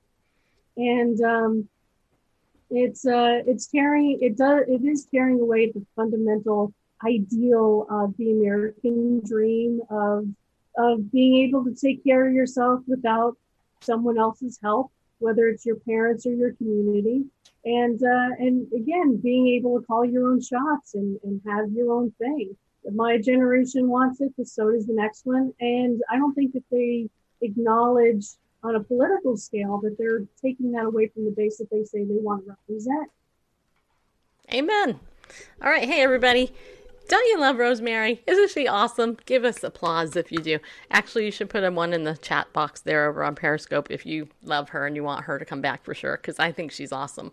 and 0.77 1.21
um, 1.21 1.69
it's 2.69 3.05
uh, 3.05 3.41
it's 3.45 3.67
tearing 3.67 4.17
it 4.21 4.37
does 4.37 4.63
it 4.67 4.83
is 4.83 5.05
tearing 5.05 5.39
away 5.39 5.71
the 5.71 5.85
fundamental 5.95 6.73
ideal 7.05 7.87
of 7.89 8.15
the 8.17 8.31
American 8.31 9.21
dream 9.25 9.81
of 9.89 10.25
of 10.77 11.11
being 11.11 11.47
able 11.47 11.65
to 11.65 11.73
take 11.73 12.03
care 12.03 12.27
of 12.27 12.33
yourself 12.33 12.81
without 12.87 13.35
someone 13.81 14.17
else's 14.17 14.57
help, 14.63 14.91
whether 15.19 15.47
it's 15.47 15.65
your 15.65 15.75
parents 15.77 16.25
or 16.25 16.33
your 16.33 16.53
community, 16.53 17.25
and 17.65 18.01
uh, 18.01 18.29
and 18.39 18.71
again 18.73 19.17
being 19.17 19.47
able 19.49 19.79
to 19.79 19.85
call 19.85 20.05
your 20.05 20.31
own 20.31 20.41
shots 20.41 20.93
and, 20.93 21.19
and 21.23 21.41
have 21.45 21.71
your 21.71 21.91
own 21.93 22.11
thing. 22.19 22.55
My 22.93 23.19
generation 23.19 23.89
wants 23.89 24.21
it, 24.21 24.33
but 24.37 24.47
so 24.47 24.71
does 24.71 24.87
the 24.87 24.93
next 24.93 25.25
one, 25.25 25.53
and 25.59 26.01
I 26.09 26.17
don't 26.17 26.33
think 26.33 26.53
that 26.53 26.63
they 26.71 27.09
acknowledge 27.41 28.25
on 28.63 28.75
a 28.75 28.83
political 28.83 29.37
scale 29.37 29.79
that 29.83 29.97
they're 29.97 30.25
taking 30.41 30.71
that 30.73 30.85
away 30.85 31.07
from 31.07 31.25
the 31.25 31.31
base 31.31 31.57
that 31.57 31.69
they 31.71 31.83
say 31.83 32.03
they 32.03 32.17
want 32.19 32.45
to 32.45 32.51
represent. 32.51 33.09
Amen. 34.53 34.99
All 35.61 35.69
right. 35.69 35.87
Hey, 35.87 36.01
everybody. 36.01 36.53
Don't 37.07 37.25
you 37.25 37.39
love 37.39 37.57
Rosemary? 37.57 38.21
Isn't 38.25 38.51
she 38.51 38.67
awesome? 38.67 39.17
Give 39.25 39.43
us 39.43 39.63
applause 39.63 40.15
if 40.15 40.31
you 40.31 40.37
do. 40.37 40.59
Actually, 40.89 41.25
you 41.25 41.31
should 41.31 41.49
put 41.49 41.63
a 41.63 41.71
one 41.71 41.91
in 41.93 42.03
the 42.03 42.15
chat 42.15 42.53
box 42.53 42.79
there 42.79 43.09
over 43.09 43.23
on 43.23 43.35
Periscope 43.35 43.89
if 43.89 44.05
you 44.05 44.29
love 44.43 44.69
her 44.69 44.85
and 44.85 44.95
you 44.95 45.03
want 45.03 45.25
her 45.25 45.37
to 45.37 45.43
come 45.43 45.61
back 45.61 45.83
for 45.83 45.93
sure, 45.93 46.17
because 46.17 46.39
I 46.39 46.51
think 46.51 46.71
she's 46.71 46.91
awesome. 46.91 47.31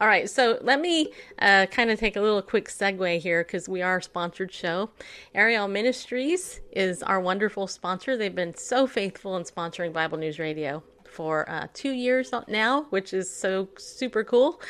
All 0.00 0.06
right, 0.06 0.30
so 0.30 0.58
let 0.62 0.80
me 0.80 1.12
uh, 1.40 1.66
kind 1.66 1.90
of 1.90 1.98
take 1.98 2.14
a 2.14 2.20
little 2.20 2.40
quick 2.40 2.68
segue 2.68 3.18
here 3.18 3.42
because 3.42 3.68
we 3.68 3.82
are 3.82 3.96
a 3.96 4.02
sponsored 4.02 4.52
show. 4.52 4.90
Ariel 5.34 5.66
Ministries 5.66 6.60
is 6.70 7.02
our 7.02 7.20
wonderful 7.20 7.66
sponsor. 7.66 8.16
They've 8.16 8.32
been 8.32 8.54
so 8.54 8.86
faithful 8.86 9.36
in 9.36 9.42
sponsoring 9.42 9.92
Bible 9.92 10.16
News 10.16 10.38
Radio 10.38 10.84
for 11.04 11.50
uh, 11.50 11.66
two 11.74 11.90
years 11.90 12.32
now, 12.46 12.82
which 12.90 13.12
is 13.12 13.28
so 13.28 13.68
super 13.76 14.22
cool. 14.22 14.60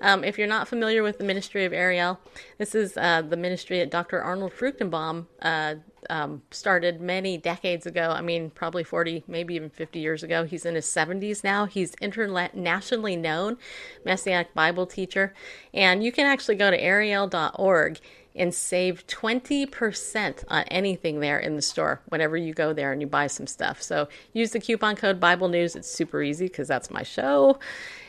Um, 0.00 0.22
if 0.22 0.38
you're 0.38 0.46
not 0.46 0.68
familiar 0.68 1.02
with 1.02 1.18
the 1.18 1.24
ministry 1.24 1.64
of 1.64 1.72
Ariel, 1.72 2.20
this 2.58 2.76
is 2.76 2.96
uh, 2.96 3.22
the 3.22 3.36
ministry 3.36 3.80
that 3.80 3.90
Dr. 3.90 4.22
Arnold 4.22 4.52
Fruchtenbaum 4.52 5.26
uh, 5.42 5.74
um, 6.10 6.42
started 6.50 7.00
many 7.00 7.38
decades 7.38 7.86
ago. 7.86 8.10
I 8.10 8.20
mean, 8.20 8.50
probably 8.50 8.84
40, 8.84 9.24
maybe 9.26 9.54
even 9.54 9.70
50 9.70 9.98
years 9.98 10.22
ago. 10.22 10.44
He's 10.44 10.64
in 10.64 10.74
his 10.74 10.86
70s 10.86 11.44
now. 11.44 11.66
He's 11.66 11.94
internationally 11.94 13.16
known 13.16 13.58
Messianic 14.04 14.54
Bible 14.54 14.86
teacher. 14.86 15.34
And 15.74 16.02
you 16.02 16.12
can 16.12 16.26
actually 16.26 16.56
go 16.56 16.70
to 16.70 16.80
ariel.org 16.80 18.00
and 18.34 18.54
save 18.54 19.06
20% 19.06 20.44
on 20.48 20.62
anything 20.64 21.20
there 21.20 21.38
in 21.38 21.56
the 21.56 21.62
store 21.62 22.00
whenever 22.08 22.36
you 22.36 22.52
go 22.52 22.72
there 22.72 22.92
and 22.92 23.00
you 23.00 23.06
buy 23.06 23.26
some 23.26 23.46
stuff. 23.46 23.80
So 23.80 24.08
use 24.32 24.50
the 24.50 24.60
coupon 24.60 24.96
code 24.96 25.18
Bible 25.18 25.48
News. 25.48 25.74
It's 25.74 25.90
super 25.90 26.22
easy 26.22 26.46
because 26.46 26.68
that's 26.68 26.90
my 26.90 27.02
show. 27.02 27.58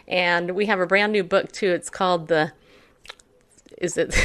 And 0.07 0.51
we 0.51 0.65
have 0.65 0.79
a 0.79 0.85
brand 0.85 1.13
new 1.13 1.23
book 1.23 1.51
too. 1.51 1.71
It's 1.71 1.89
called 1.89 2.27
the 2.27 2.51
is 3.77 3.97
it 3.97 4.15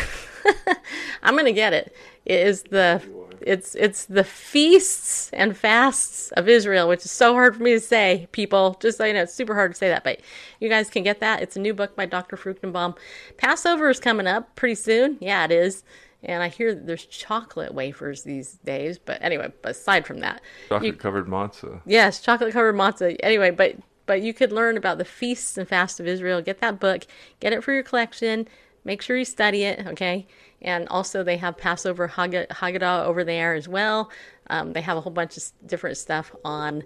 I'm 1.23 1.35
going 1.35 1.45
to 1.47 1.53
get 1.53 1.73
it. 1.73 1.95
It 2.25 2.47
is 2.47 2.63
the 2.63 3.03
it's 3.47 3.75
it's 3.75 4.07
the 4.07 4.25
feasts 4.25 5.31
and 5.33 5.57
fasts 5.57 6.31
of 6.33 6.49
Israel, 6.49 6.89
which 6.89 7.05
is 7.05 7.11
so 7.11 7.33
hard 7.35 7.57
for 7.57 7.63
me 7.63 7.73
to 7.73 7.81
say, 7.81 8.29
people. 8.33 8.77
Just 8.81 8.99
so 8.99 9.05
you 9.05 9.13
know, 9.13 9.23
it's 9.23 9.35
super 9.35 9.55
hard 9.55 9.73
to 9.73 9.79
say 9.79 9.89
that, 9.89 10.05
but 10.05 10.21
you 10.61 10.69
guys 10.69 10.91
can 10.91 11.03
get 11.03 11.21
that. 11.21 11.43
It's 11.43 11.57
a 11.57 11.61
new 11.61 11.75
book 11.75 11.97
by 11.97 12.07
Dr. 12.07 12.37
Fruchtenbaum. 12.37 12.97
Passover 13.37 13.91
is 13.91 14.01
coming 14.01 14.27
up 14.27 14.55
pretty 14.57 14.75
soon. 14.75 15.19
Yeah, 15.21 15.45
it 15.45 15.53
is. 15.53 15.85
And 16.25 16.43
I 16.43 16.49
hear 16.49 16.75
there's 16.75 17.05
chocolate 17.05 17.75
wafers 17.75 18.23
these 18.23 18.55
days, 18.65 18.97
but 18.99 19.21
anyway, 19.21 19.53
aside 19.65 20.07
from 20.07 20.21
that, 20.21 20.41
chocolate 20.69 20.99
covered 21.01 21.27
matzah. 21.27 21.81
Yes, 21.85 22.21
chocolate 22.21 22.53
covered 22.53 22.77
matzah. 22.77 23.17
Anyway, 23.23 23.51
but 23.51 23.77
but 24.07 24.23
you 24.23 24.33
could 24.33 24.53
learn 24.53 24.77
about 24.77 24.99
the 24.99 25.05
feasts 25.05 25.59
and 25.59 25.69
fasts 25.69 25.99
of 25.99 26.07
Israel. 26.07 26.41
Get 26.41 26.61
that 26.61 26.79
book, 26.79 27.07
get 27.41 27.53
it 27.53 27.65
for 27.65 27.73
your 27.73 27.83
collection. 27.83 28.47
Make 28.85 29.03
sure 29.03 29.17
you 29.17 29.25
study 29.25 29.65
it, 29.65 29.87
okay? 29.89 30.27
And 30.61 30.89
also, 30.89 31.23
they 31.23 31.37
have 31.39 31.57
Passover 31.57 32.09
Haggadah 32.09 33.05
over 33.05 33.25
there 33.25 33.55
as 33.55 33.69
well. 33.69 34.11
Um, 34.49 34.73
they 34.73 34.81
have 34.81 34.97
a 34.97 35.01
whole 35.01 35.13
bunch 35.13 35.37
of 35.37 35.45
different 35.67 35.97
stuff 35.97 36.35
on 36.45 36.83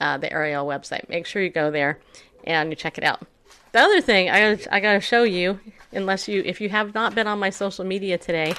uh, 0.00 0.18
the 0.18 0.32
Ariel 0.32 0.66
website. 0.66 1.08
Make 1.08 1.26
sure 1.26 1.42
you 1.42 1.50
go 1.50 1.70
there 1.70 1.98
and 2.44 2.70
you 2.70 2.76
check 2.76 2.98
it 2.98 3.04
out. 3.04 3.26
the 3.72 3.80
other 3.80 4.00
thing 4.00 4.30
I 4.30 4.56
gotta, 4.56 4.74
I 4.74 4.80
gotta 4.80 5.00
show 5.00 5.22
you, 5.24 5.60
unless 5.92 6.28
you 6.28 6.42
if 6.44 6.60
you 6.60 6.68
have 6.68 6.94
not 6.94 7.14
been 7.14 7.26
on 7.26 7.38
my 7.38 7.50
social 7.50 7.84
media 7.84 8.18
today, 8.18 8.54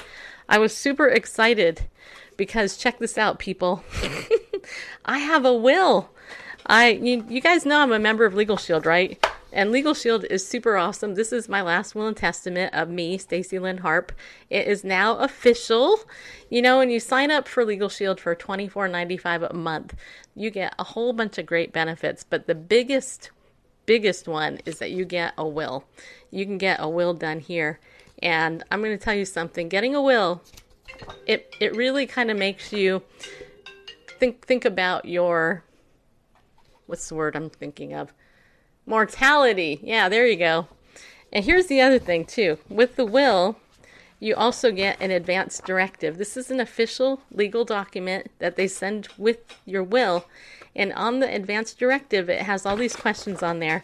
I 0.48 0.60
was 0.60 0.76
super 0.76 1.08
excited 1.08 1.82
because 2.38 2.78
check 2.78 3.00
this 3.00 3.18
out, 3.18 3.40
people. 3.40 3.84
I 5.06 5.20
have 5.20 5.46
a 5.46 5.54
will. 5.54 6.10
I 6.66 6.90
you, 6.90 7.26
you 7.28 7.42
guys 7.42 7.66
know 7.66 7.80
I'm 7.80 7.92
a 7.92 8.00
member 8.00 8.26
of 8.26 8.34
Legal 8.34 8.58
Shield, 8.58 8.86
right? 8.86 9.24
And 9.52 9.72
Legal 9.72 9.94
Shield 9.94 10.26
is 10.30 10.46
super 10.48 10.78
awesome. 10.78 11.16
This 11.16 11.34
is 11.34 11.50
my 11.50 11.62
last 11.62 11.96
will 11.96 12.08
and 12.08 12.16
testament 12.16 12.74
of 12.74 12.90
me, 12.90 13.18
Stacy 13.18 13.58
Lynn 13.58 13.80
Harp. 13.80 14.12
It 14.50 14.68
is 14.68 14.84
now 14.84 15.18
official. 15.18 16.00
You 16.50 16.62
know, 16.62 16.78
when 16.78 16.92
you 16.92 17.00
sign 17.00 17.32
up 17.32 17.48
for 17.48 17.66
Legal 17.66 17.90
Shield 17.90 18.20
for 18.20 18.36
$24.95 18.36 19.50
a 19.50 19.54
month, 19.54 19.96
you 20.36 20.52
get 20.52 20.76
a 20.78 20.84
whole 20.84 21.14
bunch 21.14 21.38
of 21.40 21.48
great 21.48 21.74
benefits. 21.74 22.24
But 22.24 22.46
the 22.46 22.56
biggest, 22.56 23.32
biggest 23.88 24.28
one 24.28 24.60
is 24.66 24.78
that 24.80 24.92
you 24.92 25.04
get 25.04 25.34
a 25.38 25.48
will. 25.48 25.84
You 26.30 26.46
can 26.46 26.60
get 26.60 26.80
a 26.80 26.88
will 26.88 27.16
done 27.16 27.40
here. 27.40 27.80
And 28.22 28.64
I'm 28.70 28.84
going 28.84 28.98
to 28.98 29.04
tell 29.04 29.16
you 29.16 29.26
something. 29.26 29.68
Getting 29.68 29.96
a 29.96 30.02
will, 30.02 30.42
it 31.26 31.56
it 31.60 31.76
really 31.76 32.06
kind 32.06 32.30
of 32.30 32.38
makes 32.38 32.74
you 32.74 33.02
think 34.20 34.46
think 34.46 34.66
about 34.66 35.06
your 35.06 35.64
what's 36.86 37.08
the 37.08 37.16
word 37.16 37.36
I'm 37.36 37.50
thinking 37.50 37.94
of? 37.94 38.14
Mortality. 38.90 39.80
Yeah, 39.84 40.10
there 40.10 40.26
you 40.26 40.36
go. 40.36 40.68
And 41.32 41.46
here's 41.46 41.68
the 41.68 41.80
other 41.80 42.00
thing, 42.00 42.26
too. 42.26 42.58
With 42.70 42.96
the 42.96 43.06
will, 43.06 43.58
you 44.20 44.36
also 44.36 44.72
get 44.72 45.00
an 45.00 45.12
advance 45.12 45.62
directive. 45.64 46.18
This 46.18 46.36
is 46.36 46.50
an 46.50 46.60
official 46.60 47.22
legal 47.32 47.64
document 47.64 48.32
that 48.40 48.56
they 48.56 48.68
send 48.68 49.08
with 49.16 49.38
your 49.64 49.84
will. 49.84 50.26
And 50.76 50.92
on 50.94 51.20
the 51.20 51.32
advance 51.32 51.76
directive, 51.76 52.30
it 52.30 52.42
has 52.42 52.66
all 52.66 52.76
these 52.76 52.96
questions 52.96 53.44
on 53.44 53.60
there. 53.60 53.84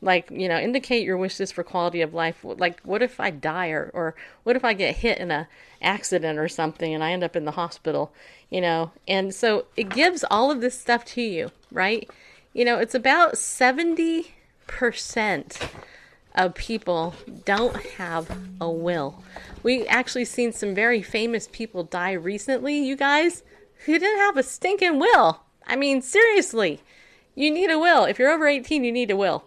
Like, 0.00 0.30
you 0.30 0.48
know, 0.48 0.58
indicate 0.58 1.04
your 1.04 1.18
wishes 1.18 1.52
for 1.52 1.62
quality 1.62 2.00
of 2.00 2.14
life. 2.14 2.38
Like, 2.42 2.80
what 2.80 3.02
if 3.02 3.20
I 3.20 3.28
die 3.28 3.68
or, 3.68 3.90
or 3.92 4.14
what 4.44 4.56
if 4.56 4.64
I 4.64 4.72
get 4.72 4.96
hit 4.96 5.18
in 5.18 5.30
a 5.30 5.48
accident 5.82 6.38
or 6.38 6.48
something 6.48 6.94
and 6.94 7.04
I 7.04 7.12
end 7.12 7.24
up 7.24 7.36
in 7.36 7.44
the 7.44 7.52
hospital, 7.52 8.10
you 8.48 8.62
know? 8.62 8.92
And 9.06 9.34
so 9.34 9.66
it 9.76 9.90
gives 9.90 10.24
all 10.30 10.50
of 10.50 10.62
this 10.62 10.80
stuff 10.80 11.04
to 11.06 11.20
you, 11.20 11.50
right? 11.70 12.08
You 12.54 12.64
know, 12.64 12.78
it's 12.78 12.94
about 12.94 13.34
70% 13.34 14.24
of 16.34 16.54
people 16.54 17.14
don't 17.44 17.76
have 17.92 18.30
a 18.60 18.70
will. 18.70 19.22
We 19.62 19.86
actually 19.86 20.26
seen 20.26 20.52
some 20.52 20.74
very 20.74 21.02
famous 21.02 21.48
people 21.50 21.82
die 21.82 22.12
recently, 22.12 22.78
you 22.78 22.96
guys, 22.96 23.42
who 23.86 23.98
didn't 23.98 24.18
have 24.18 24.36
a 24.36 24.42
stinking 24.42 24.98
will. 24.98 25.40
I 25.66 25.76
mean, 25.76 26.02
seriously, 26.02 26.80
you 27.34 27.50
need 27.50 27.70
a 27.70 27.78
will. 27.78 28.04
If 28.04 28.18
you're 28.18 28.30
over 28.30 28.46
18, 28.46 28.84
you 28.84 28.92
need 28.92 29.10
a 29.10 29.16
will. 29.16 29.44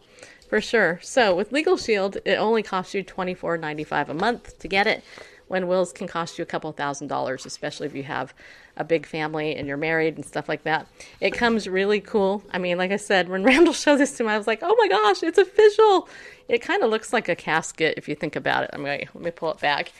For 0.49 0.61
sure. 0.61 0.99
So 1.03 1.35
with 1.35 1.51
Legal 1.51 1.77
Shield, 1.77 2.17
it 2.25 2.35
only 2.35 2.63
costs 2.63 2.95
you 2.95 3.03
$24.95 3.03 4.09
a 4.09 4.13
month 4.15 4.57
to 4.57 4.67
get 4.67 4.87
it 4.87 5.03
when 5.47 5.67
wills 5.67 5.93
can 5.93 6.07
cost 6.07 6.37
you 6.37 6.43
a 6.43 6.47
couple 6.47 6.71
thousand 6.71 7.07
dollars, 7.07 7.45
especially 7.45 7.85
if 7.85 7.95
you 7.95 8.03
have 8.03 8.33
a 8.79 8.83
big 8.85 9.05
family 9.05 9.55
and 9.55 9.67
you're 9.67 9.77
married 9.77 10.15
and 10.15 10.25
stuff 10.25 10.47
like 10.47 10.63
that. 10.63 10.87
It 11.19 11.31
comes 11.31 11.67
really 11.67 11.99
cool. 11.99 12.41
I 12.51 12.57
mean, 12.57 12.77
like 12.77 12.91
I 12.91 12.95
said, 12.95 13.27
when 13.27 13.43
Randall 13.49 13.73
showed 13.73 13.97
this 13.97 14.15
to 14.17 14.23
me, 14.23 14.29
I 14.29 14.37
was 14.37 14.47
like, 14.47 14.59
oh 14.63 14.75
my 14.79 14.87
gosh, 14.87 15.21
it's 15.21 15.37
official. 15.37 16.07
It 16.47 16.59
kind 16.59 16.81
of 16.81 16.89
looks 16.89 17.13
like 17.13 17.29
a 17.29 17.35
casket 17.35 17.95
if 17.97 18.07
you 18.07 18.15
think 18.15 18.35
about 18.35 18.63
it. 18.63 18.71
I'm 18.73 18.83
going 18.83 19.07
let 19.13 19.23
me 19.23 19.31
pull 19.31 19.51
it 19.51 19.59
back. 19.59 19.91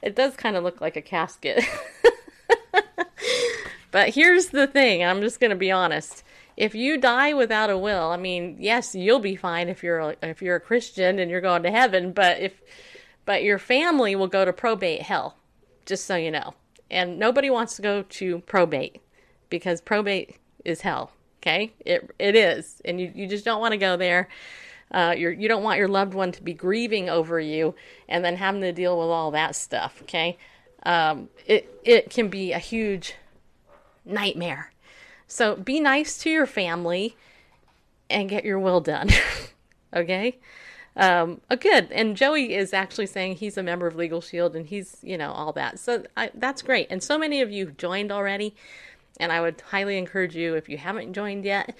It 0.00 0.16
does 0.16 0.34
kind 0.34 0.56
of 0.56 0.64
look 0.64 0.80
like 0.80 0.96
a 0.96 1.02
casket. 1.02 1.62
but 3.92 4.08
here's 4.08 4.46
the 4.46 4.66
thing 4.66 5.04
I'm 5.04 5.20
just 5.20 5.38
going 5.38 5.50
to 5.50 5.56
be 5.56 5.70
honest. 5.70 6.24
If 6.56 6.74
you 6.74 6.98
die 6.98 7.34
without 7.34 7.70
a 7.70 7.78
will, 7.78 8.10
I 8.10 8.16
mean, 8.16 8.56
yes, 8.58 8.94
you'll 8.94 9.20
be 9.20 9.36
fine 9.36 9.68
if 9.68 9.82
you're 9.82 10.00
a, 10.00 10.16
if 10.22 10.42
you're 10.42 10.56
a 10.56 10.60
Christian 10.60 11.18
and 11.18 11.30
you're 11.30 11.40
going 11.40 11.62
to 11.62 11.70
heaven, 11.70 12.12
but 12.12 12.40
if 12.40 12.60
but 13.24 13.42
your 13.44 13.58
family 13.58 14.16
will 14.16 14.26
go 14.26 14.44
to 14.44 14.52
probate 14.52 15.02
hell, 15.02 15.36
just 15.86 16.06
so 16.06 16.16
you 16.16 16.30
know. 16.30 16.54
And 16.92 17.18
nobody 17.18 17.50
wants 17.50 17.74
to 17.76 17.82
go 17.82 18.02
to 18.02 18.38
probate 18.40 19.00
because 19.48 19.80
probate 19.80 20.36
is 20.64 20.82
hell. 20.82 21.12
Okay, 21.40 21.72
it 21.84 22.14
it 22.20 22.36
is, 22.36 22.80
and 22.84 23.00
you 23.00 23.10
you 23.14 23.26
just 23.26 23.44
don't 23.44 23.60
want 23.60 23.72
to 23.72 23.78
go 23.78 23.96
there. 23.96 24.28
Uh, 24.92 25.14
you're 25.16 25.32
you 25.32 25.48
don't 25.48 25.64
want 25.64 25.78
your 25.78 25.88
loved 25.88 26.14
one 26.14 26.30
to 26.32 26.42
be 26.42 26.52
grieving 26.52 27.08
over 27.08 27.40
you 27.40 27.74
and 28.08 28.24
then 28.24 28.36
having 28.36 28.60
to 28.60 28.72
deal 28.72 28.96
with 28.98 29.08
all 29.08 29.32
that 29.32 29.56
stuff. 29.56 30.02
Okay, 30.02 30.38
um, 30.84 31.28
it 31.46 31.80
it 31.82 32.10
can 32.10 32.28
be 32.28 32.52
a 32.52 32.58
huge 32.58 33.14
nightmare. 34.04 34.72
So 35.26 35.56
be 35.56 35.80
nice 35.80 36.18
to 36.18 36.30
your 36.30 36.46
family 36.46 37.16
and 38.10 38.28
get 38.28 38.44
your 38.44 38.58
will 38.58 38.80
done. 38.80 39.10
okay. 39.94 40.38
Um, 40.96 41.40
good. 41.58 41.90
And 41.90 42.16
Joey 42.16 42.54
is 42.54 42.74
actually 42.74 43.06
saying 43.06 43.36
he's 43.36 43.56
a 43.56 43.62
member 43.62 43.86
of 43.86 43.96
Legal 43.96 44.20
Shield 44.20 44.54
and 44.54 44.66
he's, 44.66 44.98
you 45.02 45.16
know, 45.16 45.32
all 45.32 45.52
that. 45.52 45.78
So 45.78 46.04
I, 46.16 46.30
that's 46.34 46.62
great. 46.62 46.88
And 46.90 47.02
so 47.02 47.18
many 47.18 47.40
of 47.40 47.50
you 47.50 47.70
joined 47.72 48.12
already. 48.12 48.54
And 49.18 49.32
I 49.32 49.40
would 49.40 49.60
highly 49.60 49.98
encourage 49.98 50.34
you, 50.34 50.54
if 50.54 50.68
you 50.68 50.78
haven't 50.78 51.12
joined 51.12 51.44
yet, 51.44 51.74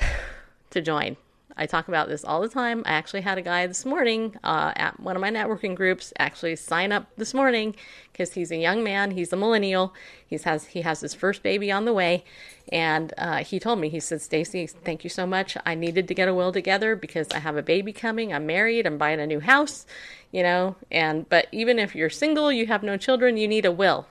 to 0.70 0.80
join. 0.80 1.16
I 1.60 1.66
talk 1.66 1.88
about 1.88 2.08
this 2.08 2.24
all 2.24 2.40
the 2.40 2.48
time. 2.48 2.82
I 2.86 2.92
actually 2.92 3.20
had 3.20 3.36
a 3.36 3.42
guy 3.42 3.66
this 3.66 3.84
morning 3.84 4.34
uh, 4.42 4.72
at 4.76 4.98
one 4.98 5.14
of 5.14 5.20
my 5.20 5.30
networking 5.30 5.74
groups 5.74 6.10
actually 6.18 6.56
sign 6.56 6.90
up 6.90 7.06
this 7.18 7.34
morning 7.34 7.76
because 8.10 8.32
he's 8.32 8.50
a 8.50 8.56
young 8.56 8.82
man. 8.82 9.10
He's 9.10 9.30
a 9.30 9.36
millennial. 9.36 9.92
He 10.26 10.38
has 10.38 10.68
he 10.68 10.80
has 10.80 11.02
his 11.02 11.12
first 11.12 11.42
baby 11.42 11.70
on 11.70 11.84
the 11.84 11.92
way, 11.92 12.24
and 12.72 13.12
uh, 13.18 13.44
he 13.44 13.60
told 13.60 13.78
me 13.78 13.90
he 13.90 14.00
said, 14.00 14.22
"Stacy, 14.22 14.66
thank 14.66 15.04
you 15.04 15.10
so 15.10 15.26
much. 15.26 15.54
I 15.66 15.74
needed 15.74 16.08
to 16.08 16.14
get 16.14 16.28
a 16.28 16.34
will 16.34 16.50
together 16.50 16.96
because 16.96 17.28
I 17.34 17.40
have 17.40 17.58
a 17.58 17.62
baby 17.62 17.92
coming. 17.92 18.32
I'm 18.32 18.46
married. 18.46 18.86
I'm 18.86 18.96
buying 18.96 19.20
a 19.20 19.26
new 19.26 19.40
house, 19.40 19.84
you 20.32 20.42
know. 20.42 20.76
And 20.90 21.28
but 21.28 21.46
even 21.52 21.78
if 21.78 21.94
you're 21.94 22.08
single, 22.08 22.50
you 22.50 22.68
have 22.68 22.82
no 22.82 22.96
children, 22.96 23.36
you 23.36 23.46
need 23.46 23.66
a 23.66 23.72
will." 23.72 24.06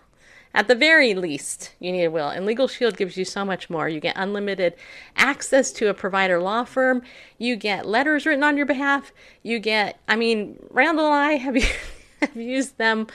At 0.54 0.68
the 0.68 0.76
very 0.76 1.14
least, 1.14 1.74
you 1.80 1.91
need 1.91 2.06
a 2.06 2.12
will. 2.12 2.30
And 2.30 2.45
Legal 2.45 2.68
Shield 2.68 2.97
gives 2.97 3.18
you 3.18 3.26
so 3.26 3.45
much 3.45 3.70
more. 3.70 3.88
You 3.88 4.00
get 4.00 4.16
unlimited 4.18 4.76
access 5.16 5.72
to 5.74 5.89
a 5.89 5.93
provider 5.93 6.41
law 6.41 6.64
firm. 6.64 7.04
You 7.38 7.56
get 7.56 7.86
letters 7.86 8.26
written 8.26 8.43
on 8.43 8.58
your 8.58 8.66
behalf. 8.66 9.14
You 9.43 9.60
get, 9.60 10.00
I 10.08 10.16
mean, 10.16 10.58
Randall 10.72 11.06
and 11.06 11.16
I 11.16 11.34
have, 11.34 11.56
have 12.22 12.36
used 12.36 12.78
them 12.78 13.08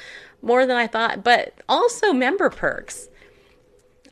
more 0.42 0.64
than 0.64 0.76
I 0.76 0.86
thought, 0.86 1.24
but 1.24 1.54
also 1.68 2.12
member 2.12 2.50
perks. 2.50 3.08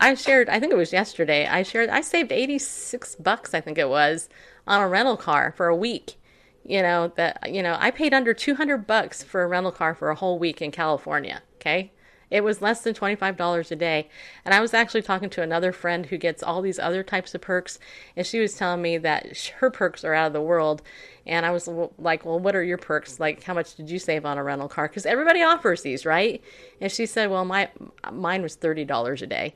I 0.01 0.15
shared, 0.15 0.49
I 0.49 0.59
think 0.59 0.73
it 0.73 0.77
was 0.77 0.93
yesterday, 0.93 1.47
I 1.47 1.63
shared, 1.63 1.89
I 1.89 2.01
saved 2.01 2.33
86 2.33 3.15
bucks, 3.17 3.55
I 3.55 3.61
think 3.61 3.79
it 3.79 3.89
was, 3.89 4.29
on 4.67 4.81
a 4.81 4.89
rental 4.89 5.17
car 5.17 5.55
for 5.57 5.69
a 5.69 5.77
week. 5.77 6.17
You 6.65 6.83
know, 6.83 7.13
that, 7.17 7.53
you 7.53 7.63
know, 7.63 7.77
I 7.79 7.93
paid 7.93 8.13
under 8.13 8.35
200 8.35 8.87
bucks 8.87 9.23
for 9.23 9.43
a 9.43 9.47
rental 9.47 9.71
car 9.71 9.95
for 9.95 10.11
a 10.11 10.17
whole 10.17 10.41
week 10.41 10.61
in 10.61 10.73
California. 10.73 11.43
Okay. 11.57 11.93
It 12.33 12.43
was 12.43 12.63
less 12.63 12.81
than 12.81 12.95
$25 12.95 13.71
a 13.71 13.77
day. 13.77 14.09
And 14.43 14.55
I 14.55 14.61
was 14.63 14.73
actually 14.73 15.03
talking 15.03 15.29
to 15.31 15.43
another 15.43 15.71
friend 15.71 16.07
who 16.07 16.17
gets 16.17 16.43
all 16.43 16.63
these 16.63 16.79
other 16.79 17.03
types 17.03 17.35
of 17.35 17.43
perks, 17.43 17.79
and 18.17 18.27
she 18.27 18.41
was 18.41 18.55
telling 18.55 18.81
me 18.81 18.97
that 18.97 19.37
her 19.59 19.71
perks 19.71 20.03
are 20.03 20.15
out 20.15 20.29
of 20.29 20.33
the 20.33 20.41
world. 20.41 20.81
And 21.27 21.45
I 21.45 21.51
was 21.51 21.69
like, 21.99 22.25
Well, 22.25 22.39
what 22.39 22.57
are 22.57 22.65
your 22.65 22.79
perks? 22.79 23.21
Like, 23.21 23.43
how 23.43 23.53
much 23.53 23.75
did 23.75 23.91
you 23.91 23.99
save 23.99 24.25
on 24.25 24.39
a 24.39 24.43
rental 24.43 24.69
car? 24.69 24.89
Because 24.89 25.05
everybody 25.05 25.43
offers 25.43 25.83
these, 25.83 26.07
right? 26.07 26.43
And 26.81 26.91
she 26.91 27.05
said, 27.05 27.31
Well, 27.31 27.45
my 27.45 27.69
mine 28.11 28.41
was 28.41 28.57
$30 28.57 29.21
a 29.21 29.27
day. 29.27 29.55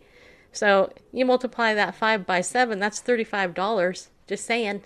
So 0.52 0.92
you 1.12 1.24
multiply 1.24 1.72
that 1.72 1.94
five 1.94 2.26
by 2.26 2.42
seven, 2.42 2.78
that's 2.78 3.00
$35. 3.00 4.08
Just 4.26 4.44
saying. 4.44 4.84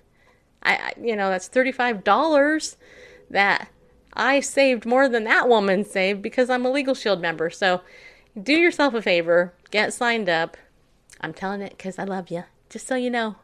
I, 0.63 0.93
you 1.01 1.17
know, 1.17 1.31
that's 1.31 1.49
$35 1.49 2.77
that 3.31 3.69
I 4.13 4.41
saved 4.41 4.87
more 4.87 5.09
than 5.09 5.25
that 5.25 5.49
woman 5.49 5.85
saved 5.85 6.23
because 6.23 6.51
I'm 6.51 6.67
a 6.67 6.71
Legal 6.71 6.95
Shield 6.95 7.21
member. 7.21 7.51
So 7.51 7.83
do 8.41 8.53
yourself 8.53 8.95
a 8.95 9.03
favor, 9.03 9.55
get 9.71 9.93
signed 9.93 10.29
up. 10.29 10.57
I'm 11.21 11.35
telling 11.35 11.61
it 11.61 11.71
because 11.77 11.99
I 11.99 12.05
love 12.05 12.31
you, 12.31 12.45
just 12.69 12.87
so 12.87 12.95
you 12.95 13.11
know. 13.11 13.37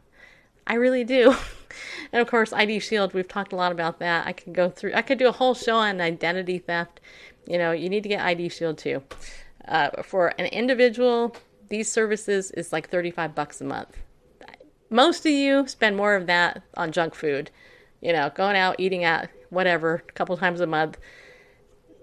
I 0.65 0.73
really 0.75 1.03
do. 1.03 1.35
and 2.11 2.21
of 2.21 2.27
course, 2.27 2.51
ID 2.51 2.79
Shield, 2.79 3.13
we've 3.13 3.27
talked 3.27 3.53
a 3.53 3.55
lot 3.55 3.71
about 3.71 3.99
that. 3.99 4.27
I 4.27 4.33
could 4.33 4.53
go 4.53 4.69
through, 4.69 4.93
I 4.93 5.01
could 5.01 5.17
do 5.17 5.27
a 5.27 5.33
whole 5.33 5.53
show 5.53 5.77
on 5.77 6.01
identity 6.01 6.59
theft. 6.59 6.99
You 7.45 7.57
know, 7.57 7.71
you 7.71 7.89
need 7.89 8.03
to 8.03 8.09
get 8.09 8.21
ID 8.21 8.49
Shield 8.49 8.77
too. 8.77 9.03
Uh, 9.67 10.01
for 10.03 10.33
an 10.39 10.45
individual, 10.47 11.35
these 11.69 11.91
services 11.91 12.51
is 12.51 12.73
like 12.73 12.89
35 12.89 13.35
bucks 13.35 13.61
a 13.61 13.65
month. 13.65 13.97
Most 14.89 15.25
of 15.25 15.31
you 15.31 15.67
spend 15.67 15.97
more 15.97 16.15
of 16.15 16.27
that 16.27 16.63
on 16.75 16.91
junk 16.91 17.13
food. 17.13 17.51
You 18.01 18.13
know, 18.13 18.31
going 18.33 18.55
out, 18.55 18.79
eating 18.79 19.03
out, 19.03 19.27
whatever, 19.49 20.03
a 20.07 20.11
couple 20.13 20.37
times 20.37 20.59
a 20.59 20.67
month. 20.67 20.97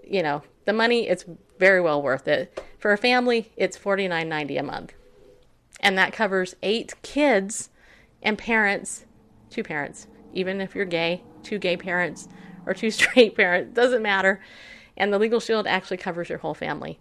You 0.03 0.22
know, 0.22 0.42
the 0.64 0.72
money 0.72 1.09
it's 1.09 1.24
very 1.59 1.80
well 1.80 2.03
worth 2.03 2.28
it. 2.28 2.62
For 2.78 2.92
a 2.92 2.99
family, 2.99 3.53
it's 3.57 3.76
forty 3.76 4.09
nine 4.09 4.28
ninety 4.28 4.57
a 4.57 4.62
month. 4.62 4.92
And 5.80 5.99
that 5.99 6.12
covers 6.12 6.57
eight 6.62 6.95
kids 7.03 7.70
and 8.22 8.38
parents, 8.38 9.05
two 9.51 9.62
parents, 9.62 10.07
even 10.32 10.61
if 10.61 10.74
you're 10.74 10.84
gay, 10.84 11.22
two 11.42 11.59
gay 11.59 11.76
parents 11.76 12.28
or 12.66 12.74
two 12.74 12.90
straight 12.90 13.36
parents, 13.36 13.74
doesn't 13.74 14.03
matter. 14.03 14.40
And 14.97 15.12
the 15.12 15.18
Legal 15.18 15.40
Shield 15.40 15.66
actually 15.66 15.97
covers 15.97 16.28
your 16.28 16.38
whole 16.38 16.55
family. 16.55 16.99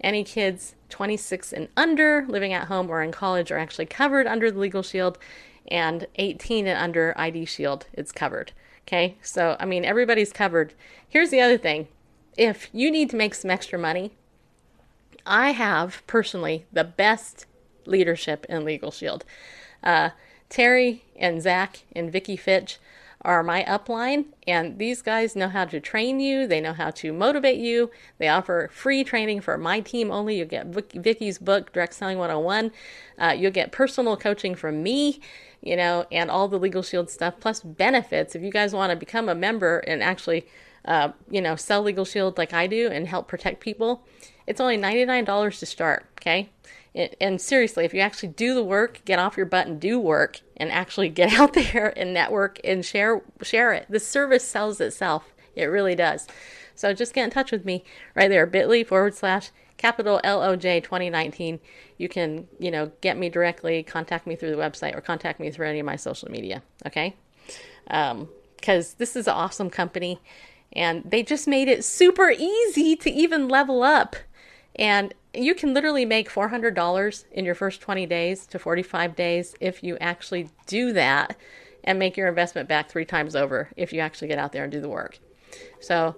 Any 0.00 0.24
kids 0.24 0.74
26 0.88 1.52
and 1.52 1.68
under 1.76 2.24
living 2.28 2.52
at 2.52 2.68
home 2.68 2.90
or 2.90 3.02
in 3.02 3.12
college 3.12 3.50
are 3.50 3.58
actually 3.58 3.86
covered 3.86 4.26
under 4.26 4.50
the 4.50 4.58
Legal 4.58 4.82
Shield, 4.82 5.18
and 5.68 6.06
18 6.16 6.66
and 6.66 6.78
under 6.78 7.14
ID 7.16 7.44
Shield, 7.44 7.86
it's 7.92 8.12
covered. 8.12 8.52
Okay, 8.90 9.14
so 9.22 9.56
I 9.60 9.66
mean, 9.66 9.84
everybody's 9.84 10.32
covered. 10.32 10.74
Here's 11.08 11.30
the 11.30 11.40
other 11.40 11.56
thing 11.56 11.86
if 12.36 12.68
you 12.72 12.90
need 12.90 13.08
to 13.10 13.16
make 13.16 13.36
some 13.36 13.48
extra 13.48 13.78
money, 13.78 14.10
I 15.24 15.52
have 15.52 16.02
personally 16.08 16.66
the 16.72 16.82
best 16.82 17.46
leadership 17.86 18.44
in 18.48 18.64
Legal 18.64 18.90
Shield. 18.90 19.24
Uh, 19.80 20.10
Terry 20.48 21.04
and 21.14 21.40
Zach 21.40 21.84
and 21.94 22.10
Vicky 22.10 22.36
Fitch 22.36 22.80
are 23.22 23.44
my 23.44 23.62
upline, 23.62 24.24
and 24.48 24.78
these 24.78 25.02
guys 25.02 25.36
know 25.36 25.48
how 25.48 25.66
to 25.66 25.78
train 25.78 26.18
you. 26.18 26.48
They 26.48 26.60
know 26.60 26.72
how 26.72 26.90
to 26.90 27.12
motivate 27.12 27.60
you. 27.60 27.92
They 28.18 28.26
offer 28.26 28.70
free 28.72 29.04
training 29.04 29.42
for 29.42 29.56
my 29.56 29.78
team 29.78 30.10
only. 30.10 30.38
You'll 30.38 30.48
get 30.48 30.66
Vicky's 30.66 31.38
book, 31.38 31.72
Direct 31.72 31.94
Selling 31.94 32.18
101. 32.18 32.72
Uh, 33.18 33.36
you'll 33.38 33.52
get 33.52 33.70
personal 33.70 34.16
coaching 34.16 34.56
from 34.56 34.82
me, 34.82 35.20
you 35.62 35.76
know, 35.76 36.06
and 36.10 36.30
all 36.30 36.48
the 36.48 36.58
Legal 36.58 36.82
Shield 36.82 37.10
stuff, 37.10 37.34
plus 37.40 37.60
benefits. 37.60 38.34
If 38.34 38.42
you 38.42 38.50
guys 38.50 38.72
want 38.74 38.90
to 38.90 38.96
become 38.96 39.28
a 39.28 39.34
member 39.34 39.78
and 39.80 40.02
actually, 40.02 40.46
uh, 40.84 41.12
you 41.30 41.40
know, 41.40 41.56
sell 41.56 41.82
Legal 41.82 42.04
Shield 42.04 42.38
like 42.38 42.52
I 42.52 42.66
do 42.66 42.88
and 42.88 43.06
help 43.06 43.28
protect 43.28 43.60
people, 43.60 44.06
it's 44.46 44.60
only 44.60 44.78
$99 44.78 45.58
to 45.58 45.66
start, 45.66 46.06
okay? 46.20 46.50
and 46.94 47.40
seriously, 47.40 47.84
if 47.84 47.94
you 47.94 48.00
actually 48.00 48.30
do 48.30 48.54
the 48.54 48.64
work, 48.64 49.00
get 49.04 49.18
off 49.18 49.36
your 49.36 49.46
butt 49.46 49.66
and 49.66 49.80
do 49.80 49.98
work, 49.98 50.40
and 50.56 50.70
actually 50.70 51.08
get 51.20 51.32
out 51.32 51.52
there 51.52 51.96
and 51.96 52.12
network 52.12 52.60
and 52.64 52.84
share 52.84 53.22
share 53.42 53.72
it. 53.72 53.86
The 53.88 54.00
service 54.00 54.44
sells 54.44 54.80
itself. 54.80 55.32
It 55.54 55.64
really 55.66 55.94
does. 55.94 56.26
So 56.74 56.94
just 56.94 57.14
get 57.14 57.24
in 57.24 57.30
touch 57.30 57.52
with 57.52 57.64
me 57.64 57.84
right 58.14 58.28
there, 58.28 58.46
bit.ly 58.46 58.84
forward 58.84 59.14
slash 59.14 59.50
capital 59.80 60.20
LOJ 60.22 60.84
2019. 60.84 61.58
You 61.96 62.08
can, 62.08 62.46
you 62.58 62.70
know, 62.70 62.92
get 63.00 63.16
me 63.16 63.30
directly, 63.30 63.82
contact 63.82 64.26
me 64.26 64.36
through 64.36 64.50
the 64.50 64.56
website, 64.56 64.94
or 64.94 65.00
contact 65.00 65.40
me 65.40 65.50
through 65.50 65.68
any 65.68 65.80
of 65.80 65.86
my 65.86 65.96
social 65.96 66.30
media. 66.30 66.62
Okay? 66.86 67.16
Because 67.86 68.90
um, 68.90 68.94
this 68.98 69.16
is 69.16 69.26
an 69.26 69.32
awesome 69.32 69.70
company, 69.70 70.20
and 70.74 71.02
they 71.10 71.22
just 71.22 71.48
made 71.48 71.66
it 71.66 71.82
super 71.82 72.30
easy 72.30 72.94
to 72.96 73.10
even 73.10 73.48
level 73.48 73.82
up. 73.82 74.16
And 74.76 75.14
you 75.32 75.54
can 75.54 75.72
literally 75.72 76.04
make 76.04 76.30
$400 76.30 77.24
in 77.32 77.44
your 77.46 77.54
first 77.54 77.80
20 77.80 78.04
days 78.04 78.46
to 78.48 78.58
45 78.58 79.16
days 79.16 79.54
if 79.60 79.82
you 79.82 79.96
actually 79.98 80.50
do 80.66 80.92
that 80.92 81.36
and 81.84 81.98
make 81.98 82.18
your 82.18 82.28
investment 82.28 82.68
back 82.68 82.90
three 82.90 83.06
times 83.06 83.34
over 83.34 83.70
if 83.76 83.94
you 83.94 84.00
actually 84.00 84.28
get 84.28 84.38
out 84.38 84.52
there 84.52 84.64
and 84.64 84.72
do 84.72 84.80
the 84.80 84.88
work. 84.90 85.18
So 85.80 86.16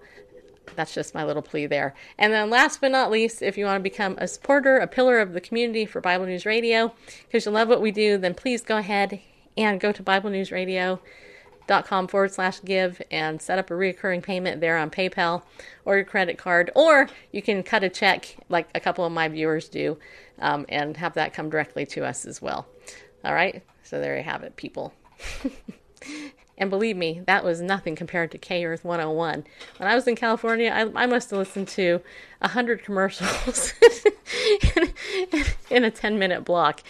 that's 0.76 0.94
just 0.94 1.14
my 1.14 1.24
little 1.24 1.42
plea 1.42 1.66
there. 1.66 1.94
And 2.18 2.32
then 2.32 2.50
last 2.50 2.80
but 2.80 2.90
not 2.90 3.10
least, 3.10 3.42
if 3.42 3.56
you 3.58 3.64
want 3.64 3.78
to 3.78 3.82
become 3.82 4.16
a 4.18 4.28
supporter, 4.28 4.78
a 4.78 4.86
pillar 4.86 5.18
of 5.18 5.32
the 5.32 5.40
community 5.40 5.86
for 5.86 6.00
Bible 6.00 6.26
News 6.26 6.46
Radio, 6.46 6.94
because 7.26 7.46
you 7.46 7.52
love 7.52 7.68
what 7.68 7.82
we 7.82 7.90
do, 7.90 8.18
then 8.18 8.34
please 8.34 8.62
go 8.62 8.78
ahead 8.78 9.20
and 9.56 9.80
go 9.80 9.92
to 9.92 10.02
Bible 10.02 10.30
News 10.30 10.50
Radio 10.50 11.00
dot 11.68 11.86
com 11.86 12.08
forward 12.08 12.32
slash 12.32 12.60
give 12.64 13.00
and 13.10 13.40
set 13.40 13.58
up 13.58 13.70
a 13.70 13.74
recurring 13.74 14.20
payment 14.20 14.60
there 14.60 14.76
on 14.76 14.90
PayPal 14.90 15.42
or 15.84 15.96
your 15.96 16.04
credit 16.04 16.36
card, 16.38 16.70
or 16.74 17.08
you 17.30 17.40
can 17.40 17.62
cut 17.62 17.84
a 17.84 17.88
check 17.88 18.36
like 18.48 18.68
a 18.74 18.80
couple 18.80 19.04
of 19.04 19.12
my 19.12 19.28
viewers 19.28 19.68
do 19.68 19.96
um, 20.40 20.66
and 20.68 20.96
have 20.96 21.14
that 21.14 21.32
come 21.32 21.50
directly 21.50 21.86
to 21.86 22.04
us 22.04 22.26
as 22.26 22.42
well. 22.42 22.66
All 23.24 23.34
right, 23.34 23.62
so 23.84 24.00
there 24.00 24.16
you 24.16 24.24
have 24.24 24.42
it, 24.42 24.56
people. 24.56 24.92
And 26.62 26.70
believe 26.70 26.96
me, 26.96 27.20
that 27.26 27.42
was 27.42 27.60
nothing 27.60 27.96
compared 27.96 28.30
to 28.30 28.38
K 28.38 28.64
Earth 28.64 28.84
101. 28.84 29.42
When 29.78 29.88
I 29.88 29.96
was 29.96 30.06
in 30.06 30.14
California, 30.14 30.70
I, 30.70 31.02
I 31.02 31.06
must 31.06 31.30
have 31.30 31.40
listened 31.40 31.66
to 31.70 32.00
100 32.38 32.84
commercials 32.84 33.72
in, 34.76 34.94
in, 35.70 35.82
a 35.82 35.90
10 35.90 36.20
minute 36.20 36.44
block. 36.44 36.84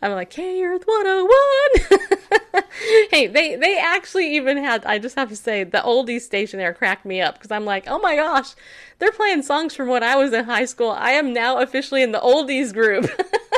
I'm 0.00 0.12
like, 0.12 0.30
K 0.30 0.62
Earth 0.62 0.84
101. 0.86 2.64
hey, 3.10 3.26
they, 3.26 3.56
they 3.56 3.76
actually 3.76 4.36
even 4.36 4.58
had, 4.58 4.86
I 4.86 5.00
just 5.00 5.16
have 5.16 5.30
to 5.30 5.36
say, 5.36 5.64
the 5.64 5.78
oldies 5.78 6.20
station 6.20 6.60
there 6.60 6.72
cracked 6.72 7.04
me 7.04 7.20
up 7.20 7.34
because 7.34 7.50
I'm 7.50 7.64
like, 7.64 7.88
oh 7.88 7.98
my 7.98 8.14
gosh, 8.14 8.54
they're 9.00 9.10
playing 9.10 9.42
songs 9.42 9.74
from 9.74 9.88
when 9.88 10.04
I 10.04 10.14
was 10.14 10.32
in 10.32 10.44
high 10.44 10.66
school. 10.66 10.92
I 10.92 11.10
am 11.10 11.32
now 11.32 11.58
officially 11.58 12.04
in 12.04 12.12
the 12.12 12.20
oldies 12.20 12.72
group. 12.72 13.10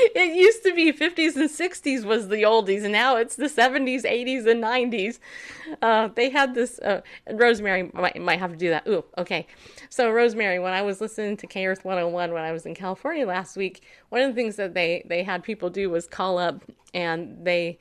it 0.14 0.34
used 0.34 0.62
to 0.62 0.74
be 0.74 0.92
50s 0.92 1.36
and 1.36 1.50
60s 1.50 2.04
was 2.04 2.28
the 2.28 2.42
oldies, 2.42 2.84
and 2.84 2.92
now 2.92 3.16
it's 3.16 3.36
the 3.36 3.46
70s, 3.46 4.04
80s, 4.04 4.46
and 4.46 4.62
90s. 4.62 5.18
Uh, 5.82 6.08
they 6.14 6.30
had 6.30 6.54
this. 6.54 6.78
Uh, 6.78 7.00
Rosemary 7.30 7.90
might, 7.92 8.20
might 8.20 8.38
have 8.38 8.52
to 8.52 8.56
do 8.56 8.70
that. 8.70 8.86
Ooh, 8.88 9.04
okay. 9.18 9.46
So 9.90 10.10
Rosemary, 10.10 10.58
when 10.58 10.72
I 10.72 10.82
was 10.82 11.00
listening 11.00 11.36
to 11.38 11.46
K 11.46 11.66
Earth 11.66 11.84
101 11.84 12.32
when 12.32 12.42
I 12.42 12.52
was 12.52 12.66
in 12.66 12.74
California 12.74 13.26
last 13.26 13.56
week, 13.56 13.82
one 14.08 14.22
of 14.22 14.28
the 14.28 14.34
things 14.34 14.56
that 14.56 14.74
they 14.74 15.04
they 15.06 15.22
had 15.22 15.42
people 15.42 15.70
do 15.70 15.90
was 15.90 16.06
call 16.06 16.38
up 16.38 16.62
and 16.94 17.44
they 17.44 17.78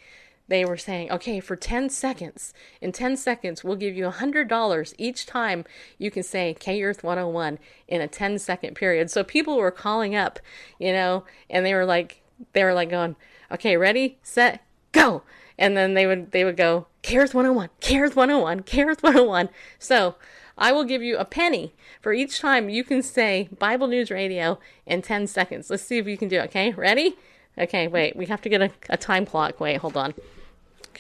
they 0.50 0.66
were 0.66 0.78
saying, 0.78 1.12
okay, 1.12 1.40
for 1.40 1.56
10 1.56 1.90
seconds, 1.90 2.54
in 2.82 2.92
10 2.92 3.16
seconds, 3.18 3.64
we'll 3.64 3.76
give 3.76 3.96
you 3.96 4.10
$100 4.10 4.94
each 4.98 5.26
time 5.26 5.64
you 5.98 6.12
can 6.12 6.24
say 6.24 6.56
K 6.60 6.82
Earth 6.84 7.04
101 7.04 7.60
in 7.88 8.02
a 8.02 8.08
10 8.08 8.40
second 8.40 8.76
period. 8.76 9.10
So 9.10 9.24
people 9.24 9.58
were 9.58 9.72
calling 9.72 10.16
up, 10.16 10.40
you 10.80 10.92
know, 10.92 11.24
and 11.50 11.66
they 11.66 11.74
were 11.74 11.86
like, 11.86 12.22
they 12.54 12.64
were 12.64 12.74
like 12.74 12.90
going, 12.90 13.16
okay, 13.52 13.78
ready, 13.78 14.18
set, 14.24 14.64
go. 14.92 15.22
And 15.58 15.78
then 15.78 15.94
they 15.94 16.08
would, 16.08 16.32
they 16.32 16.44
would 16.44 16.58
go, 16.58 16.88
K 17.04 17.18
Earth 17.18 17.34
101, 17.34 17.70
K 17.80 18.00
Earth 18.00 18.16
101, 18.16 18.64
K 18.64 18.84
Earth 18.84 19.04
101. 19.04 19.50
So 19.78 20.16
I 20.58 20.72
will 20.72 20.84
give 20.84 21.04
you 21.04 21.18
a 21.18 21.26
penny 21.26 21.74
for 22.02 22.12
each 22.12 22.40
time 22.40 22.70
you 22.70 22.84
can 22.84 23.04
say 23.04 23.50
Bible 23.60 23.88
News 23.88 24.10
Radio 24.10 24.60
in 24.86 25.02
10 25.02 25.28
seconds. 25.28 25.70
Let's 25.70 25.84
see 25.84 26.00
if 26.00 26.08
you 26.08 26.18
can 26.18 26.28
do 26.28 26.38
it. 26.38 26.46
Okay, 26.46 26.72
ready? 26.72 27.16
Okay, 27.58 27.88
wait, 27.88 28.16
we 28.16 28.26
have 28.28 28.42
to 28.42 28.50
get 28.50 28.62
a, 28.62 28.72
a 28.90 28.98
time 28.98 29.26
clock. 29.26 29.60
Wait, 29.60 29.78
hold 29.78 29.96
on. 29.96 30.14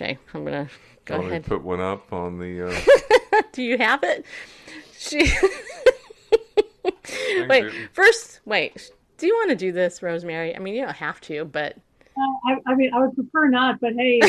Okay, 0.02 0.18
I'm 0.34 0.45
gonna 0.45 0.70
go 1.04 1.18
Want 1.18 1.28
ahead. 1.28 1.43
put 1.45 1.62
one 1.62 1.82
up 1.82 2.14
on 2.14 2.39
the. 2.39 2.70
Uh... 2.70 3.41
Do 3.52 3.62
you 3.62 3.78
have 3.78 4.02
it? 4.04 4.26
She. 4.97 5.30
wait, 7.50 7.66
first, 7.91 8.39
wait. 8.45 8.91
Do 9.18 9.28
you 9.28 9.34
want 9.36 9.50
to 9.50 9.58
do 9.58 9.74
this, 9.74 10.02
Rosemary? 10.02 10.56
I 10.56 10.60
mean, 10.60 10.76
you 10.76 10.86
don't 10.86 10.95
have 10.95 11.20
to, 11.22 11.43
but. 11.43 11.76
Uh, 12.18 12.22
I, 12.47 12.72
I, 12.72 12.76
mean, 12.76 12.93
I 12.93 13.00
would 13.02 13.14
prefer 13.14 13.50
not, 13.50 13.82
but 13.82 13.91
hey. 13.93 14.22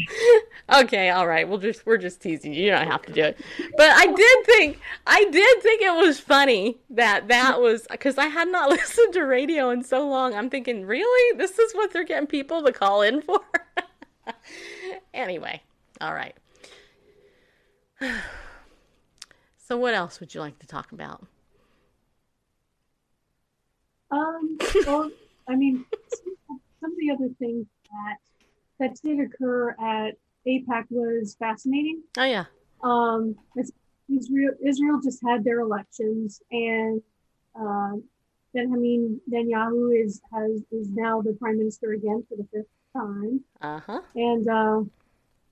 okay, 0.74 1.10
all 1.10 1.26
right. 1.26 1.48
We'll 1.48 1.58
just 1.58 1.84
we're 1.84 1.98
just 1.98 2.20
teasing 2.20 2.52
you. 2.52 2.64
You 2.64 2.70
don't 2.70 2.86
have 2.86 3.02
to 3.02 3.12
do 3.12 3.22
it. 3.22 3.40
But 3.76 3.90
I 3.90 4.06
did 4.06 4.46
think 4.46 4.80
I 5.06 5.24
did 5.30 5.62
think 5.62 5.82
it 5.82 5.94
was 5.94 6.18
funny 6.18 6.78
that 6.90 7.28
that 7.28 7.60
was 7.60 7.86
because 7.90 8.18
I 8.18 8.26
had 8.26 8.48
not 8.48 8.70
listened 8.70 9.12
to 9.14 9.22
radio 9.22 9.70
in 9.70 9.82
so 9.82 10.08
long. 10.08 10.34
I'm 10.34 10.50
thinking, 10.50 10.86
really, 10.86 11.38
this 11.38 11.58
is 11.58 11.72
what 11.72 11.92
they're 11.92 12.04
getting 12.04 12.26
people 12.26 12.62
to 12.62 12.72
call 12.72 13.02
in 13.02 13.22
for. 13.22 13.40
anyway, 15.14 15.62
all 16.00 16.14
right. 16.14 16.36
So, 19.64 19.78
what 19.78 19.94
else 19.94 20.20
would 20.20 20.34
you 20.34 20.40
like 20.40 20.58
to 20.58 20.66
talk 20.66 20.92
about? 20.92 21.24
Um. 24.10 24.58
Well, 24.84 25.10
I 25.48 25.54
mean, 25.54 25.86
some 26.80 26.90
of 26.90 26.98
the 26.98 27.10
other 27.10 27.32
things 27.38 27.64
that 27.84 28.18
that 28.82 29.00
did 29.02 29.20
occur 29.20 29.70
at 29.80 30.14
AIPAC 30.46 30.86
was 30.90 31.36
fascinating. 31.38 32.02
Oh 32.18 32.24
yeah. 32.24 32.44
Um, 32.82 33.36
Israel 34.08 34.52
Israel 34.64 35.00
just 35.02 35.22
had 35.24 35.44
their 35.44 35.60
elections, 35.60 36.42
and 36.50 37.00
uh, 37.54 37.92
Benjamin 38.52 39.20
Netanyahu 39.30 40.04
is 40.04 40.20
has 40.32 40.62
is 40.72 40.88
now 40.90 41.22
the 41.22 41.32
prime 41.34 41.58
minister 41.58 41.92
again 41.92 42.24
for 42.28 42.36
the 42.36 42.46
fifth 42.52 42.66
time. 42.94 43.40
Uh-huh. 43.60 44.00
And 44.16 44.48
uh, 44.48 44.82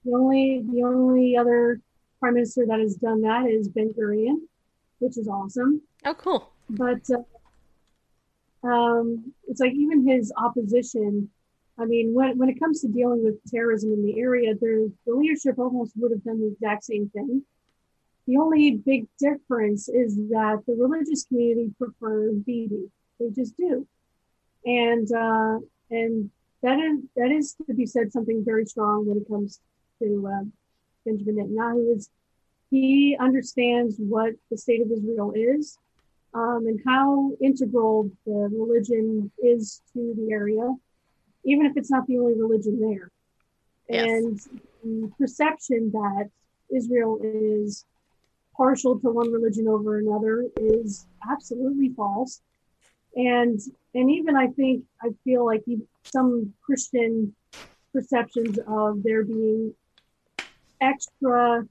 the 0.05 0.13
only 0.13 0.65
the 0.69 0.83
only 0.83 1.37
other 1.37 1.81
prime 2.19 2.35
minister 2.35 2.67
that 2.67 2.81
has 2.81 2.97
done 2.97 3.23
that 3.23 3.47
is 3.47 3.69
Ben 3.69 3.95
Gurion, 3.97 4.39
which 4.99 5.17
is 5.17 5.29
awesome. 5.29 5.83
Oh, 6.05 6.15
cool. 6.15 6.53
But 6.69 7.03
uh, 7.11 8.67
um, 8.67 9.33
it's 9.47 9.61
like 9.61 9.73
even 9.73 10.07
his 10.07 10.33
opposition 10.37 11.31
I 11.81 11.87
mean, 11.87 12.13
when, 12.13 12.37
when 12.37 12.51
it 12.51 12.61
comes 12.61 12.83
to 12.83 12.89
dealing 12.89 13.25
with 13.25 13.43
terrorism 13.51 13.93
in 13.93 14.05
the 14.05 14.21
area, 14.21 14.55
the 14.55 14.93
leadership 15.07 15.59
almost 15.59 15.93
would 15.97 16.11
have 16.11 16.23
done 16.23 16.41
the 16.41 16.49
exact 16.49 16.85
same 16.85 17.09
thing. 17.09 17.43
The 18.27 18.37
only 18.37 18.77
big 18.77 19.07
difference 19.19 19.89
is 19.89 20.15
that 20.29 20.63
the 20.67 20.75
religious 20.75 21.25
community 21.25 21.73
prefers 21.79 22.35
Bibi. 22.35 22.91
They 23.19 23.31
just 23.31 23.57
do, 23.57 23.87
and 24.65 25.11
uh, 25.13 25.59
and 25.91 26.31
that 26.63 26.79
is 26.79 27.01
that 27.17 27.31
is 27.31 27.57
to 27.67 27.75
be 27.75 27.87
said 27.87 28.13
something 28.13 28.45
very 28.45 28.67
strong 28.67 29.07
when 29.07 29.17
it 29.19 29.29
comes 29.29 29.61
to 30.01 30.29
uh, 30.29 30.45
Benjamin 31.05 31.37
Netanyahu. 31.37 31.97
Is 31.97 32.11
he 32.71 33.17
understands 33.19 33.97
what 33.99 34.35
the 34.51 34.57
state 34.57 34.81
of 34.81 34.93
Israel 34.93 35.33
is 35.35 35.77
um, 36.35 36.67
and 36.67 36.81
how 36.87 37.33
integral 37.43 38.11
the 38.27 38.49
religion 38.53 39.31
is 39.43 39.83
to 39.93 40.15
the 40.17 40.31
area 40.31 40.75
even 41.45 41.67
if 41.67 41.77
it's 41.77 41.91
not 41.91 42.07
the 42.07 42.19
only 42.19 42.35
religion 42.39 42.81
there. 42.81 43.11
Yes. 43.89 44.07
And 44.07 44.41
the 44.85 45.13
perception 45.19 45.91
that 45.93 46.31
Israel 46.75 47.19
is 47.23 47.85
partial 48.57 48.99
to 49.01 49.11
one 49.11 49.33
religion 49.33 49.67
over 49.69 49.99
another 49.99 50.47
is 50.57 51.07
absolutely 51.31 51.91
false. 51.91 52.41
And 53.17 53.59
and 53.95 54.11
even 54.11 54.37
I 54.37 54.49
think 54.49 54.85
I 55.03 55.09
feel 55.25 55.45
like 55.45 55.65
some 56.05 56.53
Christian 56.63 57.35
perceptions 57.93 58.59
of 58.69 59.03
there 59.03 59.25
being 59.25 59.75
extra 60.81 61.67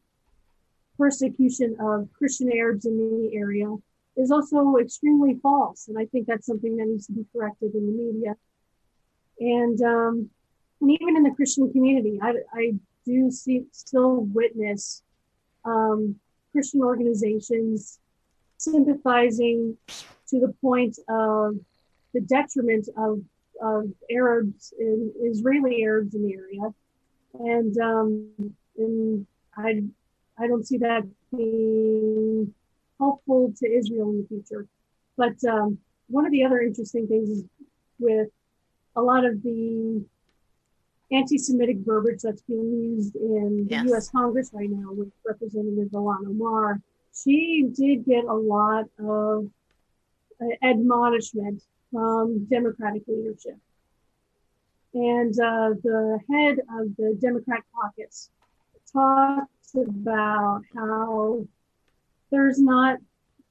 persecution 0.97 1.77
of 1.79 2.09
Christian 2.17 2.51
Arabs 2.51 2.85
in 2.85 2.97
the 2.97 3.35
area 3.35 3.73
is 4.17 4.31
also 4.31 4.75
extremely 4.77 5.39
false. 5.41 5.87
And 5.87 5.97
I 5.97 6.05
think 6.05 6.27
that's 6.27 6.45
something 6.45 6.75
that 6.77 6.87
needs 6.87 7.07
to 7.07 7.13
be 7.13 7.25
corrected 7.33 7.73
in 7.73 7.85
the 7.85 7.91
media. 7.91 8.35
And, 9.39 9.81
um, 9.81 10.29
and 10.81 10.91
even 10.91 11.17
in 11.17 11.23
the 11.23 11.31
Christian 11.31 11.71
community, 11.71 12.19
I, 12.21 12.33
I 12.53 12.73
do 13.05 13.31
see 13.31 13.65
still 13.71 14.21
witness 14.33 15.01
um, 15.65 16.15
Christian 16.51 16.81
organizations 16.81 17.99
sympathizing 18.57 19.77
to 20.29 20.39
the 20.39 20.53
point 20.61 20.97
of 21.07 21.55
the 22.13 22.21
detriment 22.21 22.87
of, 22.97 23.21
of 23.61 23.89
Arabs 24.11 24.73
and 24.77 25.11
Israeli 25.21 25.83
Arabs 25.83 26.13
in 26.15 26.23
the 26.23 26.33
area. 26.33 26.73
And, 27.39 27.77
um, 27.79 28.55
and 28.77 29.25
I, 29.57 29.83
I 30.37 30.47
don't 30.47 30.67
see 30.67 30.77
that 30.79 31.03
being 31.35 32.53
helpful 32.99 33.53
to 33.57 33.71
Israel 33.71 34.09
in 34.09 34.21
the 34.21 34.27
future. 34.27 34.67
But 35.17 35.43
um, 35.49 35.77
one 36.07 36.25
of 36.25 36.31
the 36.31 36.43
other 36.43 36.59
interesting 36.61 37.07
things 37.07 37.29
is 37.29 37.43
with 37.99 38.29
a 38.95 39.01
lot 39.01 39.25
of 39.25 39.41
the 39.43 40.03
anti-Semitic 41.11 41.77
verbiage 41.79 42.21
that's 42.21 42.41
being 42.43 42.71
used 42.71 43.15
in 43.15 43.65
the 43.65 43.71
Yes. 43.71 43.85
U.S. 43.87 44.09
Congress 44.11 44.51
right 44.53 44.69
now 44.69 44.91
with 44.91 45.11
Representative 45.25 45.89
Ilhan 45.91 46.27
Omar. 46.27 46.81
She 47.13 47.69
did 47.75 48.05
get 48.05 48.25
a 48.25 48.33
lot 48.33 48.85
of 48.99 49.49
uh, 50.41 50.45
admonishment 50.67 51.63
from 51.91 52.45
Democratic 52.45 53.03
leadership. 53.07 53.57
And 54.93 55.33
uh, 55.39 55.73
the 55.83 56.19
head 56.29 56.59
of 56.79 56.95
the 56.97 57.17
Democrat 57.19 57.61
caucus 57.73 58.29
talked 58.91 59.49
about 59.75 60.61
how 60.75 61.45
there's 62.31 62.59
not 62.59 62.97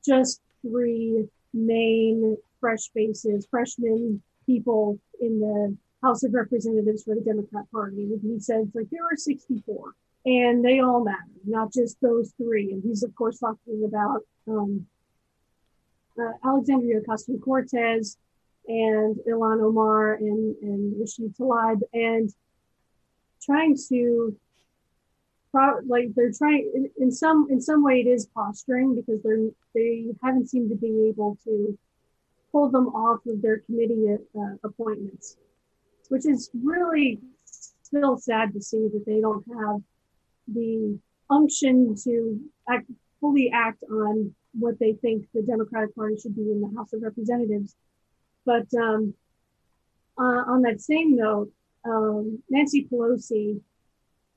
just 0.05 0.41
three 0.63 1.29
main 1.53 2.37
fresh 2.61 2.91
faces, 2.95 3.47
freshman 3.51 4.23
people 4.49 4.99
in 5.21 5.41
the 5.41 5.77
House 6.03 6.23
of 6.23 6.33
Representatives 6.33 7.05
for 7.05 7.15
the 7.15 7.21
Democrat 7.21 7.71
Party. 7.71 8.05
And 8.05 8.21
he 8.23 8.41
said, 8.41 8.73
like, 8.75 8.89
there 8.91 9.05
are 9.05 9.17
64 9.17 9.95
and 10.25 10.65
they 10.65 10.81
all 10.81 11.05
matter, 11.05 11.19
not 11.45 11.73
just 11.73 12.01
those 12.01 12.33
three. 12.37 12.73
And 12.73 12.83
he's, 12.83 13.03
of 13.03 13.15
course, 13.15 13.39
talking 13.39 13.85
about 13.87 14.23
um, 14.49 14.87
uh, 16.19 16.33
Alexandria 16.45 17.01
Ocasio 17.01 17.41
Cortez 17.41 18.17
and 18.67 19.17
Ilhan 19.29 19.63
Omar 19.63 20.15
and, 20.15 20.57
and 20.63 21.01
Rashid 21.01 21.37
Tlaib 21.37 21.81
and 21.93 22.33
trying 23.43 23.77
to 23.89 24.37
like 25.87 26.09
they're 26.15 26.31
trying 26.31 26.71
in, 26.75 26.91
in 26.99 27.11
some 27.11 27.49
in 27.51 27.61
some 27.61 27.83
way 27.83 28.01
it 28.01 28.07
is 28.07 28.27
posturing 28.27 28.95
because 28.95 29.21
they're 29.23 29.49
they 29.75 30.05
haven't 30.23 30.49
seemed 30.49 30.69
to 30.69 30.77
be 30.77 31.09
able 31.09 31.37
to 31.43 31.77
pull 32.53 32.71
them 32.71 32.89
off 32.89 33.21
of 33.27 33.41
their 33.43 33.59
committee 33.61 34.07
uh, 34.37 34.55
appointments 34.65 35.37
which 36.09 36.27
is 36.27 36.51
really 36.63 37.19
still 37.45 38.17
sad 38.17 38.53
to 38.53 38.61
see 38.61 38.89
that 38.89 39.05
they 39.07 39.21
don't 39.21 39.45
have 39.49 39.81
the 40.49 40.99
unction 41.31 41.95
to 42.05 42.41
act, 42.69 42.87
fully 43.21 43.51
act 43.53 43.83
on 43.91 44.35
what 44.59 44.79
they 44.79 44.95
think 44.95 45.27
the 45.35 45.43
Democratic 45.43 45.95
Party 45.95 46.17
should 46.17 46.35
be 46.35 46.51
in 46.51 46.61
the 46.61 46.73
House 46.77 46.93
of 46.93 47.03
Representatives. 47.03 47.77
But 48.45 48.67
um, 48.79 49.15
uh, 50.19 50.45
on 50.49 50.63
that 50.63 50.81
same 50.81 51.17
note, 51.17 51.51
um, 51.85 52.43
Nancy 52.49 52.89
Pelosi, 52.91 53.61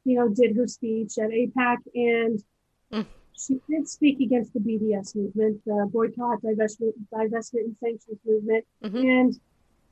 you 0.03 0.16
know, 0.16 0.30
did 0.30 0.55
her 0.55 0.68
speech 0.68 1.14
at 1.18 1.30
AIPAC, 1.30 1.78
and 1.95 2.43
Mm. 2.91 3.05
She 3.38 3.60
did 3.70 3.88
speak 3.88 4.20
against 4.20 4.54
the 4.54 4.60
BDS 4.60 5.16
movement, 5.16 5.62
the 5.66 5.90
boycott, 5.92 6.42
divestment, 6.42 6.94
divestment, 7.14 7.66
and 7.66 7.78
sanctions 7.78 8.20
movement. 8.26 8.66
Mhm. 8.84 9.20
And 9.20 9.40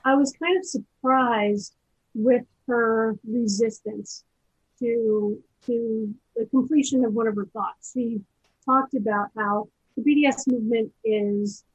I 0.06 0.16
was 0.16 0.32
kind 0.34 0.58
of 0.58 0.66
surprised 0.66 1.76
with 2.16 2.46
her 2.68 3.18
resistance 3.24 4.24
to 4.80 5.42
to 5.66 6.14
the 6.36 6.46
completion 6.46 7.04
of 7.04 7.14
one 7.14 7.28
of 7.28 7.36
her 7.36 7.46
thoughts. 7.46 7.92
She 7.94 8.22
talked 8.66 8.94
about 8.94 9.30
how 9.36 9.68
the 9.96 10.04
BDS 10.04 10.48
movement 10.48 10.94
is, 11.04 11.66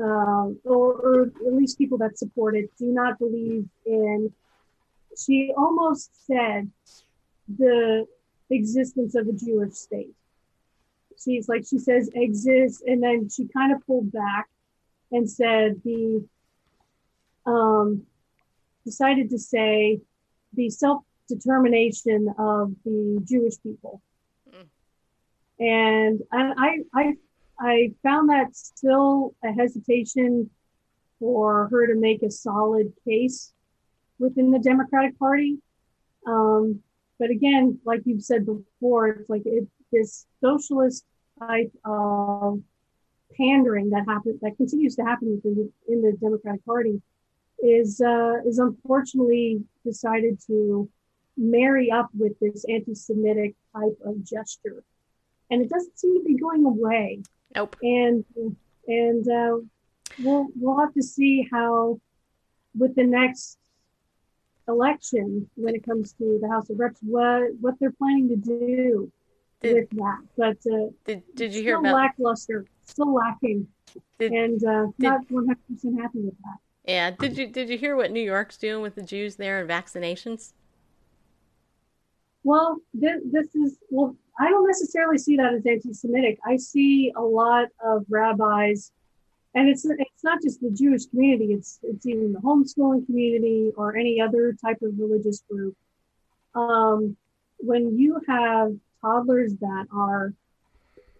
uh, 0.00 0.48
or, 0.64 0.92
or 0.94 1.22
at 1.22 1.52
least 1.52 1.76
people 1.76 1.98
that 1.98 2.18
support 2.18 2.56
it, 2.56 2.70
do 2.78 2.86
not 2.86 3.18
believe 3.18 3.68
in. 3.84 4.32
She 5.18 5.52
almost 5.56 6.26
said 6.26 6.70
the 7.58 8.06
existence 8.50 9.14
of 9.14 9.28
a 9.28 9.32
Jewish 9.32 9.74
state. 9.74 10.14
She's 11.22 11.48
like 11.48 11.64
she 11.68 11.78
says 11.78 12.10
exists, 12.14 12.82
and 12.86 13.02
then 13.02 13.28
she 13.28 13.48
kind 13.48 13.72
of 13.72 13.84
pulled 13.86 14.12
back 14.12 14.48
and 15.12 15.28
said 15.28 15.80
the 15.84 16.26
um, 17.46 18.02
decided 18.84 19.30
to 19.30 19.38
say 19.38 20.00
the 20.54 20.70
self 20.70 21.02
determination 21.28 22.32
of 22.38 22.74
the 22.84 23.22
Jewish 23.24 23.54
people. 23.62 24.00
And 25.58 26.20
I, 26.32 26.52
I, 26.56 26.78
I, 26.94 27.14
I 27.58 27.92
found 28.02 28.28
that 28.28 28.54
still 28.54 29.34
a 29.42 29.52
hesitation 29.52 30.50
for 31.18 31.68
her 31.68 31.86
to 31.86 31.94
make 31.98 32.22
a 32.22 32.30
solid 32.30 32.92
case 33.06 33.52
within 34.18 34.50
the 34.50 34.58
Democratic 34.58 35.18
Party. 35.18 35.58
Um, 36.26 36.80
but 37.18 37.30
again, 37.30 37.78
like 37.84 38.02
you've 38.04 38.22
said 38.22 38.44
before, 38.44 39.08
it's 39.08 39.30
like 39.30 39.42
it, 39.46 39.66
this 39.92 40.26
socialist 40.40 41.04
type 41.38 41.72
of 41.84 42.60
pandering 43.36 43.90
that 43.90 44.04
happens 44.06 44.40
that 44.40 44.56
continues 44.56 44.96
to 44.96 45.02
happen 45.02 45.34
within 45.34 45.54
the, 45.54 45.92
in 45.92 46.02
the 46.02 46.12
Democratic 46.20 46.64
Party 46.64 47.00
is 47.62 48.00
uh, 48.00 48.36
is 48.46 48.58
unfortunately 48.58 49.62
decided 49.84 50.38
to 50.46 50.88
marry 51.36 51.90
up 51.90 52.08
with 52.16 52.38
this 52.40 52.64
anti-Semitic 52.68 53.54
type 53.74 53.98
of 54.04 54.24
gesture, 54.24 54.82
and 55.50 55.62
it 55.62 55.70
doesn't 55.70 55.98
seem 55.98 56.18
to 56.18 56.24
be 56.24 56.36
going 56.36 56.64
away. 56.64 57.22
Nope. 57.54 57.76
And 57.82 58.24
and 58.86 59.28
uh, 59.28 59.56
we'll 60.22 60.48
we'll 60.56 60.78
have 60.78 60.94
to 60.94 61.02
see 61.02 61.48
how 61.50 62.00
with 62.78 62.94
the 62.94 63.04
next 63.04 63.58
election 64.68 65.48
when 65.54 65.74
it 65.74 65.84
comes 65.84 66.12
to 66.14 66.38
the 66.42 66.48
House 66.48 66.68
of 66.70 66.78
Reps 66.78 66.98
what 67.02 67.50
what 67.60 67.74
they're 67.78 67.92
planning 67.92 68.28
to 68.28 68.36
do 68.36 69.10
Did- 69.62 69.74
with 69.74 69.90
that. 69.90 70.18
But 70.36 70.72
uh, 70.72 70.90
Did 71.04 71.22
Did 71.34 71.54
you 71.54 71.62
hear 71.62 71.78
about? 71.78 71.94
lackluster, 71.94 72.64
still 72.84 73.14
lacking, 73.14 73.66
Did- 74.18 74.32
and 74.32 74.64
uh, 74.64 74.86
did- 74.98 75.08
not 75.08 75.30
one 75.30 75.46
hundred 75.46 75.66
percent 75.68 76.00
happy 76.00 76.20
with 76.20 76.36
that. 76.38 76.58
Yeah. 76.86 77.10
Did 77.10 77.36
you 77.36 77.46
Did 77.48 77.68
you 77.68 77.78
hear 77.78 77.96
what 77.96 78.10
New 78.10 78.22
York's 78.22 78.56
doing 78.56 78.82
with 78.82 78.94
the 78.94 79.02
Jews 79.02 79.36
there 79.36 79.60
and 79.60 79.68
vaccinations? 79.68 80.52
Well, 82.44 82.78
this, 82.94 83.20
this 83.24 83.54
is 83.56 83.76
well. 83.90 84.14
I 84.38 84.50
don't 84.50 84.66
necessarily 84.66 85.18
see 85.18 85.36
that 85.38 85.54
as 85.54 85.64
anti-Semitic. 85.66 86.38
I 86.44 86.58
see 86.58 87.12
a 87.16 87.22
lot 87.22 87.68
of 87.84 88.04
rabbis, 88.08 88.92
and 89.54 89.68
it's 89.68 89.84
it's 89.84 90.22
not 90.22 90.42
just 90.42 90.60
the 90.60 90.70
Jewish 90.70 91.06
community. 91.06 91.54
It's 91.54 91.80
it's 91.82 92.06
even 92.06 92.32
the 92.34 92.38
homeschooling 92.40 93.06
community 93.06 93.72
or 93.76 93.96
any 93.96 94.20
other 94.20 94.52
type 94.62 94.76
of 94.82 94.96
religious 94.98 95.42
group. 95.50 95.74
Um, 96.54 97.16
when 97.58 97.98
you 97.98 98.20
have 98.28 98.76
toddlers 99.06 99.54
that 99.60 99.86
are 99.94 100.32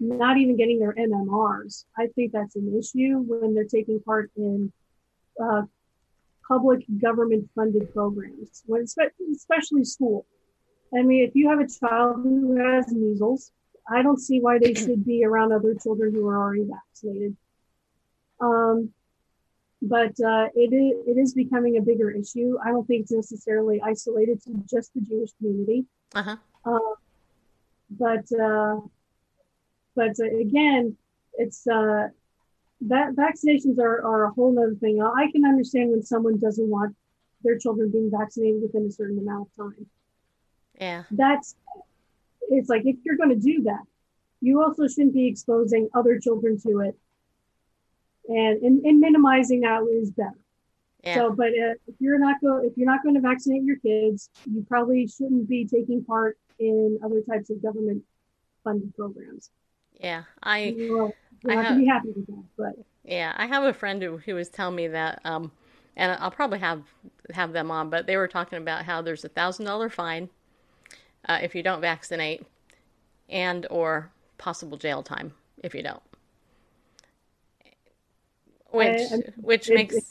not 0.01 0.37
even 0.37 0.57
getting 0.57 0.79
their 0.79 0.95
MMRs, 0.95 1.85
I 1.97 2.09
think 2.09 2.33
that's 2.33 2.57
an 2.57 2.77
issue 2.79 3.19
when 3.27 3.55
they're 3.55 3.65
taking 3.65 4.01
part 4.01 4.31
in 4.37 4.73
uh, 5.43 5.63
public 6.47 6.85
government-funded 7.01 7.93
programs, 7.95 8.63
when 8.67 8.83
especially 8.83 9.85
school. 9.85 10.27
I 10.97 11.03
mean, 11.03 11.25
if 11.25 11.35
you 11.35 11.49
have 11.49 11.61
a 11.61 11.67
child 11.67 12.17
who 12.23 12.57
has 12.57 12.93
measles, 12.93 13.53
I 13.91 14.03
don't 14.03 14.21
see 14.21 14.41
why 14.41 14.59
they 14.59 14.75
should 14.75 15.05
be 15.05 15.25
around 15.25 15.53
other 15.53 15.75
children 15.75 16.13
who 16.13 16.27
are 16.29 16.37
already 16.37 16.65
vaccinated. 16.65 17.37
Um, 18.41 18.93
but 19.83 20.19
uh, 20.21 20.49
it 20.55 20.73
is 20.73 21.07
it 21.07 21.19
is 21.19 21.35
becoming 21.35 21.77
a 21.77 21.81
bigger 21.81 22.11
issue. 22.11 22.57
I 22.65 22.71
don't 22.71 22.87
think 22.87 23.03
it's 23.03 23.13
necessarily 23.13 23.81
isolated 23.85 24.43
to 24.43 24.55
just 24.69 24.93
the 24.95 25.01
Jewish 25.03 25.31
community. 25.39 25.85
Uh 26.15 26.23
huh. 26.23 26.37
Uh, 26.65 26.95
but 27.91 28.25
uh, 28.33 28.81
but 29.95 30.15
uh, 30.21 30.39
again, 30.41 30.97
it's 31.35 31.67
uh, 31.67 32.09
that 32.83 33.15
vaccinations 33.15 33.79
are, 33.79 34.05
are 34.05 34.25
a 34.25 34.31
whole 34.31 34.59
other 34.59 34.75
thing. 34.75 35.01
I 35.03 35.31
can 35.33 35.45
understand 35.45 35.91
when 35.91 36.03
someone 36.03 36.39
doesn't 36.39 36.69
want 36.69 36.95
their 37.43 37.59
children 37.59 37.91
being 37.91 38.11
vaccinated 38.11 38.61
within 38.63 38.87
a 38.87 38.91
certain 38.91 39.19
amount 39.19 39.49
of 39.59 39.65
time 39.65 39.87
Yeah. 40.81 41.05
that's 41.11 41.55
it's 42.49 42.69
like 42.69 42.83
if 42.85 42.97
you're 43.05 43.17
going 43.17 43.31
to 43.31 43.37
do 43.37 43.63
that 43.65 43.83
you 44.41 44.63
also 44.63 44.89
shouldn't 44.89 45.15
be 45.15 45.27
exposing 45.27 45.89
other 45.95 46.19
children 46.19 46.59
to 46.61 46.81
it 46.81 46.97
and 48.29 48.63
and, 48.63 48.85
and 48.85 48.99
minimizing 49.01 49.61
that 49.61 49.83
is 50.03 50.11
better 50.11 50.39
Yeah. 51.05 51.15
So, 51.15 51.33
but 51.33 51.49
uh, 51.49 51.75
if 51.87 51.95
you're 52.01 52.19
not 52.19 52.41
go 52.41 52.59
if 52.65 52.73
you're 52.77 52.91
not 52.91 53.03
going 53.03 53.15
to 53.15 53.21
vaccinate 53.21 53.63
your 53.63 53.77
kids, 53.77 54.29
you 54.53 54.65
probably 54.69 55.07
shouldn't 55.07 55.49
be 55.49 55.65
taking 55.67 56.05
part 56.05 56.37
in 56.59 56.99
other 57.05 57.21
types 57.23 57.51
of 57.51 57.63
government 57.63 58.03
funded 58.65 58.95
programs. 58.95 59.51
Yeah, 60.01 60.25
I. 60.43 60.75
You're 60.77 61.13
I 61.49 61.63
have, 61.63 61.79
be 61.79 61.87
happy 61.87 62.09
with 62.09 62.27
that, 62.27 62.45
but. 62.57 62.73
Yeah, 63.05 63.33
I 63.37 63.47
have 63.47 63.63
a 63.63 63.73
friend 63.73 64.03
who, 64.03 64.17
who 64.17 64.35
was 64.35 64.49
telling 64.49 64.75
me 64.75 64.89
that, 64.89 65.21
um, 65.25 65.53
and 65.97 66.11
I'll 66.21 66.31
probably 66.31 66.59
have 66.59 66.83
have 67.33 67.53
them 67.53 67.71
on, 67.71 67.89
but 67.89 68.07
they 68.07 68.17
were 68.17 68.27
talking 68.27 68.59
about 68.59 68.85
how 68.85 69.01
there's 69.01 69.25
a 69.25 69.29
thousand 69.29 69.65
dollar 69.65 69.89
fine 69.89 70.29
uh, 71.29 71.39
if 71.41 71.55
you 71.55 71.63
don't 71.63 71.81
vaccinate, 71.81 72.45
and 73.29 73.67
or 73.71 74.11
possible 74.39 74.77
jail 74.77 75.03
time 75.03 75.35
if 75.63 75.75
you 75.75 75.83
don't. 75.83 76.03
Which 78.71 79.01
I, 79.13 79.17
which 79.37 79.71
it, 79.71 79.75
makes 79.75 79.95
it, 79.95 80.05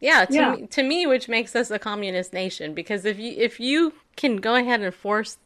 yeah, 0.00 0.24
to, 0.24 0.34
yeah. 0.34 0.54
Me, 0.56 0.66
to 0.66 0.82
me, 0.82 1.06
which 1.06 1.28
makes 1.28 1.54
us 1.54 1.70
a 1.70 1.78
communist 1.78 2.32
nation 2.32 2.74
because 2.74 3.04
if 3.04 3.18
you 3.18 3.34
if 3.36 3.60
you 3.60 3.94
can 4.16 4.38
go 4.38 4.56
ahead 4.56 4.80
and 4.80 4.94
force 4.94 5.38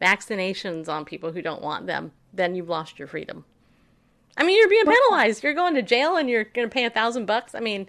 vaccinations 0.00 0.88
on 0.88 1.04
people 1.04 1.32
who 1.32 1.42
don't 1.42 1.62
want 1.62 1.86
them, 1.86 2.12
then 2.32 2.54
you've 2.54 2.68
lost 2.68 2.98
your 2.98 3.08
freedom. 3.08 3.44
I 4.36 4.44
mean, 4.44 4.58
you're 4.58 4.68
being 4.68 4.84
penalized. 4.84 5.42
You're 5.42 5.54
going 5.54 5.74
to 5.74 5.82
jail 5.82 6.16
and 6.16 6.30
you're 6.30 6.44
going 6.44 6.68
to 6.68 6.72
pay 6.72 6.84
a 6.84 6.90
thousand 6.90 7.26
bucks. 7.26 7.54
I 7.54 7.60
mean, 7.60 7.88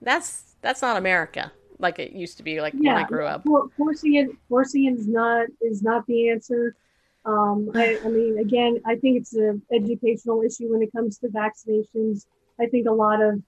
that's 0.00 0.54
that's 0.62 0.82
not 0.82 0.96
America 0.96 1.52
like 1.80 1.98
it 1.98 2.12
used 2.12 2.36
to 2.36 2.42
be 2.42 2.60
like 2.60 2.74
yeah, 2.76 2.94
when 2.94 3.04
I 3.04 3.06
grew 3.06 3.26
up. 3.26 3.44
Forcing 3.76 4.14
it, 4.14 4.30
forcing 4.48 4.84
it 4.84 4.98
is 4.98 5.08
not 5.08 5.48
is 5.60 5.82
not 5.82 6.06
the 6.06 6.30
answer. 6.30 6.76
Um, 7.24 7.70
I, 7.74 7.98
I 8.04 8.08
mean, 8.08 8.38
again, 8.38 8.80
I 8.86 8.96
think 8.96 9.18
it's 9.18 9.34
an 9.34 9.62
educational 9.72 10.42
issue 10.42 10.72
when 10.72 10.82
it 10.82 10.92
comes 10.92 11.18
to 11.18 11.28
vaccinations. 11.28 12.26
I 12.58 12.66
think 12.66 12.86
a 12.86 12.92
lot 12.92 13.22
of 13.22 13.42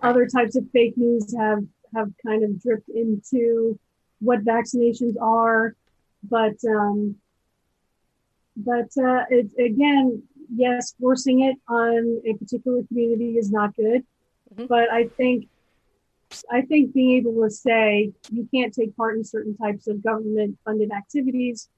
other 0.00 0.26
types 0.26 0.56
of 0.56 0.68
fake 0.70 0.96
news 0.96 1.34
have 1.36 1.64
have 1.94 2.10
kind 2.24 2.44
of 2.44 2.62
dripped 2.62 2.88
into 2.88 3.78
what 4.20 4.44
vaccinations 4.44 5.14
are, 5.20 5.74
but 6.22 6.54
um, 6.68 7.16
but 8.56 8.90
uh, 9.02 9.24
it, 9.30 9.50
again, 9.58 10.22
yes, 10.54 10.94
forcing 11.00 11.40
it 11.40 11.56
on 11.68 12.20
a 12.26 12.34
particular 12.34 12.82
community 12.84 13.38
is 13.38 13.50
not 13.50 13.74
good. 13.76 14.04
Mm-hmm. 14.54 14.66
But 14.66 14.90
I 14.90 15.06
think 15.06 15.48
I 16.50 16.62
think 16.62 16.94
being 16.94 17.18
able 17.18 17.42
to 17.42 17.50
say 17.50 18.12
you 18.30 18.48
can't 18.52 18.72
take 18.72 18.96
part 18.96 19.16
in 19.16 19.24
certain 19.24 19.56
types 19.56 19.86
of 19.86 20.02
government 20.02 20.58
funded 20.64 20.90
activities 20.90 21.68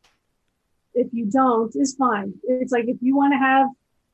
if 0.94 1.08
you 1.12 1.26
don't 1.26 1.74
is 1.74 1.94
fine. 1.96 2.34
It's 2.44 2.72
like 2.72 2.86
if 2.86 2.98
you 3.00 3.16
want 3.16 3.32
to 3.32 3.38
have 3.38 3.68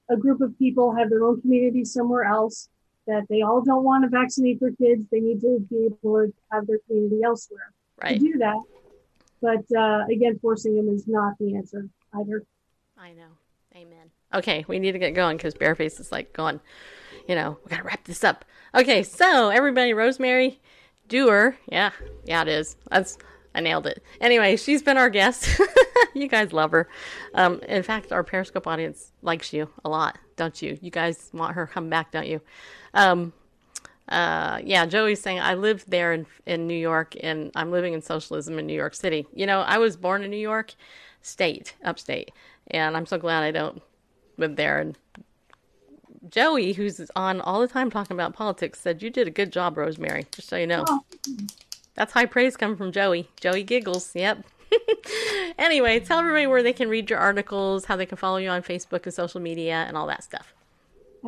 a 0.08 0.16
group 0.16 0.40
of 0.40 0.58
people 0.58 0.94
have 0.94 1.10
their 1.10 1.24
own 1.24 1.40
community 1.40 1.84
somewhere 1.84 2.24
else 2.24 2.68
that 3.06 3.26
they 3.28 3.42
all 3.42 3.62
don't 3.62 3.84
want 3.84 4.04
to 4.04 4.08
vaccinate 4.08 4.60
their 4.60 4.72
kids, 4.72 5.04
they 5.10 5.20
need 5.20 5.40
to 5.42 5.66
be 5.70 5.86
able 5.86 6.26
to 6.26 6.32
have 6.50 6.66
their 6.66 6.78
community 6.86 7.22
elsewhere 7.22 7.72
right. 8.02 8.18
to 8.18 8.18
do 8.18 8.38
that. 8.38 8.60
But 9.42 9.64
uh, 9.76 10.04
again, 10.10 10.38
forcing 10.40 10.76
them 10.76 10.88
is 10.88 11.06
not 11.06 11.34
the 11.38 11.56
answer 11.56 11.88
either. 12.14 12.44
I 12.98 13.12
know. 13.12 13.36
Amen. 13.74 14.10
Okay, 14.34 14.64
we 14.68 14.78
need 14.78 14.92
to 14.92 14.98
get 14.98 15.14
going 15.14 15.36
because 15.36 15.54
Bareface 15.54 16.00
is 16.00 16.10
like 16.10 16.32
going, 16.32 16.60
you 17.28 17.34
know, 17.34 17.58
we 17.64 17.70
gotta 17.70 17.84
wrap 17.84 18.04
this 18.04 18.24
up. 18.24 18.44
Okay, 18.74 19.02
so 19.02 19.50
everybody, 19.50 19.92
Rosemary 19.92 20.60
Dewar, 21.08 21.56
yeah, 21.70 21.90
yeah, 22.24 22.42
it 22.42 22.48
is. 22.48 22.76
That's 22.90 23.16
I 23.54 23.60
nailed 23.60 23.86
it. 23.86 24.02
Anyway, 24.20 24.56
she's 24.56 24.82
been 24.82 24.96
our 24.96 25.10
guest. 25.10 25.60
you 26.14 26.28
guys 26.28 26.52
love 26.52 26.70
her. 26.70 26.88
Um, 27.34 27.60
in 27.68 27.82
fact, 27.82 28.12
our 28.12 28.22
Periscope 28.22 28.66
audience 28.66 29.12
likes 29.22 29.52
you 29.52 29.68
a 29.84 29.88
lot, 29.88 30.18
don't 30.36 30.60
you? 30.62 30.78
You 30.80 30.90
guys 30.90 31.30
want 31.32 31.54
her 31.54 31.66
come 31.66 31.88
back, 31.88 32.12
don't 32.12 32.26
you? 32.26 32.40
Um, 32.94 33.32
uh, 34.08 34.60
yeah, 34.64 34.86
Joey's 34.86 35.20
saying 35.20 35.40
I 35.40 35.54
lived 35.54 35.90
there 35.90 36.12
in 36.12 36.26
in 36.46 36.66
New 36.66 36.78
York, 36.78 37.14
and 37.22 37.50
I'm 37.54 37.70
living 37.70 37.94
in 37.94 38.02
socialism 38.02 38.58
in 38.58 38.66
New 38.66 38.74
York 38.74 38.94
City. 38.94 39.26
You 39.32 39.46
know, 39.46 39.60
I 39.60 39.78
was 39.78 39.96
born 39.96 40.22
in 40.22 40.30
New 40.30 40.36
York 40.36 40.74
State, 41.22 41.74
upstate, 41.84 42.32
and 42.70 42.96
I'm 42.96 43.06
so 43.06 43.18
glad 43.18 43.42
I 43.42 43.50
don't 43.50 43.82
live 44.36 44.56
there. 44.56 44.78
And 44.78 44.98
Joey, 46.28 46.72
who's 46.72 47.00
on 47.14 47.40
all 47.40 47.60
the 47.60 47.68
time 47.68 47.90
talking 47.90 48.16
about 48.16 48.34
politics, 48.34 48.80
said 48.80 49.02
you 49.02 49.10
did 49.10 49.28
a 49.28 49.30
good 49.30 49.52
job, 49.52 49.76
Rosemary. 49.76 50.26
Just 50.32 50.48
so 50.48 50.56
you 50.56 50.66
know. 50.66 50.84
Oh. 50.88 51.00
That's 51.94 52.12
high 52.12 52.26
praise 52.26 52.56
coming 52.56 52.76
from 52.76 52.92
Joey. 52.92 53.28
Joey 53.40 53.62
giggles. 53.62 54.14
Yep. 54.14 54.44
anyway, 55.58 56.00
tell 56.00 56.20
everybody 56.20 56.46
where 56.46 56.62
they 56.62 56.72
can 56.72 56.88
read 56.88 57.10
your 57.10 57.18
articles, 57.18 57.84
how 57.84 57.96
they 57.96 58.06
can 58.06 58.16
follow 58.16 58.38
you 58.38 58.48
on 58.48 58.62
Facebook 58.62 59.04
and 59.04 59.12
social 59.12 59.40
media, 59.40 59.84
and 59.86 59.96
all 59.96 60.06
that 60.06 60.22
stuff. 60.22 60.54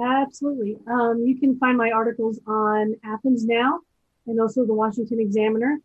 Absolutely. 0.01 0.78
Um, 0.86 1.24
you 1.26 1.38
can 1.38 1.59
find 1.59 1.76
my 1.76 1.90
articles 1.90 2.40
on 2.47 2.95
Athens 3.05 3.45
Now 3.45 3.80
and 4.26 4.40
also 4.40 4.64
the 4.64 4.74
Washington 4.74 5.20
Examiner. 5.20 5.78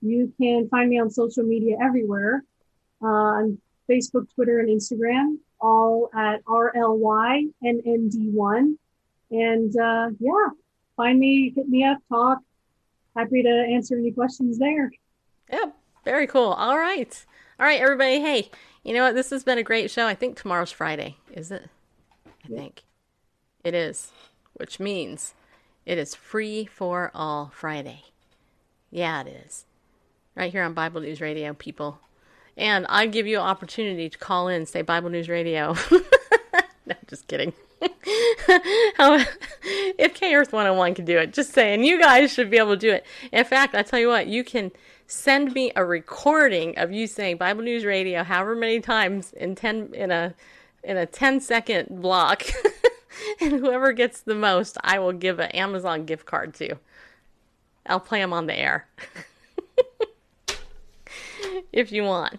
You 0.00 0.32
can 0.40 0.68
find 0.68 0.88
me 0.88 0.98
on 0.98 1.10
social 1.10 1.44
media 1.44 1.76
everywhere 1.82 2.42
uh, 3.02 3.06
on 3.06 3.58
Facebook, 3.88 4.26
Twitter, 4.34 4.60
and 4.60 4.68
Instagram, 4.68 5.38
all 5.60 6.10
at 6.14 6.44
RLYNND1. 6.44 8.76
And 9.32 9.76
uh, 9.76 10.10
yeah, 10.18 10.48
find 10.96 11.18
me, 11.18 11.52
hit 11.54 11.68
me 11.68 11.84
up, 11.84 11.98
talk. 12.08 12.38
Happy 13.16 13.42
to 13.42 13.48
answer 13.48 13.98
any 13.98 14.12
questions 14.12 14.58
there. 14.58 14.90
Yep, 15.52 15.76
very 16.04 16.26
cool. 16.26 16.52
All 16.52 16.78
right. 16.78 17.26
All 17.58 17.66
right, 17.66 17.80
everybody. 17.80 18.20
Hey, 18.20 18.50
you 18.84 18.94
know 18.94 19.04
what? 19.04 19.14
This 19.14 19.30
has 19.30 19.44
been 19.44 19.58
a 19.58 19.62
great 19.62 19.90
show. 19.90 20.06
I 20.06 20.14
think 20.14 20.36
tomorrow's 20.36 20.72
Friday, 20.72 21.16
is 21.32 21.50
it? 21.50 21.68
I 22.44 22.48
think. 22.48 22.82
It 23.62 23.74
is, 23.74 24.12
which 24.54 24.80
means 24.80 25.34
it 25.84 25.98
is 25.98 26.14
free 26.14 26.64
for 26.64 27.10
all 27.14 27.52
Friday. 27.54 28.04
Yeah, 28.90 29.20
it 29.20 29.26
is. 29.26 29.66
Right 30.34 30.50
here 30.50 30.62
on 30.62 30.72
Bible 30.72 31.02
News 31.02 31.20
Radio, 31.20 31.52
people. 31.52 32.00
And 32.60 32.84
I 32.90 33.06
give 33.06 33.26
you 33.26 33.38
an 33.38 33.46
opportunity 33.46 34.10
to 34.10 34.18
call 34.18 34.48
in, 34.48 34.66
say 34.66 34.82
Bible 34.82 35.08
News 35.08 35.30
Radio. 35.30 35.74
no, 36.86 36.94
just 37.06 37.26
kidding. 37.26 37.54
if 39.98 40.12
K 40.12 40.34
Earth 40.34 40.52
101 40.52 40.94
can 40.94 41.06
do 41.06 41.16
it, 41.16 41.32
just 41.32 41.54
saying, 41.54 41.84
you 41.84 41.98
guys 41.98 42.30
should 42.30 42.50
be 42.50 42.58
able 42.58 42.72
to 42.72 42.76
do 42.76 42.92
it. 42.92 43.06
In 43.32 43.46
fact, 43.46 43.74
I 43.74 43.82
tell 43.82 43.98
you 43.98 44.08
what, 44.08 44.26
you 44.26 44.44
can 44.44 44.72
send 45.06 45.54
me 45.54 45.72
a 45.74 45.82
recording 45.82 46.76
of 46.76 46.92
you 46.92 47.06
saying 47.06 47.38
Bible 47.38 47.62
News 47.62 47.86
Radio 47.86 48.22
however 48.22 48.54
many 48.54 48.80
times 48.80 49.32
in 49.32 49.54
10 49.54 49.94
in 49.94 50.10
a 50.10 50.34
in 50.84 50.98
a 50.98 51.06
10 51.06 51.40
second 51.40 52.02
block. 52.02 52.42
and 53.40 53.52
whoever 53.52 53.94
gets 53.94 54.20
the 54.20 54.34
most, 54.34 54.76
I 54.84 54.98
will 54.98 55.14
give 55.14 55.38
an 55.38 55.50
Amazon 55.52 56.04
gift 56.04 56.26
card 56.26 56.52
to. 56.56 56.76
I'll 57.86 58.00
play 58.00 58.20
them 58.20 58.34
on 58.34 58.46
the 58.46 58.58
air. 58.58 58.86
if 61.72 61.90
you 61.90 62.02
want. 62.02 62.38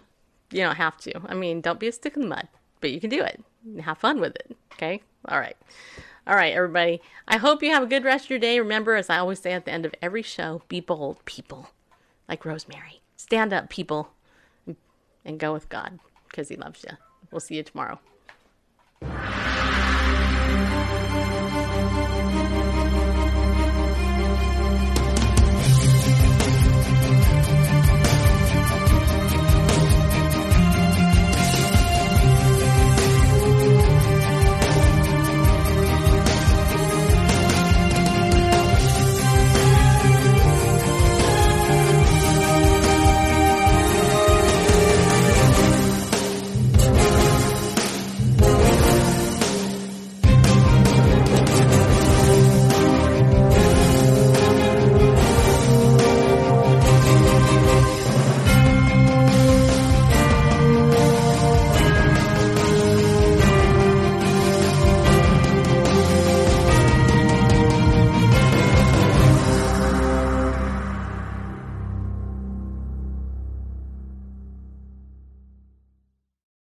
You 0.52 0.62
don't 0.62 0.76
have 0.76 0.98
to. 0.98 1.20
I 1.26 1.34
mean, 1.34 1.60
don't 1.60 1.80
be 1.80 1.88
a 1.88 1.92
stick 1.92 2.14
in 2.14 2.22
the 2.22 2.28
mud, 2.28 2.48
but 2.80 2.90
you 2.90 3.00
can 3.00 3.10
do 3.10 3.22
it. 3.22 3.42
Have 3.80 3.98
fun 3.98 4.20
with 4.20 4.36
it. 4.36 4.56
Okay? 4.74 5.02
All 5.26 5.38
right. 5.38 5.56
All 6.26 6.36
right, 6.36 6.52
everybody. 6.54 7.00
I 7.26 7.38
hope 7.38 7.62
you 7.62 7.70
have 7.70 7.82
a 7.82 7.86
good 7.86 8.04
rest 8.04 8.26
of 8.26 8.30
your 8.30 8.38
day. 8.38 8.60
Remember, 8.60 8.94
as 8.94 9.10
I 9.10 9.18
always 9.18 9.40
say 9.40 9.52
at 9.52 9.64
the 9.64 9.72
end 9.72 9.86
of 9.86 9.94
every 10.00 10.22
show, 10.22 10.62
be 10.68 10.80
bold, 10.80 11.24
people. 11.24 11.70
Like 12.28 12.44
Rosemary. 12.44 13.00
Stand 13.16 13.52
up, 13.52 13.68
people. 13.68 14.10
And 15.24 15.38
go 15.38 15.52
with 15.52 15.68
God 15.68 15.98
because 16.28 16.48
He 16.48 16.56
loves 16.56 16.84
you. 16.88 16.96
We'll 17.30 17.40
see 17.40 17.56
you 17.56 17.62
tomorrow. 17.62 17.98